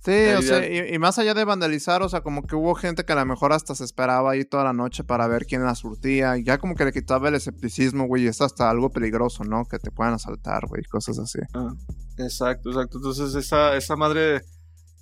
Sí, 0.00 0.28
o 0.36 0.42
sea, 0.42 0.66
y, 0.66 0.94
y, 0.94 0.98
más 0.98 1.18
allá 1.18 1.32
de 1.32 1.44
vandalizar, 1.44 2.02
o 2.02 2.08
sea, 2.08 2.20
como 2.20 2.42
que 2.42 2.56
hubo 2.56 2.74
gente 2.74 3.04
que 3.04 3.12
a 3.12 3.16
lo 3.16 3.24
mejor 3.24 3.54
hasta 3.54 3.74
se 3.74 3.84
esperaba 3.84 4.32
ahí 4.32 4.44
toda 4.44 4.64
la 4.64 4.74
noche 4.74 5.02
para 5.02 5.26
ver 5.28 5.46
quién 5.46 5.64
la 5.64 5.74
surtía, 5.74 6.36
y 6.36 6.44
ya 6.44 6.58
como 6.58 6.74
que 6.74 6.84
le 6.84 6.92
quitaba 6.92 7.28
el 7.28 7.34
escepticismo, 7.34 8.06
güey, 8.06 8.24
y 8.24 8.26
es 8.26 8.40
hasta 8.40 8.68
algo 8.68 8.90
peligroso, 8.90 9.44
¿no? 9.44 9.64
Que 9.64 9.78
te 9.78 9.90
puedan 9.90 10.14
asaltar, 10.14 10.66
güey, 10.66 10.82
cosas 10.84 11.18
así. 11.18 11.38
Ah, 11.54 11.72
exacto, 12.18 12.70
exacto. 12.70 12.98
Entonces, 12.98 13.34
esa, 13.34 13.76
esa 13.76 13.96
madre 13.96 14.42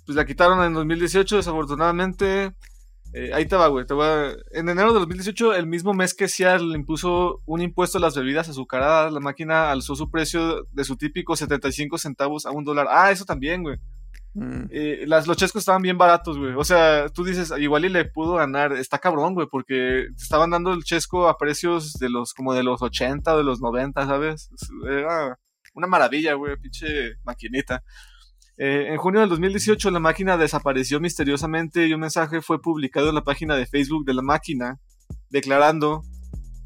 pues 0.05 0.15
la 0.15 0.25
quitaron 0.25 0.63
en 0.63 0.73
2018, 0.73 1.37
desafortunadamente. 1.37 2.53
Eh, 3.13 3.31
ahí 3.33 3.45
te 3.45 3.55
va, 3.55 3.67
güey. 3.67 3.85
Te. 3.85 3.93
En 4.57 4.69
enero 4.69 4.91
de 4.91 4.99
2018, 4.99 5.53
el 5.53 5.67
mismo 5.67 5.93
mes 5.93 6.15
que 6.15 6.27
Seattle 6.27 6.75
impuso 6.75 7.41
un 7.45 7.61
impuesto 7.61 7.99
a 7.99 8.01
las 8.01 8.15
bebidas 8.15 8.49
azucaradas, 8.49 9.13
la 9.13 9.19
máquina 9.19 9.71
alzó 9.71 9.95
su 9.95 10.09
precio 10.09 10.65
de 10.71 10.83
su 10.83 10.97
típico 10.97 11.35
75 11.35 11.97
centavos 11.99 12.45
a 12.45 12.51
un 12.51 12.63
dólar. 12.63 12.87
Ah, 12.89 13.11
eso 13.11 13.23
también, 13.23 13.61
güey. 13.61 13.77
Mm. 14.33 14.63
Eh, 14.71 15.03
las, 15.05 15.27
los 15.27 15.37
chescos 15.37 15.61
estaban 15.61 15.83
bien 15.83 15.97
baratos, 15.97 16.39
güey. 16.39 16.53
O 16.55 16.63
sea, 16.63 17.07
tú 17.09 17.23
dices, 17.23 17.53
igual 17.59 17.85
y 17.85 17.89
le 17.89 18.05
pudo 18.05 18.35
ganar. 18.35 18.73
Está 18.73 18.97
cabrón, 18.97 19.35
güey, 19.35 19.47
porque 19.47 20.07
te 20.15 20.23
estaban 20.23 20.49
dando 20.49 20.73
el 20.73 20.83
chesco 20.83 21.27
a 21.27 21.37
precios 21.37 21.93
de 21.93 22.09
los, 22.09 22.33
como 22.33 22.53
de 22.55 22.63
los 22.63 22.81
80, 22.81 23.37
de 23.37 23.43
los 23.43 23.61
90, 23.61 24.07
¿sabes? 24.07 24.49
Era 24.89 25.37
una 25.75 25.87
maravilla, 25.87 26.33
güey, 26.33 26.57
pinche 26.57 27.17
maquinita. 27.23 27.83
Eh, 28.57 28.87
en 28.89 28.97
junio 28.97 29.21
del 29.21 29.29
2018 29.29 29.89
la 29.89 29.99
máquina 29.99 30.37
desapareció 30.37 30.99
misteriosamente 30.99 31.87
y 31.87 31.93
un 31.93 32.01
mensaje 32.01 32.41
fue 32.41 32.61
publicado 32.61 33.09
en 33.09 33.15
la 33.15 33.23
página 33.23 33.55
de 33.55 33.65
Facebook 33.65 34.05
de 34.05 34.13
la 34.13 34.21
máquina 34.21 34.79
declarando, 35.29 36.03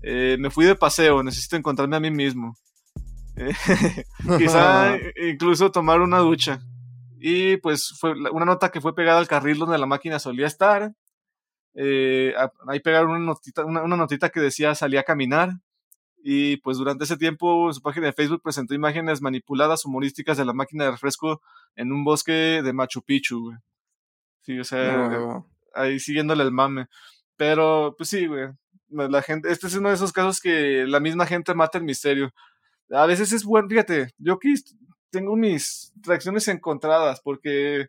eh, 0.01 0.35
me 0.37 0.49
fui 0.49 0.65
de 0.65 0.75
paseo, 0.75 1.23
necesito 1.23 1.55
encontrarme 1.55 1.95
a 1.95 2.01
mí 2.01 2.11
mismo. 2.11 2.55
Eh, 3.39 3.53
quizá 4.39 4.97
incluso 5.29 5.71
tomar 5.71 6.01
una 6.01 6.17
ducha. 6.17 6.59
Y 7.19 7.57
pues 7.57 7.93
fue 7.99 8.13
una 8.31 8.45
nota 8.45 8.69
que 8.69 8.81
fue 8.81 8.95
pegada 8.95 9.19
al 9.19 9.27
carril 9.27 9.59
donde 9.59 9.77
la 9.77 9.85
máquina 9.85 10.17
solía 10.17 10.47
estar. 10.47 10.91
Ahí 11.75 12.79
pegaron 12.83 13.11
una 13.11 13.19
notita, 13.19 13.63
una, 13.63 13.83
una 13.83 13.95
notita 13.95 14.29
que 14.29 14.39
decía 14.39 14.73
salía 14.73 15.01
a 15.01 15.03
caminar. 15.03 15.51
Y 16.23 16.57
pues 16.57 16.77
durante 16.77 17.03
ese 17.03 17.17
tiempo 17.17 17.71
su 17.71 17.81
página 17.81 18.07
de 18.07 18.13
Facebook 18.13 18.41
presentó 18.41 18.73
imágenes 18.73 19.21
manipuladas 19.21 19.85
humorísticas 19.85 20.37
de 20.37 20.45
la 20.45 20.53
máquina 20.53 20.85
de 20.85 20.91
refresco 20.91 21.41
en 21.75 21.91
un 21.91 22.03
bosque 22.03 22.61
de 22.63 22.73
Machu 22.73 23.01
Picchu, 23.01 23.45
güey. 23.45 23.57
Sí, 24.41 24.59
o 24.59 24.63
sea, 24.63 24.97
no, 24.97 25.09
no. 25.09 25.49
ahí 25.73 25.99
siguiéndole 25.99 26.43
el 26.43 26.51
mame. 26.51 26.87
Pero, 27.35 27.95
pues 27.97 28.09
sí, 28.09 28.25
güey. 28.27 28.47
la 28.89 29.21
gente, 29.21 29.51
este 29.51 29.67
es 29.67 29.75
uno 29.75 29.89
de 29.89 29.95
esos 29.95 30.13
casos 30.13 30.39
que 30.41 30.85
la 30.87 30.99
misma 30.99 31.25
gente 31.25 31.53
mata 31.53 31.77
el 31.77 31.83
misterio. 31.83 32.33
A 32.89 33.05
veces 33.05 33.31
es 33.33 33.43
bueno, 33.43 33.67
fíjate, 33.67 34.13
yo 34.17 34.33
aquí 34.33 34.53
tengo 35.09 35.35
mis 35.35 35.93
reacciones 36.01 36.47
encontradas 36.47 37.21
porque 37.21 37.87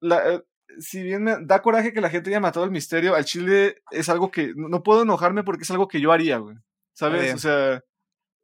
la, 0.00 0.34
eh, 0.34 0.42
si 0.78 1.02
bien 1.02 1.24
me 1.24 1.36
da 1.42 1.62
coraje 1.62 1.92
que 1.92 2.00
la 2.00 2.10
gente 2.10 2.30
haya 2.30 2.40
matado 2.40 2.64
el 2.64 2.70
misterio, 2.70 3.14
al 3.14 3.24
chile 3.24 3.82
es 3.90 4.08
algo 4.08 4.30
que 4.30 4.52
no 4.56 4.82
puedo 4.82 5.02
enojarme 5.02 5.44
porque 5.44 5.62
es 5.62 5.70
algo 5.70 5.88
que 5.88 6.00
yo 6.00 6.12
haría, 6.12 6.38
güey. 6.38 6.56
¿Sabes? 6.92 7.34
O 7.34 7.38
sea, 7.38 7.82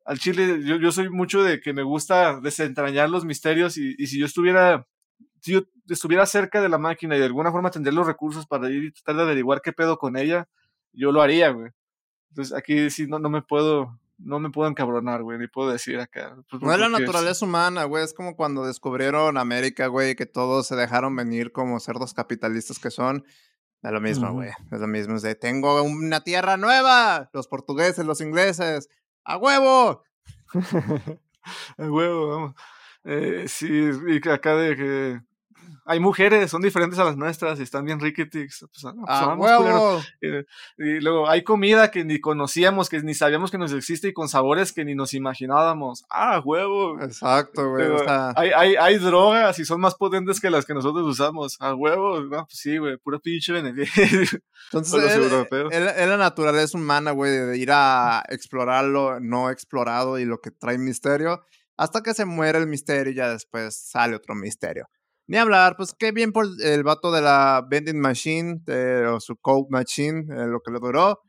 al 0.05 0.18
chile 0.18 0.62
yo, 0.64 0.77
yo, 0.77 0.92
soy 0.92 1.09
mucho 1.09 1.42
de 1.42 1.61
que 1.61 1.73
me 1.73 1.83
gusta 1.83 2.40
desentrañar 2.40 3.09
los 3.09 3.25
misterios 3.25 3.79
y, 3.79 3.95
y, 3.99 4.07
si 4.09 4.18
yo 4.18 4.27
estuviera 4.27 4.87
si 5.40 5.53
yo 5.53 5.62
estuviera 5.88 6.27
cerca 6.27 6.61
de 6.61 6.68
la 6.68 6.79
máquina 6.79 7.16
y 7.16 7.18
de 7.18 7.27
alguna 7.27 7.51
forma 7.51 7.71
tendría 7.71 7.95
los 7.95 8.07
recursos 8.07 8.47
para 8.47 8.71
ir 8.71 8.85
y 8.85 8.92
tratar 8.92 9.16
de 9.16 9.23
averiguar 9.23 9.61
qué 9.62 9.73
pedo 9.73 9.99
con 9.99 10.16
ella, 10.16 10.49
yo 10.92 11.12
lo 11.12 11.23
haría, 11.23 11.51
güey. 11.51 11.71
Entonces 12.31 12.57
aquí 12.57 12.90
sí 12.90 13.07
no, 13.07 13.18
no 13.18 13.29
me 13.29 13.42
puedo 13.42 13.99
no 14.25 14.39
me 14.39 14.51
puedo 14.51 14.69
encabronar, 14.69 15.23
güey, 15.23 15.39
ni 15.39 15.47
puedo 15.49 15.71
decir 15.71 15.99
acá. 15.99 16.37
Pues, 16.51 16.63
no 16.63 16.73
es 16.73 16.79
la 16.79 16.89
naturaleza 16.89 17.45
humana, 17.45 17.85
güey, 17.85 18.05
es 18.05 18.15
como 18.15 18.37
cuando 18.37 18.67
descubrieron 18.67 19.37
América, 19.39 19.87
güey, 19.87 20.15
que 20.15 20.27
todos 20.27 20.67
se 20.67 20.77
dejaron 20.77 21.15
venir 21.17 21.53
como 21.53 21.81
cerdos 21.81 22.15
capitalistas 22.15 22.79
que 22.79 22.91
son. 22.91 23.25
Es 23.83 23.91
lo 23.91 24.01
mismo, 24.01 24.33
güey, 24.33 24.51
es 24.71 24.81
lo 24.81 24.87
mismo, 24.87 25.17
es 25.17 25.23
de, 25.23 25.35
tengo 25.35 25.83
una 25.83 26.23
tierra 26.23 26.57
nueva, 26.57 27.31
los 27.33 27.49
portugueses, 27.49 28.07
los 28.07 28.21
ingleses, 28.21 28.89
¡a 29.25 29.37
huevo! 29.39 30.05
¡A 31.79 31.91
huevo, 31.91 32.29
vamos! 32.29 32.55
Eh, 33.05 33.47
sí, 33.49 33.91
y 34.07 34.29
acá 34.29 34.55
de 34.55 34.77
que 34.77 35.21
hay 35.85 36.01
mujeres, 36.01 36.51
son 36.51 36.62
diferentes 36.62 36.98
a 36.98 37.05
las 37.05 37.16
nuestras 37.16 37.59
y 37.59 37.62
están 37.62 37.85
bien 37.85 37.98
riquitix. 37.98 38.66
Pues, 38.72 38.94
ah, 39.09 39.37
pues, 39.37 40.14
y, 40.79 41.01
luego 41.01 41.29
hay 41.29 41.42
comida 41.42 41.90
que 41.90 42.05
ni 42.05 42.20
conocíamos, 42.20 42.88
que 42.88 43.01
ni 43.03 43.14
sabíamos 43.14 43.51
que 43.51 43.59
nos 43.59 43.72
existe 43.72 44.09
y 44.09 44.12
con 44.12 44.29
sabores 44.29 44.72
que 44.72 44.85
ni 44.85 44.94
nos 44.94 45.14
imaginábamos. 45.14 46.05
Ah, 46.09 46.40
huevo. 46.44 47.01
Exacto, 47.01 47.70
güey. 47.70 47.88
hay, 48.37 48.51
hay, 48.51 48.77
hay, 48.77 48.98
drogas 48.98 49.59
y 49.59 49.64
son 49.64 49.81
más 49.81 49.94
potentes 49.94 50.40
que 50.40 50.51
las 50.51 50.64
que 50.64 50.75
nosotros 50.75 51.07
usamos. 51.07 51.57
Ah, 51.61 51.75
huevo. 51.75 52.20
No, 52.20 52.46
pues 52.46 52.59
sí, 52.59 52.79
güey, 52.79 52.96
puro 52.98 53.20
pinche 53.20 53.53
beneficio. 53.53 54.38
Entonces, 54.72 55.03
es 55.70 56.09
la 56.09 56.16
naturaleza 56.16 56.79
humana, 56.79 57.11
güey, 57.11 57.33
de 57.33 57.59
ir 57.59 57.70
a 57.72 58.22
explorar 58.29 58.85
lo 58.85 59.20
no 59.20 59.51
explorado 59.51 60.18
y 60.18 60.25
lo 60.25 60.40
que 60.40 60.51
trae 60.51 60.79
misterio 60.79 61.42
hasta 61.77 62.03
que 62.03 62.14
se 62.14 62.25
muere 62.25 62.59
el 62.59 62.66
misterio 62.66 63.12
y 63.12 63.16
ya 63.16 63.31
después 63.31 63.75
sale 63.77 64.14
otro 64.14 64.35
misterio. 64.35 64.88
Ni 65.27 65.37
hablar, 65.39 65.77
pues 65.77 65.95
qué 65.97 66.13
bien 66.13 66.33
por 66.33 66.47
el 66.63 66.83
vato 66.83 67.13
de 67.13 67.23
la 67.23 67.65
vending 67.69 68.01
machine 68.01 68.61
o 69.09 69.21
su 69.21 69.37
code 69.37 69.67
machine, 69.71 70.21
eh, 70.31 70.47
lo 70.47 70.61
que 70.61 70.73
le 70.73 70.79
duró. 70.81 71.21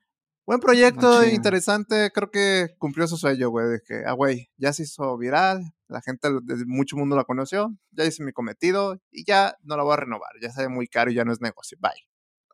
Buen 0.46 0.60
proyecto, 0.60 1.26
interesante, 1.26 2.12
creo 2.14 2.30
que 2.30 2.68
cumplió 2.78 3.08
su 3.08 3.16
sueño, 3.16 3.50
güey, 3.50 3.66
de 3.68 3.80
que, 3.80 4.04
ah, 4.06 4.12
güey, 4.12 4.50
ya 4.58 4.74
se 4.74 4.84
hizo 4.84 5.18
viral, 5.18 5.62
la 5.88 6.02
gente 6.02 6.28
de 6.42 6.66
mucho 6.66 6.98
mundo 6.98 7.16
la 7.16 7.24
conoció, 7.24 7.74
ya 7.92 8.04
hice 8.04 8.26
mi 8.26 8.34
cometido 8.34 9.00
y 9.10 9.24
ya 9.26 9.56
no 9.64 9.78
la 9.78 9.84
voy 9.84 9.94
a 9.94 9.98
renovar, 9.98 10.32
ya 10.42 10.52
sale 10.52 10.68
muy 10.68 10.88
caro 10.88 11.12
y 11.12 11.16
ya 11.16 11.24
no 11.24 11.32
es 11.32 11.40
negocio, 11.40 11.78
bye. 11.80 11.92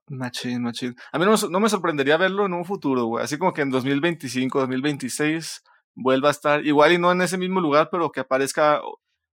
Machín, 0.07 0.61
machín. 0.61 0.95
A 1.11 1.17
mí 1.17 1.25
no, 1.25 1.35
no 1.49 1.59
me 1.59 1.69
sorprendería 1.69 2.17
verlo 2.17 2.45
en 2.45 2.53
un 2.53 2.65
futuro, 2.65 3.05
güey, 3.05 3.23
así 3.23 3.39
como 3.39 3.53
que 3.55 3.61
en 3.61 3.71
2025, 3.71 4.59
2026 4.59 5.63
vuelva 5.95 6.27
a 6.27 6.31
estar, 6.31 6.63
igual 6.67 6.93
y 6.93 6.99
no 6.99 7.11
en 7.11 7.23
ese 7.23 7.39
mismo 7.39 7.59
lugar, 7.59 7.89
pero 7.91 8.11
que 8.11 8.19
aparezca 8.19 8.81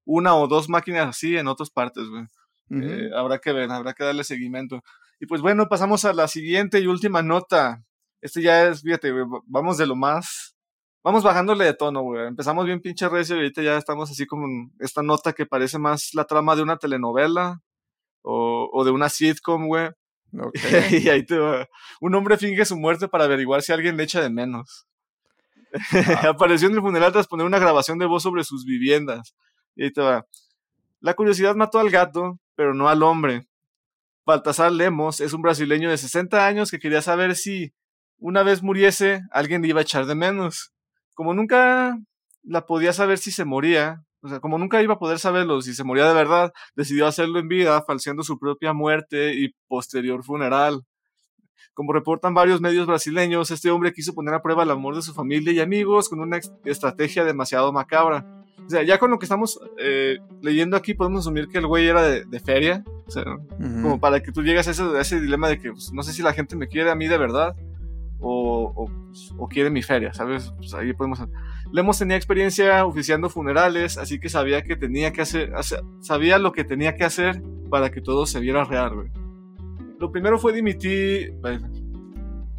una 0.07 0.35
o 0.35 0.47
dos 0.49 0.71
máquinas 0.71 1.09
así 1.09 1.37
en 1.37 1.49
otras 1.49 1.69
partes, 1.69 2.05
güey. 2.09 2.25
Eh, 2.71 3.11
habrá 3.14 3.38
que 3.38 3.53
ver, 3.53 3.71
habrá 3.71 3.92
que 3.92 4.05
darle 4.05 4.25
seguimiento. 4.25 4.83
Y 5.21 5.27
pues 5.27 5.40
bueno, 5.42 5.69
pasamos 5.69 6.05
a 6.05 6.12
la 6.12 6.29
siguiente 6.29 6.81
y 6.81 6.87
última 6.87 7.23
nota. 7.23 7.85
Este 8.21 8.40
ya 8.42 8.66
es, 8.66 8.83
fíjate, 8.83 9.12
güey, 9.12 9.25
vamos 9.47 9.77
de 9.77 9.87
lo 9.87 9.97
más. 9.97 10.57
Vamos 11.03 11.23
bajándole 11.23 11.64
de 11.64 11.75
tono, 11.75 12.03
güey. 12.03 12.27
Empezamos 12.27 12.66
bien 12.66 12.81
pinche 12.81 13.09
recio 13.09 13.37
y 13.37 13.40
ahorita 13.40 13.62
ya 13.62 13.77
estamos 13.77 14.11
así 14.11 14.27
como 14.27 14.47
esta 14.81 15.03
nota 15.03 15.33
que 15.33 15.47
parece 15.47 15.79
más 15.79 16.11
la 16.14 16.25
trama 16.25 16.57
de 16.57 16.62
una 16.62 16.79
telenovela 16.79 17.61
o, 18.23 18.69
o 18.73 18.85
de 18.85 18.90
una 18.90 19.09
sitcom, 19.09 19.69
güey. 19.69 19.90
Okay. 20.33 21.03
y 21.05 21.09
ahí 21.09 21.25
te 21.25 21.38
va. 21.38 21.69
Un 22.01 22.14
hombre 22.14 22.37
finge 22.37 22.64
su 22.64 22.77
muerte 22.77 23.09
para 23.09 23.25
averiguar 23.25 23.62
si 23.62 23.73
alguien 23.73 23.97
le 23.97 24.05
echa 24.05 24.21
de 24.21 24.31
menos. 24.31 24.87
Ah. 25.92 26.31
Apareció 26.31 26.69
en 26.69 26.75
el 26.75 26.81
funeral 26.81 27.12
tras 27.12 27.27
poner 27.27 27.45
una 27.45 27.59
grabación 27.59 27.99
de 27.99 28.07
voz 28.07 28.23
sobre 28.23 28.45
sus 28.45 28.64
viviendas. 28.64 29.35
Y 29.77 29.93
te 29.93 30.01
va. 30.01 30.27
La 31.01 31.15
curiosidad 31.15 31.55
mató 31.55 31.79
al 31.79 31.91
gato, 31.91 32.41
pero 32.57 32.75
no 32.75 32.89
al 32.89 33.03
hombre. 33.03 33.47
Baltasar 34.25 34.73
Lemos 34.73 35.21
es 35.21 35.33
un 35.33 35.43
brasileño 35.43 35.91
de 35.91 35.99
60 35.99 36.45
años 36.47 36.71
que 36.71 36.81
quería 36.81 37.03
saber 37.03 37.37
si, 37.37 37.73
una 38.19 38.43
vez 38.43 38.62
muriese, 38.62 39.23
alguien 39.31 39.62
le 39.62 39.69
iba 39.69 39.81
a 39.81 39.83
echar 39.83 40.07
de 40.07 40.17
menos. 40.17 40.73
Como 41.15 41.35
nunca 41.35 41.97
la 42.43 42.67
podía 42.67 42.93
saber 42.93 43.19
si 43.19 43.31
se 43.31 43.45
moría, 43.45 44.03
o 44.23 44.29
sea, 44.29 44.41
como 44.41 44.59
nunca 44.59 44.83
iba 44.83 44.95
a 44.95 44.99
poder 44.99 45.21
saberlo 45.21 45.61
si 45.62 45.75
se 45.75 45.85
moría 45.85 46.09
de 46.09 46.15
verdad, 46.15 46.53
decidió 46.75 47.07
hacerlo 47.07 47.39
en 47.39 47.47
vida, 47.47 47.81
falseando 47.87 48.25
su 48.25 48.39
propia 48.39 48.73
muerte 48.73 49.35
y 49.35 49.55
posterior 49.69 50.25
funeral. 50.25 50.83
Como 51.75 51.93
reportan 51.93 52.35
varios 52.35 52.61
medios 52.61 52.87
brasileños, 52.87 53.51
este 53.51 53.71
hombre 53.71 53.93
quiso 53.93 54.15
poner 54.15 54.35
a 54.35 54.43
prueba 54.43 54.65
el 54.65 54.71
amor 54.71 54.97
de 54.97 55.03
su 55.03 55.15
familia 55.15 55.53
y 55.53 55.61
amigos 55.61 56.09
con 56.09 56.21
una 56.21 56.41
estrategia 56.65 57.25
demasiado 57.25 57.73
macabra. 57.73 58.45
O 58.66 58.70
sea, 58.70 58.83
ya 58.83 58.98
con 58.98 59.11
lo 59.11 59.18
que 59.18 59.26
estamos 59.26 59.61
eh, 59.79 60.18
leyendo 60.42 60.76
aquí 60.76 60.94
podemos 60.94 61.20
asumir 61.20 61.46
que 61.48 61.59
el 61.59 61.66
güey 61.66 61.87
era 61.87 62.02
de, 62.02 62.40
feria. 62.40 62.85
O 63.07 63.11
sea, 63.11 63.24
como 63.59 64.00
para 64.00 64.20
que 64.20 64.33
tú 64.33 64.42
llegues 64.42 64.66
a 64.66 64.72
ese, 64.72 64.83
a 64.83 65.00
ese 65.00 65.20
dilema 65.20 65.48
de 65.48 65.61
que 65.61 65.70
pues, 65.70 65.92
no 65.92 66.02
sé 66.02 66.12
si 66.12 66.22
la 66.22 66.33
gente 66.33 66.57
me 66.57 66.66
quiere 66.66 66.90
a 66.90 66.96
mí 66.96 67.07
de 67.07 67.16
verdad 67.16 67.55
o, 68.18 68.72
o, 68.74 68.87
pues, 68.87 69.33
o 69.38 69.48
quiere 69.48 69.70
mi 69.70 69.83
feria, 69.83 70.12
¿sabes? 70.12 70.52
Pues 70.57 70.74
ahí 70.74 70.92
podemos... 70.92 71.20
Lemos 71.72 71.98
tenía 71.98 72.16
experiencia 72.16 72.85
oficiando 72.85 73.29
funerales, 73.29 73.98
así 73.98 74.18
que 74.18 74.29
sabía 74.29 74.62
que 74.62 74.76
tenía 74.76 75.12
que 75.12 75.22
hacer, 75.22 75.52
sabía 76.00 76.38
lo 76.38 76.52
que 76.52 76.64
tenía 76.64 76.94
que 76.96 77.05
hacer 77.05 77.42
para 77.70 77.90
que 77.90 78.00
todo 78.00 78.26
se 78.26 78.40
viera 78.40 78.64
real, 78.64 78.94
güey. 78.94 79.09
Lo 79.98 80.12
primero 80.12 80.38
fue 80.38 80.52
dimitir, 80.52 81.35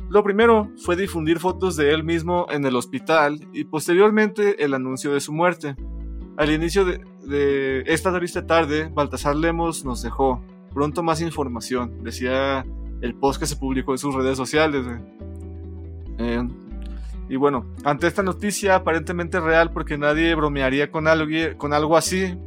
lo 0.10 0.24
primero 0.24 0.72
fue 0.78 0.96
difundir 0.96 1.40
fotos 1.40 1.76
de 1.76 1.94
él 1.94 2.04
mismo 2.04 2.48
en 2.50 2.66
el 2.66 2.76
hospital 2.76 3.48
y 3.54 3.66
posteriormente 3.66 4.64
el 4.64 4.74
anuncio 4.74 5.14
de 5.14 5.20
su 5.20 5.34
muerte. 5.34 5.76
Al 6.38 6.52
inicio 6.52 6.86
de, 6.86 7.84
esta 7.88 8.16
triste 8.16 8.44
tarde, 8.44 8.90
Baltasar 8.94 9.36
Lemos 9.36 9.84
nos 9.84 10.04
dejó. 10.04 10.42
Pronto 10.72 11.02
más 11.02 11.20
información, 11.22 12.04
decía 12.04 12.64
el 13.02 13.16
post 13.16 13.40
que 13.40 13.48
se 13.48 13.56
publicó 13.56 13.94
en 13.94 13.98
sus 13.98 14.14
redes 14.14 14.38
sociales. 14.38 14.86
Eh, 16.20 16.48
y 17.28 17.36
bueno, 17.36 17.66
ante 17.84 18.06
esta 18.06 18.22
noticia 18.22 18.76
aparentemente 18.76 19.40
real, 19.40 19.72
porque 19.72 19.98
nadie 19.98 20.36
bromearía 20.36 20.92
con 20.92 21.08
algo, 21.08 21.28
con 21.58 21.74
algo 21.74 21.98
así, 21.98 22.38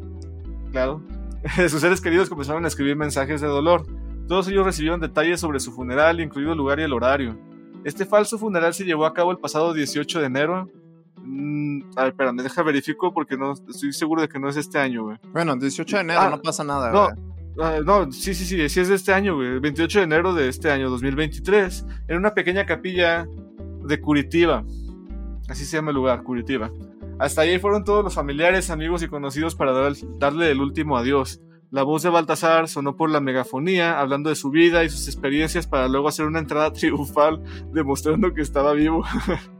claro, 0.71 1.03
sus 1.69 1.81
seres 1.81 2.01
queridos 2.01 2.29
comenzaron 2.29 2.65
a 2.65 2.69
escribir 2.69 2.95
mensajes 2.95 3.41
de 3.41 3.49
dolor. 3.49 3.85
Todos 4.29 4.47
ellos 4.47 4.65
recibieron 4.65 5.01
detalles 5.01 5.41
sobre 5.41 5.59
su 5.59 5.73
funeral, 5.73 6.21
incluido 6.21 6.53
el 6.53 6.59
lugar 6.59 6.79
y 6.79 6.85
el 6.85 6.93
horario. 6.93 7.37
Este 7.83 8.07
falso 8.07 8.39
funeral 8.39 8.73
se 8.73 8.85
llevó 8.85 9.05
a 9.05 9.15
cabo 9.15 9.33
el 9.33 9.39
pasado 9.39 9.73
18 9.73 10.21
de 10.21 10.27
enero 10.27 10.71
Mm, 11.33 11.83
a 11.95 12.03
ver, 12.03 12.09
espérame, 12.11 12.43
deja 12.43 12.63
verifico 12.65 13.15
porque 13.15 13.37
no 13.37 13.53
estoy 13.53 13.93
seguro 13.93 14.21
de 14.21 14.29
que 14.29 14.41
no 14.41 14.49
es 14.49 14.57
este 14.57 14.79
año, 14.79 15.05
güey. 15.05 15.19
Bueno, 15.33 15.55
18 15.55 15.97
de 15.97 16.03
enero, 16.03 16.21
ah, 16.21 16.31
no 16.31 16.43
pasa 16.43 16.65
nada, 16.65 16.91
no, 16.91 17.63
ah, 17.63 17.79
no, 17.85 18.11
sí, 18.11 18.35
sí, 18.35 18.45
sí, 18.45 18.69
sí 18.69 18.81
es 18.81 18.89
de 18.89 18.97
este 18.97 19.13
año, 19.13 19.37
güey. 19.37 19.61
28 19.61 20.01
de 20.01 20.05
enero 20.05 20.35
de 20.35 20.49
este 20.49 20.73
año, 20.73 20.91
2023, 20.91 21.87
en 22.09 22.17
una 22.17 22.35
pequeña 22.35 22.67
capilla 22.67 23.29
de 23.85 24.01
Curitiba. 24.01 24.65
Así 25.49 25.65
se 25.65 25.77
llama 25.77 25.91
el 25.91 25.97
lugar, 25.97 26.25
Curitiba. 26.25 26.73
Hasta 27.21 27.43
ahí 27.43 27.61
fueron 27.61 27.85
todos 27.85 28.03
los 28.03 28.15
familiares, 28.15 28.71
amigos 28.71 29.03
y 29.05 29.09
conocidos 29.09 29.55
para 29.55 29.73
darle 30.19 30.51
el 30.51 30.61
último 30.61 30.97
adiós. 30.97 31.41
La 31.71 31.85
voz 31.85 32.03
de 32.03 32.09
Baltasar 32.09 32.67
sonó 32.67 32.97
por 32.97 33.09
la 33.11 33.21
megafonía, 33.21 34.01
hablando 34.01 34.31
de 34.31 34.35
su 34.35 34.51
vida 34.51 34.83
y 34.83 34.91
sus 34.91 35.07
experiencias 35.07 35.69
para 35.69 35.87
luego 35.87 36.09
hacer 36.09 36.27
una 36.27 36.41
entrada 36.41 36.73
triunfal 36.73 37.41
demostrando 37.73 38.35
que 38.35 38.43
estaba 38.43 38.73
vivo. 38.73 39.05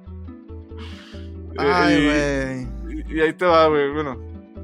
Ay, 1.59 2.69
y, 2.89 3.17
y, 3.17 3.21
ahí 3.21 3.33
te 3.33 3.45
va, 3.45 3.67
güey. 3.69 3.93
Bueno, 3.93 4.19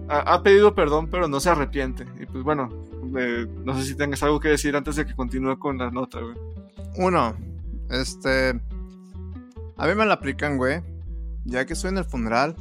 ha, 0.09 0.43
pedido 0.43 0.75
perdón, 0.75 1.09
pero 1.11 1.29
no 1.29 1.41
se 1.41 1.51
arrepiente. 1.51 2.05
Y 2.21 2.27
pues 2.27 2.45
bueno, 2.45 2.69
no 3.65 3.79
sé 3.79 3.85
si 3.85 3.95
tengas 3.95 4.23
algo 4.23 4.41
que 4.41 4.49
decir 4.49 4.77
antes 4.77 4.97
de 4.97 5.07
que 5.07 5.15
continúe 5.15 5.59
con 5.59 5.79
la 5.79 5.91
nota, 5.91 6.21
güey. 6.21 6.37
Uno, 6.97 7.37
este. 7.91 8.61
A 9.77 9.87
mí 9.87 9.95
me 9.95 10.07
la 10.07 10.15
aplican, 10.15 10.57
güey. 10.57 10.81
Ya 11.45 11.65
que 11.65 11.75
estoy 11.75 11.91
en 11.91 11.99
el 11.99 12.05
funeral, 12.05 12.57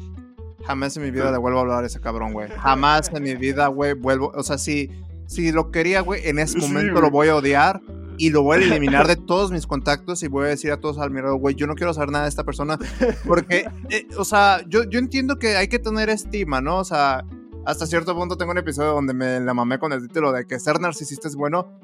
jamás 0.65 0.95
en 0.97 1.03
mi 1.03 1.11
vida 1.11 1.31
le 1.31 1.37
vuelvo 1.37 1.59
a 1.59 1.61
hablar 1.61 1.83
a 1.83 1.87
ese 1.87 2.01
cabrón, 2.01 2.33
güey. 2.33 2.49
Jamás 2.49 3.11
en 3.13 3.23
mi 3.23 3.35
vida, 3.35 3.67
güey, 3.67 3.93
vuelvo. 3.93 4.31
O 4.35 4.43
sea, 4.43 4.57
si, 4.57 4.91
si 5.27 5.51
lo 5.51 5.71
quería, 5.71 6.01
güey, 6.01 6.27
en 6.27 6.39
ese 6.39 6.57
momento 6.59 7.01
lo 7.01 7.09
voy 7.09 7.29
a 7.29 7.35
odiar 7.35 7.81
y 8.17 8.29
lo 8.29 8.43
voy 8.43 8.57
a 8.57 8.61
eliminar 8.61 9.07
de 9.07 9.15
todos 9.15 9.51
mis 9.51 9.67
contactos 9.67 10.23
y 10.23 10.27
voy 10.27 10.45
a 10.45 10.49
decir 10.49 10.71
a 10.71 10.77
todos 10.77 10.97
al 10.97 11.11
mirado, 11.11 11.35
güey, 11.35 11.55
yo 11.55 11.67
no 11.67 11.75
quiero 11.75 11.93
saber 11.93 12.11
nada 12.11 12.25
de 12.25 12.29
esta 12.29 12.43
persona 12.43 12.77
porque, 13.27 13.65
eh, 13.89 14.07
o 14.17 14.25
sea, 14.25 14.63
yo, 14.67 14.83
yo 14.83 14.99
entiendo 14.99 15.37
que 15.37 15.57
hay 15.57 15.67
que 15.67 15.79
tener 15.79 16.09
estima, 16.09 16.61
¿no? 16.61 16.79
O 16.79 16.85
sea, 16.85 17.25
hasta 17.65 17.87
cierto 17.87 18.15
punto 18.15 18.37
tengo 18.37 18.51
un 18.51 18.57
episodio 18.57 18.91
donde 18.91 19.13
me 19.13 19.39
la 19.39 19.53
mamé 19.53 19.79
con 19.79 19.91
el 19.91 20.07
título 20.07 20.31
de 20.31 20.45
que 20.45 20.59
ser 20.59 20.79
narcisista 20.79 21.27
es 21.27 21.35
bueno, 21.35 21.79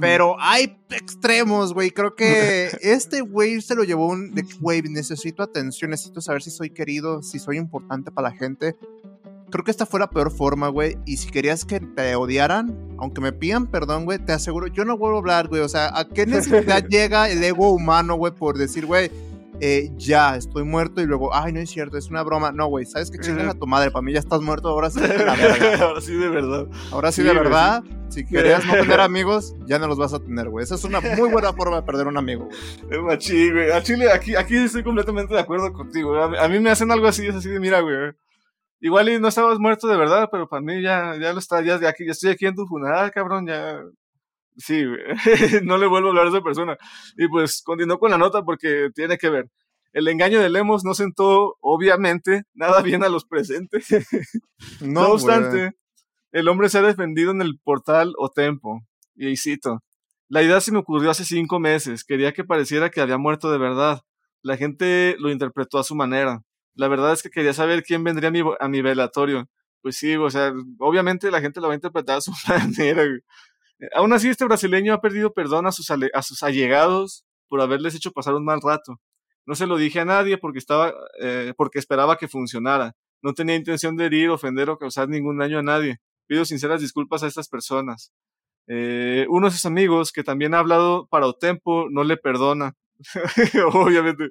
Pero 0.00 0.36
hay 0.38 0.78
extremos, 0.90 1.74
güey. 1.74 1.90
Creo 1.90 2.14
que 2.14 2.70
este 2.80 3.20
güey 3.20 3.60
se 3.60 3.74
lo 3.74 3.82
llevó 3.82 4.06
un 4.08 4.32
de, 4.34 4.44
güey, 4.60 4.82
necesito 4.82 5.42
atención, 5.42 5.90
necesito 5.90 6.20
saber 6.20 6.42
si 6.42 6.50
soy 6.50 6.70
querido, 6.70 7.22
si 7.22 7.38
soy 7.38 7.56
importante 7.56 8.10
para 8.10 8.30
la 8.30 8.36
gente. 8.36 8.76
Creo 9.52 9.64
que 9.64 9.70
esta 9.70 9.84
fue 9.84 10.00
la 10.00 10.08
peor 10.08 10.30
forma, 10.30 10.68
güey. 10.68 10.96
Y 11.04 11.18
si 11.18 11.30
querías 11.30 11.66
que 11.66 11.78
te 11.78 12.16
odiaran, 12.16 12.96
aunque 12.98 13.20
me 13.20 13.32
pidan 13.32 13.66
perdón, 13.66 14.06
güey, 14.06 14.18
te 14.18 14.32
aseguro, 14.32 14.66
yo 14.66 14.84
no 14.86 14.96
vuelvo 14.96 15.16
a 15.16 15.20
hablar, 15.20 15.48
güey. 15.48 15.60
O 15.60 15.68
sea, 15.68 15.90
¿a 15.96 16.08
qué 16.08 16.24
necesidad 16.24 16.82
llega 16.88 17.28
el 17.28 17.44
ego 17.44 17.70
humano, 17.70 18.14
güey, 18.16 18.32
por 18.32 18.56
decir, 18.56 18.86
güey, 18.86 19.10
eh, 19.60 19.92
ya, 19.96 20.36
estoy 20.36 20.64
muerto 20.64 21.02
y 21.02 21.06
luego, 21.06 21.34
ay, 21.34 21.52
no 21.52 21.60
es 21.60 21.70
cierto, 21.70 21.96
es 21.98 22.08
una 22.08 22.22
broma. 22.22 22.50
No, 22.50 22.66
güey, 22.66 22.86
¿sabes 22.86 23.10
qué 23.10 23.18
chingas 23.18 23.46
a 23.46 23.54
tu 23.54 23.66
madre? 23.66 23.90
Para 23.90 24.02
mí 24.02 24.12
ya 24.12 24.18
estás 24.18 24.40
muerto, 24.40 24.68
ahora 24.68 24.90
sí 24.90 25.00
la 25.00 25.06
verga. 25.06 25.34
ahora 25.84 26.00
sí 26.00 26.14
de 26.14 26.28
verdad. 26.30 26.66
Ahora 26.90 27.12
sí, 27.12 27.22
de 27.22 27.32
verdad. 27.32 27.84
Si 28.08 28.26
querías 28.26 28.66
no 28.66 28.72
tener 28.72 29.00
amigos, 29.00 29.54
ya 29.66 29.78
no 29.78 29.86
los 29.86 29.98
vas 29.98 30.14
a 30.14 30.18
tener, 30.18 30.48
güey. 30.48 30.64
Esa 30.64 30.74
es 30.74 30.84
una 30.84 31.00
muy 31.00 31.28
buena 31.30 31.52
forma 31.52 31.76
de 31.76 31.82
perder 31.82 32.06
un 32.06 32.16
amigo, 32.16 32.46
güey. 32.46 32.90
Es 32.90 32.98
güey. 33.52 33.70
A 33.70 33.82
Chile, 33.82 34.10
aquí, 34.10 34.34
aquí 34.34 34.56
estoy 34.56 34.82
completamente 34.82 35.32
de 35.32 35.40
acuerdo 35.40 35.72
contigo. 35.72 36.16
A, 36.16 36.48
mí 36.48 36.58
me 36.58 36.70
hacen 36.70 36.90
algo 36.90 37.06
así, 37.06 37.26
es 37.26 37.34
así 37.34 37.48
de, 37.48 37.60
mira, 37.60 37.80
güey. 37.80 38.12
Igual 38.82 39.08
y 39.08 39.18
no 39.18 39.28
estabas 39.28 39.58
muerto 39.58 39.88
de 39.88 39.96
verdad, 39.96 40.28
pero 40.30 40.46
para 40.48 40.60
mí 40.60 40.82
ya, 40.82 41.16
ya 41.18 41.32
lo 41.32 41.38
está, 41.38 41.62
ya, 41.62 41.76
estoy 41.76 42.30
aquí 42.30 42.46
en 42.46 42.56
tu 42.56 42.66
funeral, 42.66 43.10
cabrón, 43.12 43.46
ya, 43.46 43.80
Sí, 44.56 44.84
no 45.62 45.78
le 45.78 45.86
vuelvo 45.86 46.08
a 46.08 46.10
hablar 46.10 46.26
a 46.26 46.28
esa 46.28 46.42
persona. 46.42 46.76
Y 47.16 47.28
pues 47.28 47.62
continuó 47.62 47.98
con 47.98 48.10
la 48.10 48.18
nota 48.18 48.42
porque 48.42 48.90
tiene 48.94 49.18
que 49.18 49.30
ver. 49.30 49.48
El 49.92 50.08
engaño 50.08 50.40
de 50.40 50.50
Lemos 50.50 50.84
no 50.84 50.94
sentó, 50.94 51.56
obviamente, 51.60 52.42
nada 52.54 52.82
bien 52.82 53.02
a 53.02 53.08
los 53.08 53.24
presentes. 53.24 53.86
No, 54.80 55.12
obstante, 55.12 55.72
el 56.30 56.48
hombre 56.48 56.68
se 56.68 56.78
ha 56.78 56.82
defendido 56.82 57.32
en 57.32 57.42
el 57.42 57.58
portal 57.62 58.14
o 58.16 58.30
tempo. 58.30 58.80
Y 59.14 59.26
ahí 59.26 59.36
cito. 59.36 59.82
La 60.28 60.42
idea 60.42 60.60
se 60.60 60.72
me 60.72 60.78
ocurrió 60.78 61.10
hace 61.10 61.24
cinco 61.24 61.60
meses. 61.60 62.04
Quería 62.04 62.32
que 62.32 62.44
pareciera 62.44 62.90
que 62.90 63.00
había 63.00 63.18
muerto 63.18 63.50
de 63.50 63.58
verdad. 63.58 64.00
La 64.40 64.56
gente 64.56 65.16
lo 65.18 65.30
interpretó 65.30 65.78
a 65.78 65.84
su 65.84 65.94
manera. 65.94 66.42
La 66.74 66.88
verdad 66.88 67.12
es 67.12 67.22
que 67.22 67.30
quería 67.30 67.52
saber 67.52 67.82
quién 67.82 68.04
vendría 68.04 68.28
a 68.28 68.32
mi, 68.32 68.42
a 68.60 68.68
mi 68.68 68.82
velatorio. 68.82 69.48
Pues 69.82 69.96
sí, 69.96 70.14
o 70.16 70.30
sea, 70.30 70.52
obviamente 70.78 71.30
la 71.30 71.40
gente 71.40 71.60
lo 71.60 71.66
va 71.68 71.74
a 71.74 71.76
interpretar 71.76 72.18
a 72.18 72.20
su 72.20 72.32
manera. 72.48 73.04
Aún 73.94 74.12
así, 74.12 74.28
este 74.28 74.44
brasileño 74.44 74.94
ha 74.94 75.00
perdido 75.00 75.32
perdón 75.32 75.66
a 75.66 75.72
sus, 75.72 75.90
a 75.90 76.22
sus 76.22 76.42
allegados 76.42 77.24
por 77.48 77.60
haberles 77.60 77.94
hecho 77.94 78.12
pasar 78.12 78.34
un 78.34 78.44
mal 78.44 78.60
rato. 78.62 79.00
No 79.44 79.54
se 79.56 79.66
lo 79.66 79.76
dije 79.76 80.00
a 80.00 80.04
nadie 80.04 80.38
porque, 80.38 80.58
estaba, 80.58 80.94
eh, 81.20 81.52
porque 81.56 81.78
esperaba 81.78 82.16
que 82.16 82.28
funcionara. 82.28 82.94
No 83.22 83.34
tenía 83.34 83.56
intención 83.56 83.96
de 83.96 84.06
herir, 84.06 84.30
ofender 84.30 84.70
o 84.70 84.78
causar 84.78 85.08
ningún 85.08 85.38
daño 85.38 85.58
a 85.58 85.62
nadie. 85.62 85.98
Pido 86.26 86.44
sinceras 86.44 86.80
disculpas 86.80 87.22
a 87.22 87.26
estas 87.26 87.48
personas. 87.48 88.12
Eh, 88.68 89.26
uno 89.28 89.48
de 89.48 89.52
sus 89.52 89.66
amigos, 89.66 90.12
que 90.12 90.22
también 90.22 90.54
ha 90.54 90.60
hablado 90.60 91.06
para 91.08 91.26
Otempo, 91.26 91.88
no 91.90 92.04
le 92.04 92.16
perdona. 92.16 92.74
Obviamente. 93.72 94.30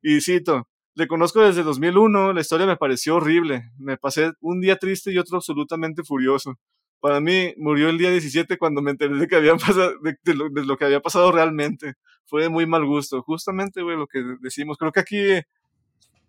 Y 0.00 0.20
cito, 0.20 0.68
le 0.94 1.06
conozco 1.06 1.40
desde 1.40 1.62
2001, 1.62 2.32
la 2.32 2.40
historia 2.40 2.66
me 2.66 2.76
pareció 2.76 3.16
horrible. 3.16 3.70
Me 3.78 3.96
pasé 3.96 4.32
un 4.40 4.60
día 4.60 4.76
triste 4.76 5.10
y 5.10 5.18
otro 5.18 5.36
absolutamente 5.36 6.02
furioso. 6.02 6.58
Para 7.00 7.20
mí, 7.20 7.54
murió 7.56 7.88
el 7.88 7.98
día 7.98 8.10
17 8.10 8.58
cuando 8.58 8.82
me 8.82 8.92
enteré 8.92 9.16
de, 9.16 9.26
que 9.26 9.36
de, 9.36 10.34
lo, 10.34 10.76
que 10.76 10.84
había 10.84 11.00
pasado 11.00 11.32
realmente 11.32 11.94
fue 12.26 12.42
de 12.42 12.48
muy 12.48 12.66
mal 12.66 12.84
gusto. 12.84 13.22
Justamente, 13.22 13.82
güey, 13.82 13.96
lo 13.96 14.06
que 14.06 14.22
decimos. 14.40 14.76
Creo 14.76 14.92
que 14.92 15.00
aquí, 15.00 15.40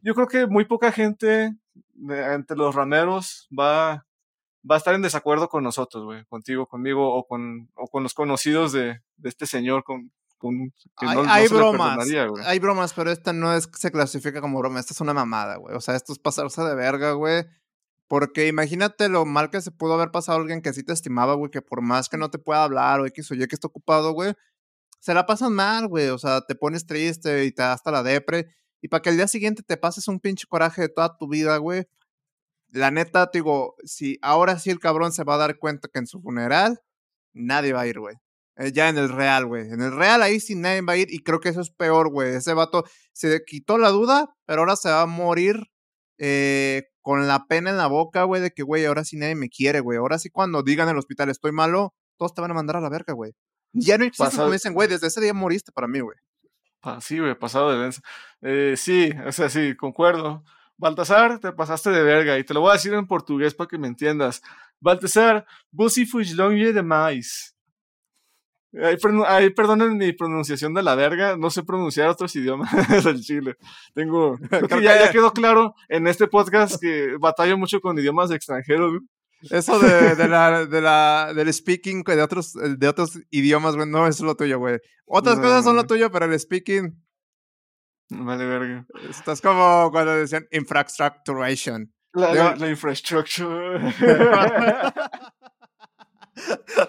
yo 0.02 0.16
creo 0.16 0.28
que 0.28 0.48
muy 0.48 0.66
poca 0.66 0.92
gente 0.92 1.54
entre 2.10 2.58
los 2.58 2.74
rameros 2.74 3.48
va, 3.58 4.06
a 4.70 4.78
estar 4.78 4.96
en 4.96 5.02
desacuerdo 5.02 5.50
con 5.50 5.64
nosotros, 5.64 6.06
güey, 6.06 6.26
contigo, 6.26 6.66
conmigo 6.68 7.14
o 7.14 7.28
con, 7.28 7.70
o 7.76 7.88
con 7.88 8.02
los 8.04 8.14
conocidos 8.14 8.72
de, 8.72 9.02
de 9.18 9.30
este 9.30 9.46
señor 9.46 9.84
con, 9.84 10.12
hay, 10.98 11.18
hay 11.28 11.48
bromas, 11.48 12.08
hay 12.46 12.60
bromas, 12.60 12.94
pero 12.94 13.12
esta 13.12 13.34
no 13.34 13.54
es 13.54 13.70
se 13.78 13.92
clasifica 13.92 14.42
como 14.42 14.60
broma, 14.60 14.80
esta 14.80 14.94
es 14.94 15.02
una 15.02 15.14
mamada, 15.14 15.58
güey. 15.58 15.76
O 15.76 15.82
sea, 15.82 15.96
esto 15.96 16.14
es 16.14 16.20
pasarse 16.20 16.62
de 16.62 16.76
verga, 16.76 17.14
güey. 17.14 17.46
Porque 18.08 18.48
imagínate 18.48 19.10
lo 19.10 19.26
mal 19.26 19.50
que 19.50 19.62
se 19.62 19.72
pudo 19.72 19.94
haber 19.94 20.12
pasado 20.12 20.38
a 20.38 20.42
alguien 20.42 20.62
que 20.62 20.74
sí 20.74 20.84
te 20.84 20.94
estimaba, 20.94 21.36
güey, 21.36 21.50
que 21.50 21.62
por 21.62 21.82
más 21.82 22.10
que 22.10 22.18
no 22.18 22.30
te 22.30 22.38
pueda 22.38 22.64
hablar 22.64 23.00
o 23.00 23.06
X 23.08 23.32
o 23.32 23.36
Y 23.36 23.48
que 23.48 23.56
está 23.56 23.68
ocupado, 23.68 24.12
güey, 24.12 24.34
se 25.00 25.14
la 25.14 25.26
pasan 25.26 25.54
mal, 25.54 25.88
güey. 25.88 26.10
O 26.10 26.18
sea, 26.18 26.42
te 26.42 26.56
pones 26.56 26.86
triste 26.86 27.46
y 27.46 27.52
te 27.52 27.62
da 27.62 27.74
hasta 27.74 27.92
la 27.92 28.04
depre. 28.04 28.54
Y 28.82 28.90
para 28.90 29.02
que 29.02 29.10
el 29.10 29.18
día 29.18 29.28
siguiente 29.28 29.64
te 29.64 29.78
pases 29.78 30.08
un 30.08 30.20
pinche 30.20 30.46
coraje 30.48 30.82
de 30.82 30.90
toda 30.90 31.18
tu 31.18 31.28
vida, 31.28 31.58
güey. 31.58 31.88
La 32.70 32.92
neta, 32.92 33.32
te 33.32 33.40
digo, 33.40 33.76
si 33.84 34.18
ahora 34.22 34.60
sí 34.60 34.70
el 34.70 34.80
cabrón 34.80 35.12
se 35.12 35.24
va 35.24 35.36
a 35.36 35.38
dar 35.38 35.58
cuenta 35.58 35.88
que 35.88 36.00
en 36.00 36.08
su 36.08 36.22
funeral 36.22 36.82
nadie 37.34 37.74
va 37.74 37.82
a 37.82 37.88
ir, 37.88 38.00
güey. 38.00 38.16
Eh, 38.56 38.72
ya 38.72 38.90
en 38.90 38.98
el 38.98 39.10
real, 39.10 39.46
güey. 39.46 39.70
En 39.70 39.82
el 39.82 39.96
real 39.96 40.22
ahí 40.22 40.40
sí 40.40 40.56
nadie 40.56 40.82
va 40.82 40.94
a 40.94 40.98
ir 40.98 41.12
y 41.12 41.20
creo 41.20 41.40
que 41.40 41.50
eso 41.50 41.62
es 41.62 41.72
peor, 41.72 42.10
güey. 42.10 42.36
Ese 42.36 42.54
vato 42.54 42.84
se 43.12 43.44
quitó 43.46 43.78
la 43.78 43.90
duda, 43.90 44.36
pero 44.46 44.62
ahora 44.62 44.76
se 44.76 44.90
va 44.90 45.02
a 45.02 45.06
morir 45.06 45.72
eh, 46.18 46.90
con 47.02 47.28
la 47.28 47.48
pena 47.48 47.72
en 47.72 47.78
la 47.78 47.88
boca, 47.88 48.24
güey, 48.24 48.42
de 48.42 48.52
que, 48.52 48.64
güey, 48.64 48.86
ahora 48.86 49.04
sí 49.04 49.18
nadie 49.18 49.36
me 49.36 49.50
quiere, 49.50 49.80
güey. 49.80 49.98
Ahora 49.98 50.20
sí 50.20 50.30
cuando 50.30 50.64
digan 50.64 50.88
en 50.88 50.94
el 50.94 51.00
hospital 51.00 51.30
estoy 51.30 51.52
malo, 51.52 51.94
todos 52.18 52.34
te 52.34 52.42
van 52.42 52.52
a 52.52 52.54
mandar 52.54 52.78
a 52.78 52.82
la 52.82 52.90
verga, 52.90 53.14
güey. 53.14 53.34
Ya 53.74 53.98
no 53.98 54.06
existe 54.06 54.38
como 54.38 54.52
dicen, 54.52 54.74
güey, 54.74 54.88
desde 54.88 55.08
ese 55.08 55.20
día 55.20 55.34
moriste 55.34 55.72
para 55.72 55.88
mí, 55.88 56.00
güey. 56.00 56.18
sí, 57.02 57.20
güey, 57.20 57.34
pasado 57.38 57.72
de 57.72 57.80
denso. 57.80 58.02
Eh, 58.42 58.76
sí, 58.78 59.12
o 59.26 59.32
sea, 59.32 59.50
sí, 59.50 59.76
concuerdo. 59.76 60.44
Baltasar, 60.78 61.40
te 61.40 61.52
pasaste 61.54 61.90
de 61.90 62.04
verga 62.04 62.38
y 62.38 62.44
te 62.44 62.54
lo 62.54 62.62
voy 62.62 62.72
a 62.72 62.74
decir 62.74 62.94
en 62.94 63.08
portugués 63.08 63.56
para 63.56 63.68
que 63.68 63.78
me 63.78 63.88
entiendas. 63.88 64.42
Baltasar, 64.82 65.46
você 65.72 66.06
foi 66.06 66.24
longe 66.34 66.74
demais. 66.74 67.53
Ahí, 68.82 68.98
ahí 69.28 69.50
perdonen 69.52 69.98
mi 69.98 70.14
pronunciación 70.14 70.74
de 70.74 70.82
la 70.82 70.96
verga, 70.96 71.38
no 71.38 71.52
sé 71.52 71.64
pronunciar 71.64 72.10
otros 72.10 72.36
idiomas 72.36 72.72
del 73.06 73.22
Chile. 73.22 73.56
Tengo, 73.94 74.38
creo 74.50 74.68
que 74.68 74.82
ya, 74.82 75.00
ya, 75.00 75.12
quedó 75.12 75.32
claro 75.32 75.76
en 75.90 76.08
este 76.08 76.28
podcast 76.28 76.82
que 76.82 77.18
batallo 77.20 77.58
mucho 77.58 77.80
con 77.82 77.98
idiomas 78.00 78.32
extranjeros. 78.32 78.94
Eso 79.50 79.78
de, 79.78 80.16
de, 80.16 80.28
la, 80.28 80.66
de 80.66 80.82
la, 80.82 81.34
del 81.36 81.54
speaking 81.54 82.04
de 82.04 82.22
otros, 82.22 82.54
de 82.54 82.88
otros 82.88 83.20
idiomas, 83.30 83.76
güey, 83.76 83.88
no 83.88 84.08
es 84.08 84.20
lo 84.22 84.36
tuyo, 84.36 84.58
güey. 84.58 84.80
Otras 85.06 85.38
cosas 85.38 85.66
son 85.66 85.76
lo 85.76 85.86
tuyo, 85.86 86.10
pero 86.12 86.26
el 86.26 86.40
speaking. 86.40 86.98
Vale, 88.10 88.46
verga. 88.46 88.86
Estás 89.10 89.42
como 89.42 89.90
cuando 89.92 90.16
decían 90.16 90.48
infrastructuration. 90.52 91.94
La, 92.14 92.56
la, 92.56 92.70
infrastructure. 92.70 93.80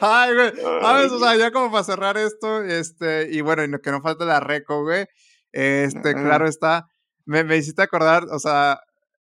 Ay, 0.00 0.34
güey. 0.34 0.52
¿Sabes? 0.56 1.12
O 1.12 1.18
sea, 1.18 1.36
ya 1.36 1.50
como 1.50 1.70
para 1.70 1.84
cerrar 1.84 2.16
esto, 2.16 2.62
este, 2.62 3.28
y 3.30 3.40
bueno, 3.40 3.64
y 3.64 3.80
que 3.80 3.90
no 3.90 4.00
falte 4.00 4.24
la 4.24 4.40
reco, 4.40 4.82
güey. 4.82 5.06
Este, 5.52 6.14
claro 6.14 6.46
está. 6.48 6.88
Me, 7.26 7.44
me 7.44 7.56
hiciste 7.56 7.82
acordar, 7.82 8.24
o 8.30 8.38
sea, 8.38 8.80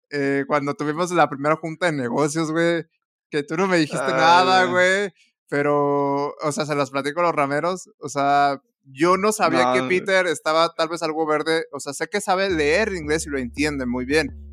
eh, 0.09 0.45
cuando 0.47 0.75
tuvimos 0.75 1.11
la 1.11 1.29
primera 1.29 1.55
junta 1.55 1.87
de 1.87 1.93
negocios, 1.93 2.51
güey, 2.51 2.85
que 3.29 3.43
tú 3.43 3.57
no 3.57 3.67
me 3.67 3.77
dijiste 3.77 4.11
nada, 4.11 4.65
güey. 4.65 5.11
Pero, 5.49 6.33
o 6.35 6.51
sea, 6.51 6.65
se 6.65 6.75
las 6.75 6.91
platico 6.91 7.19
a 7.19 7.23
los 7.23 7.35
rameros. 7.35 7.89
O 7.99 8.09
sea, 8.09 8.61
yo 8.85 9.17
no 9.17 9.31
sabía 9.31 9.73
que 9.73 9.83
Peter 9.83 10.27
estaba 10.27 10.73
tal 10.73 10.89
vez 10.89 11.03
algo 11.03 11.25
verde. 11.25 11.65
O 11.71 11.79
sea, 11.79 11.93
sé 11.93 12.07
que 12.07 12.21
sabe 12.21 12.49
leer 12.49 12.93
inglés 12.93 13.25
y 13.25 13.29
lo 13.29 13.37
entiende 13.37 13.85
muy 13.85 14.05
bien. 14.05 14.52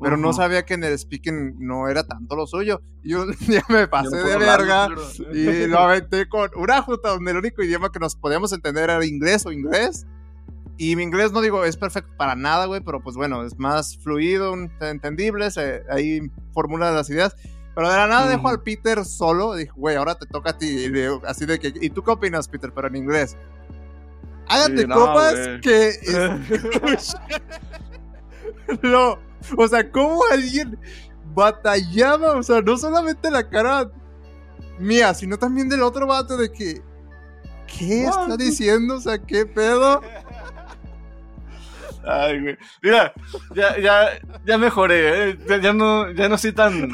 Pero 0.00 0.16
no 0.16 0.32
sabía 0.32 0.64
que 0.64 0.74
en 0.74 0.84
el 0.84 0.96
speaking 0.96 1.56
no 1.58 1.88
era 1.88 2.06
tanto 2.06 2.36
lo 2.36 2.46
suyo. 2.46 2.80
Yo 3.02 3.26
ya 3.48 3.62
me 3.68 3.88
pasé 3.88 4.16
de 4.16 4.36
verga 4.36 4.88
y 5.32 5.66
lo 5.66 5.78
aventé 5.78 6.28
con 6.28 6.50
una 6.56 6.82
junta 6.82 7.10
donde 7.10 7.30
el 7.32 7.38
único 7.38 7.62
idioma 7.62 7.90
que 7.90 7.98
nos 7.98 8.14
podíamos 8.14 8.52
entender 8.52 8.84
era 8.84 9.04
inglés 9.04 9.44
o 9.46 9.52
inglés. 9.52 10.06
Y 10.76 10.94
mi 10.94 11.02
inglés 11.02 11.32
no 11.32 11.40
digo 11.40 11.64
es 11.64 11.76
perfecto 11.76 12.12
para 12.16 12.36
nada, 12.36 12.66
güey, 12.66 12.80
pero 12.80 13.02
pues 13.02 13.16
bueno, 13.16 13.44
es 13.44 13.58
más 13.58 13.98
fluido, 13.98 14.54
entendible, 14.80 15.48
ahí 15.90 16.20
formula 16.52 16.92
las 16.92 17.10
ideas. 17.10 17.34
Pero 17.74 17.90
de 17.90 17.96
la 17.96 18.06
nada 18.08 18.28
dejo 18.28 18.48
al 18.48 18.60
Peter 18.62 19.04
solo. 19.04 19.54
Dijo, 19.54 19.76
güey, 19.76 19.94
ahora 19.94 20.16
te 20.16 20.26
toca 20.26 20.50
a 20.50 20.58
ti. 20.58 20.66
Y 20.66 20.88
digo, 20.90 21.22
así 21.24 21.46
de 21.46 21.60
que, 21.60 21.72
¿y 21.80 21.90
tú 21.90 22.02
qué 22.02 22.10
opinas, 22.10 22.48
Peter? 22.48 22.72
Pero 22.74 22.88
en 22.88 22.96
inglés. 22.96 23.36
Hágate 24.48 24.88
copas 24.88 25.36
que. 25.62 25.92
no. 28.82 29.27
O 29.56 29.68
sea, 29.68 29.90
¿cómo 29.90 30.22
alguien 30.30 30.78
batallaba? 31.34 32.36
O 32.36 32.42
sea, 32.42 32.60
no 32.60 32.76
solamente 32.76 33.30
la 33.30 33.48
cara 33.48 33.90
mía, 34.78 35.14
sino 35.14 35.38
también 35.38 35.68
del 35.68 35.82
otro 35.82 36.06
vato 36.06 36.36
de 36.36 36.50
que. 36.50 36.82
¿Qué 37.66 38.06
está 38.06 38.36
diciendo? 38.36 38.96
O 38.96 39.00
sea, 39.00 39.18
¿qué 39.18 39.44
pedo? 39.44 40.00
Ay, 42.06 42.40
güey. 42.40 42.58
Mira, 42.82 43.12
ya, 43.54 43.78
ya, 43.78 44.08
ya 44.46 44.56
mejoré, 44.56 45.30
¿eh? 45.30 45.38
ya, 45.62 45.72
no, 45.74 46.10
ya 46.12 46.28
no 46.28 46.36
estoy 46.36 46.52
tan, 46.52 46.90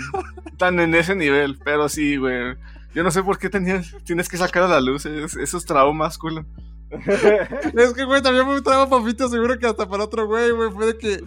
tan 0.59 0.81
en 0.81 0.95
ese 0.95 1.15
nivel, 1.15 1.59
pero 1.65 1.89
sí, 1.89 2.17
güey. 2.17 2.57
Yo 2.95 3.03
no 3.05 3.11
sé 3.11 3.23
por 3.23 3.39
qué 3.39 3.49
tenías, 3.49 3.95
tienes 4.05 4.29
que 4.29 4.37
sacar 4.37 4.65
a 4.65 4.69
la 4.69 4.81
luz 4.81 5.07
esos 5.07 5.65
traumas, 5.65 6.19
culo. 6.19 6.45
es 6.91 7.93
que, 7.95 8.05
güey, 8.05 8.23
también 8.23 8.45
fue 8.45 8.57
un 8.57 8.63
trauma, 8.63 8.89
papito, 8.89 9.29
seguro 9.29 9.59
que 9.59 9.67
hasta 9.67 9.89
para 9.89 10.05
otro 10.05 10.27
güey, 10.27 10.51
güey, 10.51 10.71
fue 10.71 10.87
de 10.87 10.99
que... 10.99 11.25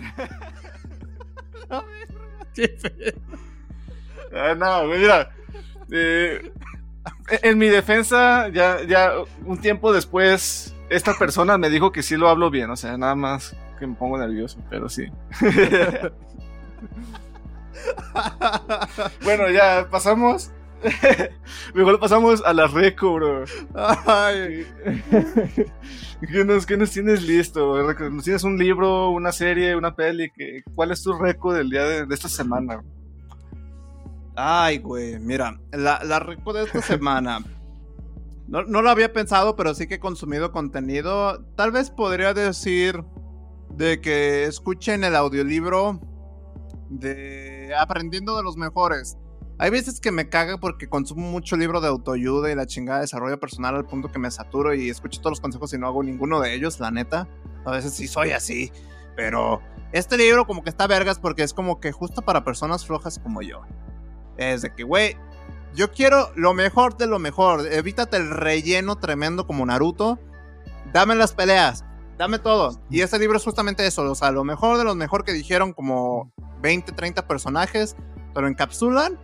Ah, 4.34 4.54
no, 4.56 4.84
mira. 4.86 5.32
Eh, 5.92 6.52
En 7.42 7.58
mi 7.58 7.68
defensa, 7.68 8.50
ya, 8.50 8.84
ya 8.84 9.14
un 9.46 9.60
tiempo 9.60 9.94
después, 9.94 10.76
esta 10.90 11.14
persona 11.18 11.58
me 11.58 11.70
dijo 11.70 11.92
que 11.92 12.04
sí 12.04 12.16
lo 12.18 12.30
hablo 12.30 12.50
bien, 12.50 12.70
o 12.70 12.76
sea, 12.76 12.98
nada 12.98 13.16
más 13.16 13.56
que 13.80 13.88
me 13.88 13.96
pongo 13.96 14.18
nervioso, 14.18 14.60
pero 14.70 14.90
sí. 14.90 15.08
bueno, 19.24 19.50
ya 19.50 19.88
pasamos. 19.90 20.52
Mejor 21.74 22.00
pasamos 22.00 22.44
a 22.46 22.54
la 22.54 22.68
reco, 22.68 23.14
bro. 23.14 23.46
Ay. 23.74 24.66
¿Qué, 26.32 26.46
nos, 26.46 26.66
¿Qué 26.66 26.78
nos 26.78 26.92
tienes 26.92 27.24
listo? 27.24 27.82
¿Nos 28.10 28.24
tienes 28.24 28.44
un 28.44 28.58
libro, 28.58 29.10
una 29.10 29.32
serie, 29.32 29.76
una 29.76 29.96
peli? 29.96 30.32
¿Cuál 30.76 30.92
es 30.92 31.02
tu 31.02 31.14
reco 31.14 31.54
del 31.54 31.70
día 31.70 31.84
de, 31.84 32.14
esta 32.14 32.30
semana? 32.30 32.84
Ay, 34.36 34.78
güey, 34.78 35.20
mira, 35.20 35.60
la, 35.72 36.04
la 36.04 36.20
reco 36.20 36.54
de 36.54 36.64
esta 36.64 36.82
semana. 36.82 37.40
No, 38.48 38.64
no 38.64 38.82
lo 38.82 38.90
había 38.90 39.12
pensado, 39.12 39.56
pero 39.56 39.74
sí 39.74 39.88
que 39.88 39.96
he 39.96 40.00
consumido 40.00 40.52
contenido. 40.52 41.44
Tal 41.56 41.72
vez 41.72 41.90
podría 41.90 42.34
decir 42.34 43.04
de 43.72 44.00
que 44.00 44.46
escuchen 44.46 45.04
el 45.04 45.16
audiolibro 45.16 46.00
de 46.90 47.74
Aprendiendo 47.78 48.38
de 48.38 48.44
los 48.44 48.58
Mejores. 48.58 49.18
Hay 49.60 49.72
veces 49.72 50.00
que 50.00 50.12
me 50.12 50.30
caga 50.30 50.60
porque 50.60 50.88
consumo 50.88 51.32
mucho 51.32 51.58
libro 51.58 51.82
de 51.82 51.88
autoayuda 51.88 52.52
y 52.52 52.56
la 52.56 52.68
chingada 52.68 53.00
de 53.00 53.06
desarrollo 53.06 53.40
personal 53.40 53.76
al 53.76 53.86
punto 53.86 54.12
que 54.12 54.20
me 54.20 54.30
saturo 54.30 54.76
y 54.76 54.90
escucho 54.90 55.20
todos 55.20 55.32
los 55.32 55.42
consejos 55.42 55.74
y 55.74 55.80
no 55.80 55.88
hago 55.88 56.04
ninguno 56.04 56.40
de 56.40 56.54
ellos, 56.54 56.80
la 56.80 56.92
neta. 56.92 57.28
A 57.66 57.72
veces 57.72 57.94
sí 57.94 58.08
soy 58.08 58.32
así, 58.32 58.72
pero 59.16 59.60
este 59.94 60.16
libro 60.16 60.46
como 60.46 60.64
que 60.64 60.70
está 60.70 60.86
vergas 60.86 61.18
porque 61.18 61.42
es 61.42 61.56
como 61.56 61.80
que 61.80 61.92
justo 61.92 62.22
para 62.22 62.44
personas 62.44 62.86
flojas 62.86 63.18
como 63.18 63.42
yo. 63.42 63.62
Es 64.38 64.62
de 64.62 64.76
que, 64.76 64.84
güey, 64.84 65.18
yo 65.74 65.92
quiero 65.92 66.32
lo 66.36 66.54
mejor 66.54 66.96
de 66.98 67.08
lo 67.08 67.18
mejor. 67.18 67.66
Evítate 67.72 68.18
el 68.18 68.30
relleno 68.30 68.98
tremendo 68.98 69.48
como 69.48 69.66
Naruto. 69.66 70.20
Dame 70.94 71.16
las 71.16 71.34
peleas, 71.34 71.84
dame 72.20 72.38
todo. 72.38 72.80
Y 72.92 73.02
este 73.02 73.18
libro 73.18 73.38
es 73.38 73.44
justamente 73.44 73.88
eso, 73.88 74.04
o 74.04 74.14
sea, 74.14 74.30
lo 74.30 74.44
mejor 74.44 74.78
de 74.78 74.84
lo 74.84 74.94
mejor 74.94 75.24
que 75.24 75.34
dijeron 75.34 75.74
como 75.74 76.32
20, 76.62 76.92
30 76.92 77.28
personajes, 77.28 77.96
pero 78.36 78.48
encapsulan 78.48 79.18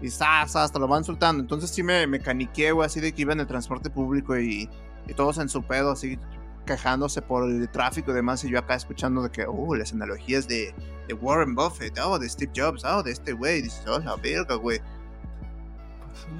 y 0.00 0.08
hasta 0.08 0.78
lo 0.78 0.86
van 0.86 1.04
soltando. 1.04 1.40
Entonces 1.40 1.70
sí 1.70 1.82
me, 1.82 2.06
me 2.06 2.20
caniqué, 2.20 2.72
güey, 2.72 2.86
así 2.86 3.00
de 3.00 3.12
que 3.12 3.22
iba 3.22 3.32
en 3.32 3.40
el 3.40 3.46
transporte 3.46 3.90
público 3.90 4.38
y, 4.38 4.68
y, 5.06 5.14
todos 5.14 5.38
en 5.38 5.48
su 5.48 5.62
pedo, 5.62 5.92
así 5.92 6.18
quejándose 6.66 7.22
por 7.22 7.48
el 7.48 7.68
tráfico 7.70 8.12
y 8.12 8.14
demás. 8.14 8.44
Y 8.44 8.50
yo 8.50 8.58
acá 8.58 8.74
escuchando 8.74 9.22
de 9.22 9.30
que, 9.30 9.46
oh, 9.48 9.74
las 9.74 9.92
analogías 9.92 10.46
de, 10.46 10.74
de 11.08 11.14
Warren 11.14 11.54
Buffett, 11.54 11.98
oh, 11.98 12.18
de 12.18 12.28
Steve 12.28 12.52
Jobs, 12.54 12.84
oh, 12.84 13.02
de 13.02 13.12
este 13.12 13.32
güey. 13.32 13.62
Dices, 13.62 13.84
oh, 13.88 13.98
la 13.98 14.16
verga, 14.16 14.54
güey. 14.54 14.80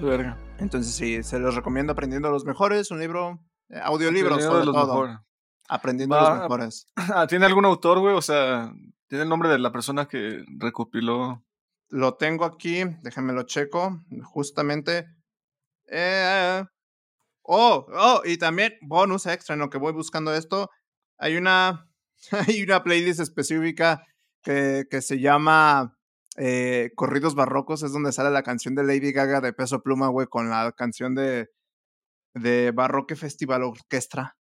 Verga. 0.00 0.36
Entonces 0.58 0.94
sí, 0.94 1.22
se 1.22 1.38
los 1.38 1.54
recomiendo 1.54 1.92
Aprendiendo 1.92 2.28
a 2.28 2.30
los 2.32 2.44
Mejores, 2.44 2.90
un 2.90 2.98
libro, 2.98 3.40
eh, 3.70 3.80
audiolibro 3.82 4.38
sobre 4.40 4.64
todo. 4.64 5.20
Aprendiendo 5.68 6.16
a 6.16 6.30
los 6.30 6.42
Mejores. 6.42 6.86
¿Tiene 7.28 7.46
algún 7.46 7.64
autor, 7.64 8.00
güey? 8.00 8.14
O 8.14 8.22
sea, 8.22 8.72
¿tiene 9.08 9.24
el 9.24 9.28
nombre 9.28 9.48
de 9.48 9.58
la 9.58 9.72
persona 9.72 10.06
que 10.06 10.44
recopiló 10.58 11.42
lo 11.88 12.16
tengo 12.16 12.44
aquí, 12.44 12.84
déjenme 13.02 13.32
lo 13.32 13.44
checo, 13.44 14.04
justamente. 14.22 15.06
Eh, 15.86 16.62
oh, 17.42 17.86
oh, 17.92 18.22
y 18.24 18.36
también 18.36 18.74
bonus 18.82 19.26
extra 19.26 19.54
en 19.54 19.60
lo 19.60 19.70
que 19.70 19.78
voy 19.78 19.92
buscando 19.92 20.34
esto. 20.34 20.70
Hay 21.18 21.36
una, 21.36 21.88
hay 22.48 22.62
una 22.62 22.82
playlist 22.82 23.20
específica 23.20 24.04
que, 24.42 24.84
que 24.90 25.02
se 25.02 25.18
llama 25.18 25.96
eh, 26.36 26.90
Corridos 26.94 27.34
Barrocos, 27.34 27.82
es 27.82 27.92
donde 27.92 28.12
sale 28.12 28.30
la 28.30 28.42
canción 28.42 28.74
de 28.74 28.84
Lady 28.84 29.12
Gaga 29.12 29.40
de 29.40 29.52
Peso 29.52 29.82
Pluma, 29.82 30.08
güey, 30.08 30.26
con 30.26 30.50
la 30.50 30.72
canción 30.72 31.14
de, 31.14 31.48
de 32.34 32.72
Barroque 32.72 33.16
Festival 33.16 33.62
Orquestra 33.62 34.38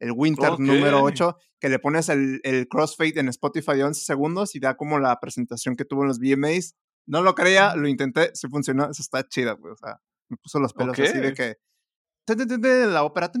el 0.00 0.12
Winter 0.12 0.58
número 0.58 1.02
8, 1.02 1.36
que 1.60 1.68
le 1.68 1.78
pones 1.78 2.08
el, 2.08 2.40
el 2.44 2.68
crossfade 2.68 3.18
en 3.18 3.28
Spotify 3.28 3.76
de 3.76 3.84
11 3.84 4.04
segundos 4.04 4.54
y 4.54 4.60
da 4.60 4.76
como 4.76 4.98
la 4.98 5.18
presentación 5.20 5.76
que 5.76 5.84
tuvo 5.84 6.02
en 6.02 6.08
los 6.08 6.18
VMAs 6.18 6.74
no 7.08 7.22
lo 7.22 7.34
creía, 7.34 7.74
lo 7.74 7.88
intenté, 7.88 8.30
sí 8.34 8.48
funcionó, 8.48 8.84
eso 8.90 9.02
está 9.02 9.26
chida, 9.26 9.52
güey. 9.52 9.72
O 9.72 9.76
sea, 9.76 9.98
me 10.28 10.36
puso 10.36 10.60
los 10.60 10.72
pelos 10.72 10.98
así 10.98 11.18
de 11.18 11.34
que. 11.34 11.56
La 12.28 13.02
ópera. 13.04 13.32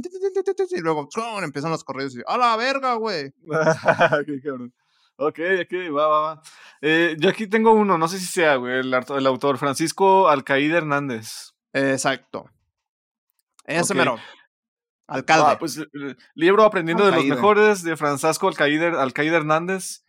Y 0.70 0.80
luego 0.80 1.08
empiezan 1.42 1.70
los 1.70 1.84
correos 1.84 2.16
y. 2.16 2.22
¡A 2.26 2.38
la 2.38 2.56
verga, 2.56 2.94
güey! 2.94 3.32
Qué 4.26 4.40
cabrón. 4.42 4.72
Ok, 5.16 5.40
ok, 5.62 5.94
va, 5.94 6.06
va, 6.06 6.20
va. 6.20 6.42
Eh, 6.80 7.16
yo 7.18 7.28
aquí 7.28 7.48
tengo 7.48 7.72
uno, 7.72 7.98
no 7.98 8.08
sé 8.08 8.18
si 8.18 8.26
sea, 8.26 8.56
güey, 8.56 8.78
el, 8.78 8.94
el 8.94 9.26
autor 9.26 9.58
Francisco 9.58 10.28
Alcaide 10.28 10.78
Hernández. 10.78 11.54
Exacto. 11.72 12.48
Ese 13.64 13.94
mero. 13.94 14.16
Alcalde. 15.06 15.44
Ah, 15.48 15.58
pues 15.58 15.80
libro 16.34 16.62
Aprendiendo 16.64 17.04
de 17.04 17.12
los 17.12 17.24
Mejores 17.24 17.82
de 17.82 17.96
Francisco 17.96 18.48
Alcaide, 18.48 18.86
Alcaide 18.96 19.36
Hernández. 19.36 20.04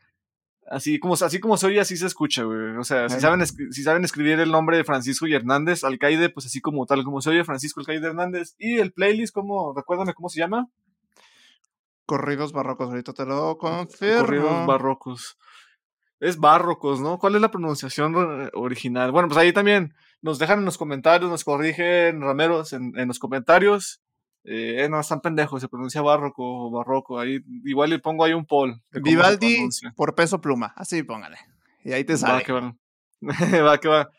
Así 0.70 1.00
como, 1.00 1.16
así 1.16 1.40
como 1.40 1.58
soy, 1.58 1.80
así 1.80 1.98
se 1.98 2.06
escucha, 2.06 2.44
güey. 2.44 2.78
O 2.78 2.84
sea, 2.84 3.10
si 3.10 3.20
saben, 3.20 3.44
si 3.46 3.84
saben 3.84 4.04
escribir 4.04 4.40
el 4.40 4.52
nombre 4.52 4.78
de 4.78 4.84
Francisco 4.84 5.26
y 5.26 5.34
Hernández, 5.34 5.84
Alcaide, 5.84 6.30
pues 6.30 6.46
así 6.46 6.62
como 6.62 6.86
tal, 6.86 7.04
como 7.04 7.22
se 7.22 7.32
oye, 7.32 7.44
Francisco 7.44 7.80
Alcaide 7.80 8.06
Hernández. 8.06 8.56
Y 8.60 8.78
el 8.78 8.94
playlist, 8.94 9.34
¿cómo? 9.34 9.74
Recuérdame 9.76 10.14
cómo 10.14 10.30
se 10.30 10.40
llama. 10.40 10.70
Corridos 12.06 12.54
barrocos, 12.54 12.90
ahorita 12.90 13.14
te 13.14 13.26
lo 13.26 13.58
confirmo. 13.58 14.20
Corridos 14.20 14.68
barrocos. 14.68 15.38
Es 16.20 16.38
barrocos, 16.38 17.00
¿no? 17.00 17.18
¿Cuál 17.18 17.36
es 17.36 17.42
la 17.42 17.50
pronunciación 17.50 18.52
original? 18.54 19.12
Bueno, 19.12 19.28
pues 19.28 19.40
ahí 19.40 19.52
también 19.52 19.96
nos 20.22 20.38
dejan 20.38 20.60
en 20.60 20.66
los 20.66 20.78
comentarios, 20.78 21.32
nos 21.32 21.44
corrigen 21.44 22.22
Rameros 22.22 22.74
en, 22.74 22.94
en 22.96 23.08
los 23.08 23.18
comentarios. 23.18 24.02
Eh, 24.44 24.88
no, 24.90 25.00
están 25.00 25.22
pendejos, 25.22 25.62
se 25.62 25.68
pronuncia 25.68 26.02
barroco 26.02 26.72
barroco. 26.72 27.20
Ahí, 27.20 27.40
igual 27.66 27.90
le 27.90 28.00
pongo 28.00 28.24
ahí 28.24 28.34
un 28.34 28.46
poll. 28.46 28.82
Vivaldi 28.92 29.68
por 29.96 30.16
peso 30.16 30.42
pluma, 30.42 30.74
así 30.76 31.04
póngale. 31.04 31.38
Y 31.84 31.92
ahí 31.92 32.04
te 32.04 32.18
sale. 32.18 32.34
Va 32.40 32.44
que 32.44 32.52
va. 32.52 32.76
va 33.64 33.78
que 33.80 33.88
va. 33.88 34.10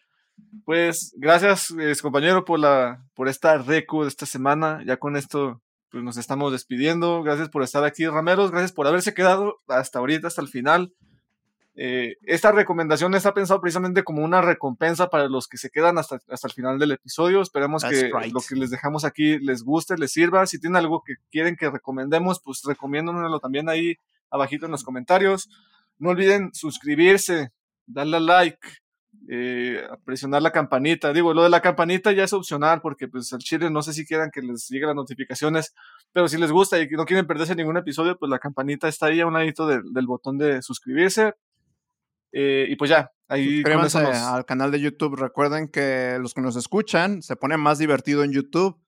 Pues 0.65 1.15
gracias, 1.17 1.75
compañero, 2.03 2.45
por 2.45 2.59
la, 2.59 3.05
por 3.15 3.29
esta 3.29 3.59
recu 3.59 4.03
de 4.03 4.09
esta 4.09 4.27
semana. 4.27 4.83
Ya 4.87 4.97
con 4.97 5.17
esto, 5.17 5.63
pues 5.91 6.03
nos 6.05 6.17
estamos 6.17 6.53
despidiendo. 6.53 7.23
Gracias 7.23 7.49
por 7.49 7.63
estar 7.63 7.85
aquí, 7.85 8.07
Rameros. 8.07 8.51
Gracias 8.51 8.73
por 8.73 8.87
haberse 8.87 9.15
quedado 9.15 9.57
hasta 9.69 9.99
ahorita, 9.99 10.29
hasta 10.29 10.43
el 10.43 10.49
final. 10.49 10.93
Eh, 11.83 12.19
esta 12.25 12.53
recomendación 12.53 13.15
está 13.15 13.33
pensado 13.33 13.59
precisamente 13.59 14.05
como 14.05 14.23
una 14.23 14.43
recompensa 14.43 15.09
para 15.09 15.31
los 15.31 15.49
que 15.49 15.57
se 15.57 15.71
quedan 15.71 15.97
hasta, 15.97 16.21
hasta 16.29 16.47
el 16.47 16.53
final 16.53 16.79
del 16.79 16.91
episodio. 16.91 17.41
Esperemos 17.41 17.83
que 17.85 18.11
lo 18.11 18.41
que 18.47 18.55
les 18.55 18.69
dejamos 18.69 19.07
aquí 19.07 19.39
les 19.39 19.63
guste, 19.63 19.97
les 19.97 20.13
sirva. 20.13 20.47
Si 20.47 20.61
tienen 20.61 20.77
algo 20.77 21.03
que 21.03 21.15
quieren 21.31 21.57
que 21.57 21.71
recomendemos, 21.71 22.43
pues 22.45 22.61
recomiéndonoslo 22.67 23.41
también 23.41 23.71
ahí 23.71 23.97
abajito 24.29 24.67
en 24.67 24.73
los 24.73 24.85
comentarios. 24.85 25.49
No 25.99 26.11
olviden 26.11 26.51
suscribirse, 26.53 27.51
darle 27.87 28.19
a 28.19 28.21
like, 28.21 28.69
eh, 29.31 29.83
presionar 30.05 30.43
la 30.43 30.53
campanita. 30.53 31.15
Digo, 31.15 31.33
lo 31.33 31.45
de 31.45 31.49
la 31.49 31.63
campanita 31.63 32.13
ya 32.13 32.25
es 32.25 32.33
opcional 32.35 32.83
porque 32.83 33.09
pues 33.09 33.33
al 33.33 33.39
chile 33.39 33.71
no 33.71 33.81
sé 33.81 33.95
si 33.95 34.05
quieran 34.05 34.31
que 34.31 34.43
les 34.43 34.69
lleguen 34.69 34.89
las 34.89 34.97
notificaciones, 34.97 35.75
pero 36.13 36.29
si 36.29 36.37
les 36.37 36.53
gusta 36.53 36.79
y 36.79 36.87
no 36.91 37.07
quieren 37.07 37.27
perderse 37.27 37.55
ningún 37.55 37.79
episodio, 37.79 38.19
pues 38.19 38.29
la 38.29 38.39
campanita 38.39 38.87
está 38.87 39.07
ahí 39.07 39.21
a 39.21 39.27
un 39.27 39.33
ladito 39.33 39.67
del 39.67 40.07
botón 40.07 40.37
de 40.37 40.61
suscribirse. 40.61 41.33
Eh, 42.33 42.67
y 42.69 42.77
pues 42.77 42.91
ya, 42.91 43.13
ahí 43.29 43.63
nos... 43.63 43.95
al 43.97 44.45
canal 44.45 44.71
de 44.71 44.81
YouTube. 44.81 45.17
Recuerden 45.17 45.69
que 45.69 46.19
los 46.21 46.35
que 46.35 46.41
nos 46.41 46.57
escuchan 46.57 47.23
se 47.23 47.37
pone 47.37 47.57
más 47.57 47.79
divertido 47.79 48.25
en 48.25 48.33
YouTube 48.33 48.79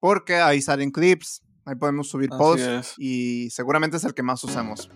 porque 0.00 0.36
ahí 0.36 0.62
salen 0.62 0.90
clips, 0.90 1.42
ahí 1.64 1.74
podemos 1.74 2.08
subir 2.08 2.30
posts 2.30 2.94
y 2.98 3.50
seguramente 3.50 3.96
es 3.96 4.04
el 4.04 4.14
que 4.14 4.22
más 4.22 4.42
usamos. 4.44 4.90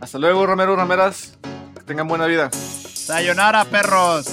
Hasta 0.00 0.18
luego, 0.18 0.46
Romero 0.46 0.76
Rameras. 0.76 1.38
Que 1.74 1.82
tengan 1.84 2.08
buena 2.08 2.26
vida. 2.26 2.50
Sayonara, 2.52 3.64
perros. 3.66 4.26